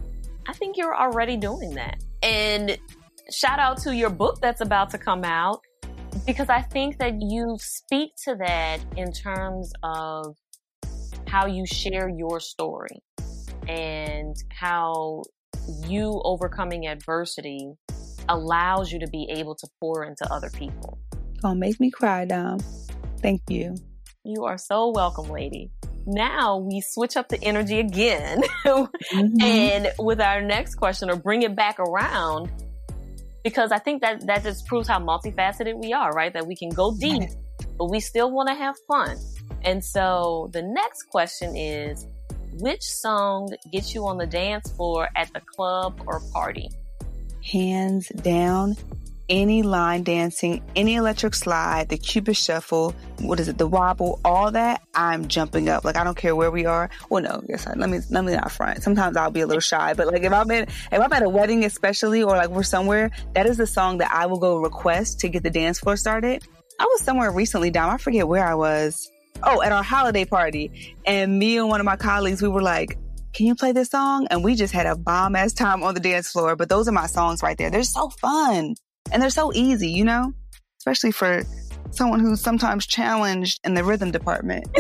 I 0.48 0.54
think 0.54 0.78
you're 0.78 0.96
already 0.96 1.38
doing 1.38 1.76
that. 1.76 1.98
And 2.24 2.78
shout 3.32 3.60
out 3.60 3.78
to 3.82 3.96
your 3.96 4.10
book 4.10 4.40
that's 4.42 4.62
about 4.62 4.90
to 4.92 4.98
come 4.98 5.24
out 5.24 5.62
because 6.26 6.50
I 6.50 6.62
think 6.62 6.98
that 7.00 7.22
you 7.22 7.58
speak 7.60 8.12
to 8.26 8.36
that 8.36 8.80
in 8.98 9.12
terms 9.12 9.72
of 9.84 10.36
how 11.28 11.46
you 11.46 11.66
share 11.66 12.10
your 12.10 12.40
story 12.40 13.02
and 13.68 14.36
how 14.50 15.24
you 15.88 16.22
overcoming 16.26 16.88
adversity 16.88 17.72
allows 18.28 18.92
you 18.92 19.00
to 19.00 19.08
be 19.08 19.28
able 19.30 19.56
to 19.56 19.68
pour 19.80 20.04
into 20.04 20.32
other 20.32 20.50
people. 20.50 21.00
Gonna 21.42 21.56
make 21.56 21.80
me 21.80 21.90
cry, 21.90 22.26
Dom. 22.26 22.60
Thank 23.22 23.42
you. 23.50 23.76
You 24.24 24.46
are 24.46 24.58
so 24.58 24.92
welcome, 24.92 25.30
lady. 25.30 25.72
Now 26.06 26.58
we 26.58 26.82
switch 26.82 27.16
up 27.16 27.30
the 27.30 27.42
energy 27.44 27.80
again. 27.80 28.42
mm-hmm. 28.66 29.42
And 29.42 29.92
with 30.00 30.20
our 30.20 30.42
next 30.42 30.76
question, 30.76 31.10
or 31.10 31.16
bring 31.16 31.44
it 31.44 31.56
back 31.56 31.80
around, 31.80 32.52
because 33.44 33.72
I 33.72 33.80
think 33.80 34.02
that 34.02 34.26
that 34.28 34.44
just 34.44 34.66
proves 34.68 34.88
how 34.88 35.00
multifaceted 35.00 35.82
we 35.82 35.94
are, 35.94 36.12
right? 36.12 36.34
That 36.34 36.48
we 36.48 36.56
can 36.56 36.70
go 36.70 36.96
deep, 36.96 37.30
but 37.78 37.86
we 37.86 38.00
still 38.00 38.32
want 38.32 38.50
to 38.50 38.56
have 38.56 38.76
fun. 38.88 39.18
And 39.64 39.84
so 39.84 40.50
the 40.54 40.62
next 40.62 41.04
question 41.04 41.56
is, 41.56 42.06
which 42.60 42.84
song 42.84 43.50
gets 43.72 43.94
you 43.94 44.06
on 44.06 44.18
the 44.18 44.28
dance 44.28 44.70
floor 44.72 45.10
at 45.16 45.32
the 45.34 45.40
club 45.40 46.02
or 46.06 46.22
party? 46.34 46.70
Hands 47.44 48.08
down, 48.22 48.76
any 49.32 49.64
line 49.64 50.04
dancing, 50.04 50.62
any 50.76 50.96
electric 50.96 51.34
slide, 51.34 51.88
the 51.88 51.98
cupid 51.98 52.36
shuffle, 52.36 52.94
what 53.22 53.40
is 53.40 53.48
it, 53.48 53.58
the 53.58 53.66
wobble, 53.66 54.20
all 54.26 54.52
that, 54.52 54.82
I'm 54.94 55.30
jumping 55.30 55.70
up. 55.70 55.86
Like 55.86 55.96
I 55.96 56.04
don't 56.04 56.18
care 56.18 56.36
where 56.36 56.52
we 56.52 56.66
are. 56.66 56.90
Well, 57.10 57.24
no, 57.24 57.42
yes, 57.48 57.66
let 57.66 57.90
me 57.90 58.02
let 58.10 58.26
me 58.26 58.34
not 58.34 58.52
front. 58.52 58.84
Sometimes 58.84 59.16
I'll 59.16 59.32
be 59.32 59.40
a 59.40 59.48
little 59.48 59.62
shy, 59.62 59.94
but 59.94 60.08
like 60.08 60.24
if 60.24 60.34
I'm 60.34 60.52
in 60.52 60.64
if 60.64 60.94
I'm 60.94 61.14
at 61.14 61.24
a 61.24 61.30
wedding 61.30 61.64
especially 61.64 62.22
or 62.22 62.36
like 62.36 62.50
we're 62.50 62.64
somewhere, 62.64 63.10
that 63.34 63.46
is 63.46 63.56
the 63.56 63.66
song 63.66 64.00
that 64.00 64.12
I 64.12 64.26
will 64.26 64.40
go 64.40 64.58
request 64.58 65.22
to 65.22 65.30
get 65.30 65.44
the 65.44 65.50
dance 65.50 65.80
floor 65.80 65.96
started. 65.96 66.44
I 66.78 66.84
was 66.84 67.02
somewhere 67.02 67.32
recently, 67.32 67.72
Dom. 67.72 67.90
I 67.90 67.98
forget 67.98 68.28
where 68.28 68.46
I 68.46 68.56
was. 68.56 69.10
Oh, 69.44 69.62
at 69.62 69.72
our 69.72 69.82
holiday 69.82 70.26
party, 70.26 70.98
and 71.06 71.40
me 71.40 71.58
and 71.58 71.70
one 71.70 71.80
of 71.80 71.86
my 71.86 71.96
colleagues, 71.96 72.42
we 72.42 72.50
were 72.50 72.62
like, 72.62 72.98
can 73.34 73.46
you 73.46 73.56
play 73.56 73.72
this 73.72 73.90
song? 73.90 74.28
And 74.30 74.44
we 74.44 74.56
just 74.56 74.74
had 74.74 74.86
a 74.86 74.96
bomb 74.96 75.38
ass 75.38 75.54
time 75.54 75.84
on 75.84 75.94
the 75.94 76.00
dance 76.02 76.30
floor. 76.30 76.56
But 76.56 76.68
those 76.70 76.88
are 76.88 76.92
my 76.92 77.08
songs 77.08 77.42
right 77.42 77.58
there. 77.58 77.72
They're 77.72 77.84
so 77.84 78.10
fun. 78.10 78.76
And 79.12 79.22
they're 79.22 79.30
so 79.30 79.52
easy, 79.54 79.90
you 79.90 80.06
know, 80.06 80.34
especially 80.80 81.12
for 81.12 81.44
someone 81.92 82.20
who's 82.20 82.42
sometimes 82.42 82.86
challenged 82.86 83.60
in 83.64 83.74
the 83.74 83.84
rhythm 83.84 84.12
department. 84.12 84.68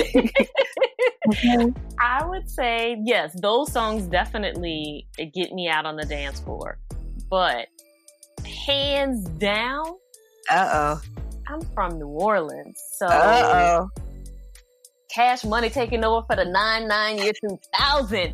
okay. 1.30 1.74
I 2.00 2.26
would 2.26 2.50
say, 2.50 2.98
yes, 3.04 3.36
those 3.42 3.72
songs 3.72 4.08
definitely 4.08 5.08
get 5.34 5.52
me 5.52 5.68
out 5.68 5.86
on 5.86 5.96
the 5.96 6.06
dance 6.06 6.40
floor. 6.40 6.78
But 7.30 7.68
hands 8.66 9.26
down, 9.30 9.86
uh 10.50 10.70
oh. 10.74 11.02
I'm 11.48 11.62
from 11.74 11.98
New 12.00 12.08
Orleans. 12.08 12.82
So 12.98 13.08
uh 13.08 13.88
oh. 13.98 14.02
Cash 15.14 15.43
Money 15.43 15.70
taking 15.70 16.03
over 16.03 16.26
for 16.26 16.36
the 16.36 16.45
9 16.45 16.88
9 16.88 17.18
year 17.18 17.34
2000. 17.34 18.34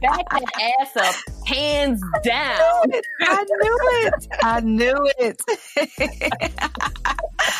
Back 0.00 0.30
that 0.30 0.72
ass 0.80 0.96
up, 0.96 1.14
hands 1.46 2.00
down. 2.22 2.92
I 3.20 3.44
knew 3.44 3.78
it. 3.90 4.28
I 4.42 4.60
knew 4.60 5.12
it. 5.18 5.42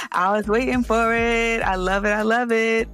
I 0.12 0.36
was 0.36 0.46
waiting 0.46 0.82
for 0.82 1.14
it. 1.14 1.60
I 1.62 1.74
love 1.74 2.06
it. 2.06 2.10
I 2.10 2.22
love 2.22 2.52
it. 2.52 2.88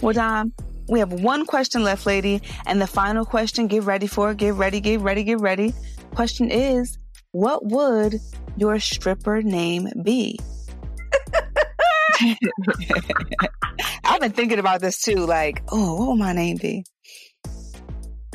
Well, 0.00 0.12
Dom, 0.12 0.52
we 0.88 1.00
have 1.00 1.12
one 1.12 1.44
question 1.46 1.82
left, 1.82 2.06
lady. 2.06 2.40
And 2.66 2.80
the 2.80 2.86
final 2.86 3.24
question, 3.24 3.66
get 3.66 3.82
ready 3.82 4.06
for. 4.06 4.34
Get 4.34 4.54
ready, 4.54 4.80
get 4.80 5.00
ready, 5.00 5.24
get 5.24 5.40
ready. 5.40 5.74
Question 6.14 6.50
is, 6.50 6.98
what 7.32 7.66
would 7.66 8.20
your 8.56 8.78
stripper 8.78 9.42
name 9.42 9.88
be? 10.02 10.38
I've 14.04 14.20
been 14.20 14.32
thinking 14.32 14.58
about 14.58 14.80
this 14.80 15.00
too. 15.00 15.26
Like, 15.26 15.62
oh, 15.70 15.94
what 15.96 16.08
would 16.08 16.18
my 16.18 16.32
name 16.32 16.56
be? 16.56 16.84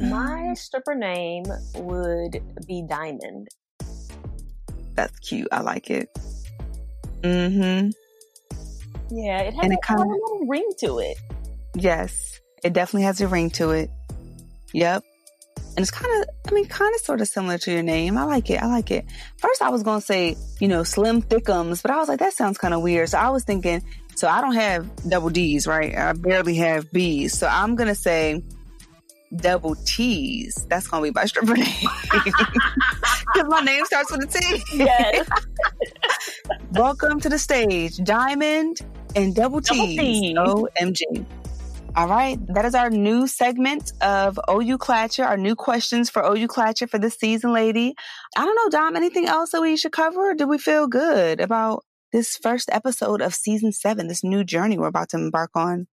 My 0.01 0.49
um, 0.49 0.55
stripper 0.55 0.95
name 0.95 1.43
would 1.75 2.41
be 2.67 2.84
Diamond. 2.88 3.47
That's 4.95 5.17
cute. 5.19 5.47
I 5.51 5.61
like 5.61 5.89
it. 5.89 6.09
Mm-hmm. 7.21 7.89
Yeah, 9.15 9.39
it 9.39 9.53
has 9.53 9.63
and 9.63 9.73
it 9.73 9.82
kind 9.82 10.01
of 10.01 10.07
a 10.07 10.09
little 10.09 10.45
ring 10.47 10.69
to 10.79 10.99
it. 10.99 11.17
Yes, 11.75 12.39
it 12.63 12.73
definitely 12.73 13.03
has 13.03 13.21
a 13.21 13.27
ring 13.27 13.49
to 13.51 13.71
it. 13.71 13.89
Yep. 14.73 15.03
And 15.76 15.80
it's 15.80 15.91
kind 15.91 16.22
of, 16.22 16.30
I 16.49 16.53
mean, 16.53 16.65
kind 16.65 16.93
of 16.93 17.01
sort 17.01 17.22
of 17.22 17.28
similar 17.28 17.57
to 17.59 17.72
your 17.72 17.84
name. 17.84 18.17
I 18.17 18.24
like 18.24 18.49
it. 18.49 18.61
I 18.61 18.67
like 18.67 18.91
it. 18.91 19.05
First, 19.38 19.61
I 19.61 19.69
was 19.69 19.84
going 19.84 20.01
to 20.01 20.05
say, 20.05 20.36
you 20.59 20.67
know, 20.67 20.84
Slim 20.84 21.22
Thickums, 21.22 21.82
but 21.82 21.91
I 21.91 21.97
was 21.97 22.09
like, 22.09 22.19
that 22.19 22.34
sounds 22.34 22.57
kind 22.57 22.74
of 22.74 22.82
weird. 22.82 23.09
So 23.09 23.17
I 23.17 23.30
was 23.30 23.45
thinking, 23.45 23.82
so 24.15 24.28
I 24.28 24.41
don't 24.41 24.55
have 24.55 24.89
double 25.07 25.30
D's, 25.30 25.67
right? 25.67 25.97
I 25.97 26.13
barely 26.13 26.55
have 26.55 26.91
B's. 26.91 27.38
So 27.38 27.47
I'm 27.47 27.76
going 27.76 27.88
to 27.88 27.95
say 27.95 28.43
double 29.36 29.76
T's. 29.76 30.55
That's 30.69 30.88
going 30.88 31.03
to 31.03 31.11
be 31.11 31.13
my 31.13 31.26
stripper 31.26 31.55
name. 31.55 31.67
Because 33.34 33.47
my 33.47 33.61
name 33.61 33.86
starts 33.86 34.11
with 34.11 34.24
a 34.24 34.39
T. 34.39 34.63
Yes. 34.74 35.26
Welcome 36.72 37.22
to 37.22 37.30
the 37.30 37.39
stage, 37.39 37.95
Diamond 38.03 38.82
and 39.15 39.34
double 39.34 39.61
T's. 39.61 40.36
OMG. 40.38 41.26
All 41.93 42.07
right. 42.07 42.39
That 42.47 42.63
is 42.63 42.73
our 42.73 42.89
new 42.89 43.27
segment 43.27 43.91
of 44.01 44.39
OU 44.49 44.77
Clatchet, 44.77 45.25
our 45.25 45.35
new 45.35 45.55
questions 45.55 46.09
for 46.09 46.23
OU 46.23 46.47
Clatchet 46.47 46.89
for 46.89 46.97
this 46.97 47.15
season, 47.15 47.51
lady. 47.51 47.95
I 48.37 48.45
don't 48.45 48.55
know, 48.55 48.69
Dom, 48.69 48.95
anything 48.95 49.25
else 49.25 49.51
that 49.51 49.61
we 49.61 49.75
should 49.75 49.91
cover? 49.91 50.33
do 50.33 50.47
we 50.47 50.57
feel 50.57 50.87
good 50.87 51.41
about 51.41 51.83
this 52.13 52.37
first 52.37 52.69
episode 52.71 53.21
of 53.21 53.33
season 53.33 53.73
seven, 53.73 54.07
this 54.07 54.23
new 54.23 54.45
journey 54.45 54.77
we're 54.77 54.87
about 54.87 55.09
to 55.09 55.17
embark 55.17 55.51
on? 55.53 55.87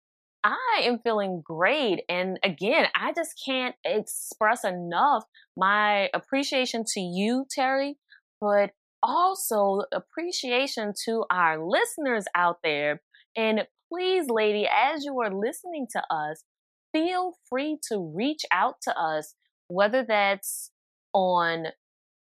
I 0.44 0.82
am 0.82 0.98
feeling 0.98 1.42
great. 1.42 2.02
And 2.10 2.38
again, 2.44 2.86
I 2.94 3.14
just 3.14 3.40
can't 3.42 3.74
express 3.82 4.64
enough 4.64 5.24
my 5.56 6.10
appreciation 6.12 6.84
to 6.88 7.00
you, 7.00 7.46
Terri, 7.58 7.94
but 8.38 8.72
also 9.02 9.80
appreciation 9.92 10.92
to 11.06 11.24
our 11.30 11.58
listeners 11.66 12.26
out 12.34 12.58
there. 12.62 13.00
And 13.34 13.66
please, 13.88 14.26
lady, 14.28 14.66
as 14.66 15.04
you 15.04 15.20
are 15.20 15.32
listening 15.32 15.86
to 15.92 16.02
us, 16.10 16.44
feel 16.92 17.34
free 17.48 17.78
to 17.90 18.12
reach 18.14 18.42
out 18.50 18.76
to 18.82 18.98
us, 18.98 19.34
whether 19.68 20.04
that's 20.06 20.70
on 21.12 21.66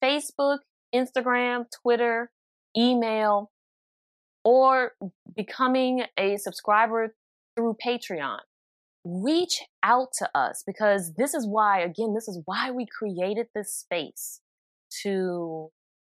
Facebook, 0.04 0.60
Instagram, 0.94 1.66
Twitter, 1.82 2.32
email, 2.78 3.52
or 4.44 4.94
becoming 5.36 6.04
a 6.18 6.38
subscriber 6.38 7.16
through 7.56 7.76
Patreon. 7.86 8.40
Reach 9.06 9.62
out 9.84 10.10
to 10.20 10.30
us 10.36 10.64
because 10.66 11.14
this 11.18 11.34
is 11.34 11.48
why, 11.48 11.80
again, 11.80 12.14
this 12.14 12.28
is 12.28 12.42
why 12.46 12.72
we 12.72 12.86
created 12.86 13.48
this 13.56 13.74
space 13.74 14.42
to 15.04 15.70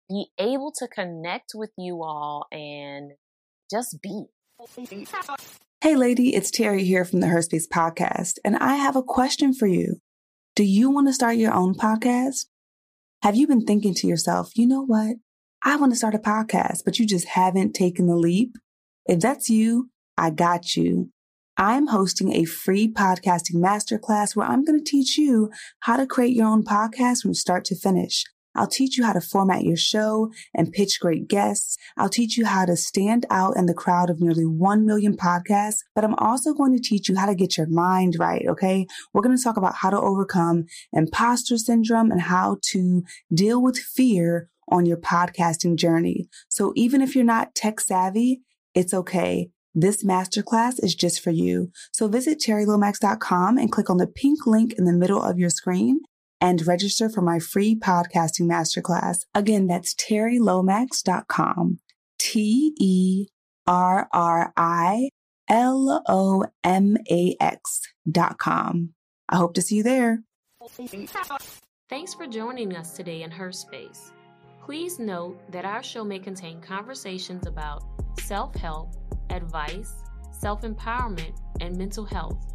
be 0.09 0.26
able 0.38 0.72
to 0.78 0.88
connect 0.88 1.53
with 1.55 1.70
you 1.76 2.03
all 2.03 2.47
and 2.51 3.12
just 3.70 3.99
be. 4.03 4.24
Hey, 5.80 5.96
lady, 5.96 6.34
it's 6.34 6.50
Terri 6.50 6.84
here 6.84 7.06
from 7.06 7.20
the 7.20 7.28
Her 7.28 7.40
Space 7.40 7.66
podcast, 7.66 8.34
and 8.44 8.56
I 8.56 8.74
have 8.76 8.94
a 8.94 9.02
question 9.02 9.54
for 9.54 9.66
you. 9.66 9.96
Do 10.54 10.64
you 10.64 10.90
want 10.90 11.08
to 11.08 11.14
start 11.14 11.36
your 11.36 11.54
own 11.54 11.74
podcast? 11.74 12.44
Have 13.22 13.36
you 13.36 13.46
been 13.46 13.64
thinking 13.64 13.94
to 13.94 14.06
yourself, 14.06 14.50
you 14.56 14.66
know 14.66 14.84
what? 14.84 15.16
I 15.64 15.76
want 15.76 15.92
to 15.92 15.96
start 15.96 16.14
a 16.14 16.18
podcast, 16.18 16.80
but 16.84 16.98
you 16.98 17.06
just 17.06 17.28
haven't 17.28 17.72
taken 17.72 18.06
the 18.06 18.16
leap? 18.16 18.56
If 19.06 19.20
that's 19.20 19.48
you, 19.48 19.88
I 20.18 20.28
got 20.28 20.76
you. 20.76 21.11
I'm 21.56 21.86
hosting 21.86 22.34
a 22.34 22.44
free 22.44 22.92
podcasting 22.92 23.56
masterclass 23.56 24.36
where 24.36 24.46
I'm 24.46 24.64
going 24.64 24.78
to 24.78 24.90
teach 24.90 25.16
you 25.16 25.50
how 25.80 25.96
to 25.96 26.06
create 26.06 26.36
your 26.36 26.48
own 26.48 26.64
podcast 26.64 27.22
from 27.22 27.32
start 27.32 27.64
to 27.66 27.76
finish. 27.76 28.24
I'll 28.55 28.66
teach 28.66 28.98
you 28.98 29.05
how 29.05 29.12
to 29.12 29.20
format 29.20 29.62
your 29.62 29.76
show 29.76 30.32
and 30.55 30.72
pitch 30.72 31.01
great 31.01 31.28
guests. 31.28 31.76
I'll 31.96 32.09
teach 32.09 32.36
you 32.36 32.46
how 32.46 32.64
to 32.64 32.76
stand 32.76 33.26
out 33.30 33.57
in 33.57 33.66
the 33.66 33.74
crowd 33.74 34.11
of 34.11 34.20
nearly 34.20 34.46
1 34.46 34.84
million 34.84 35.16
podcasts, 35.16 35.78
but 35.94 36.05
I'm 36.05 36.14
also 36.14 36.53
going 36.53 36.72
to 36.76 36.82
teach 36.82 37.09
you 37.09 37.16
how 37.16 37.26
to 37.26 37.34
get 37.34 37.57
your 37.57 37.68
mind 37.68 38.16
right. 38.18 38.46
Okay. 38.48 38.86
We're 39.12 39.22
going 39.22 39.36
to 39.36 39.42
talk 39.42 39.57
about 39.57 39.76
how 39.76 39.90
to 39.90 40.01
overcome 40.01 40.66
imposter 40.92 41.59
syndrome 41.59 42.11
and 42.11 42.20
how 42.20 42.59
to 42.72 43.05
deal 43.32 43.62
with 43.62 43.78
fear 43.78 44.48
on 44.68 44.86
your 44.86 44.96
podcasting 44.96 45.76
journey. 45.76 46.28
So 46.48 46.72
even 46.76 47.03
if 47.03 47.14
you're 47.14 47.24
not 47.24 47.55
tech 47.55 47.80
savvy, 47.80 48.42
it's 48.74 48.94
okay. 48.94 49.51
This 49.74 50.05
masterclass 50.05 50.82
is 50.82 50.94
just 50.94 51.20
for 51.20 51.30
you. 51.30 51.70
So 51.92 52.09
visit 52.09 52.40
terrilomax.com 52.40 53.59
and 53.59 53.70
click 53.70 53.88
on 53.88 53.98
the 53.98 54.07
pink 54.07 54.46
link 54.46 54.74
in 54.76 54.84
the 54.84 54.92
middle 54.92 55.22
of 55.22 55.38
your 55.38 55.51
screen 55.51 56.01
and 56.41 56.66
register 56.66 57.09
for 57.09 57.20
my 57.20 57.38
free 57.38 57.74
podcasting 57.74 58.49
masterclass. 58.49 59.24
Again, 59.34 59.66
that's 59.66 59.95
terrilomax.com. 59.95 61.78
T 62.18 62.74
E 62.78 63.26
R 63.66 64.09
R 64.12 64.53
I 64.57 65.11
L 65.49 66.03
O 66.09 66.45
M 66.64 66.97
A 67.11 67.36
X 67.41 67.82
dot 68.11 68.38
com. 68.38 68.91
I 69.28 69.36
hope 69.36 69.55
to 69.55 69.62
see 69.62 69.76
you 69.76 69.82
there. 69.82 70.22
Thanks 71.88 72.14
for 72.14 72.26
joining 72.26 72.76
us 72.76 72.93
today 72.93 73.22
in 73.22 73.30
Her 73.30 73.51
Space. 73.51 74.12
Please 74.62 74.99
note 74.99 75.41
that 75.51 75.64
our 75.64 75.82
show 75.82 76.05
may 76.05 76.18
contain 76.18 76.61
conversations 76.61 77.47
about 77.47 77.82
self 78.20 78.55
help, 78.55 78.95
advice, 79.30 79.93
self 80.30 80.62
empowerment, 80.62 81.36
and 81.61 81.76
mental 81.76 82.05
health 82.05 82.55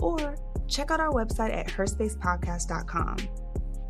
or 0.00 0.36
check 0.68 0.90
out 0.90 1.00
our 1.00 1.10
website 1.10 1.54
at 1.54 1.66
herspacepodcast.com. 1.68 3.16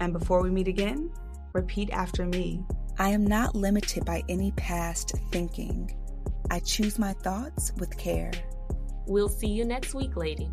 And 0.00 0.12
before 0.12 0.42
we 0.42 0.50
meet 0.50 0.68
again, 0.68 1.11
repeat 1.52 1.90
after 1.90 2.26
me. 2.26 2.64
I 2.98 3.11
am 3.11 3.26
not 3.26 3.54
limited 3.54 4.04
by 4.04 4.22
any 4.28 4.52
past 4.52 5.14
thinking. 5.30 5.96
I 6.50 6.61
choose 6.61 6.98
my 6.98 7.12
thoughts 7.14 7.72
with 7.78 7.96
care. 7.96 8.32
We'll 9.06 9.28
see 9.28 9.48
you 9.48 9.64
next 9.64 9.94
week, 9.94 10.16
lady. 10.16 10.50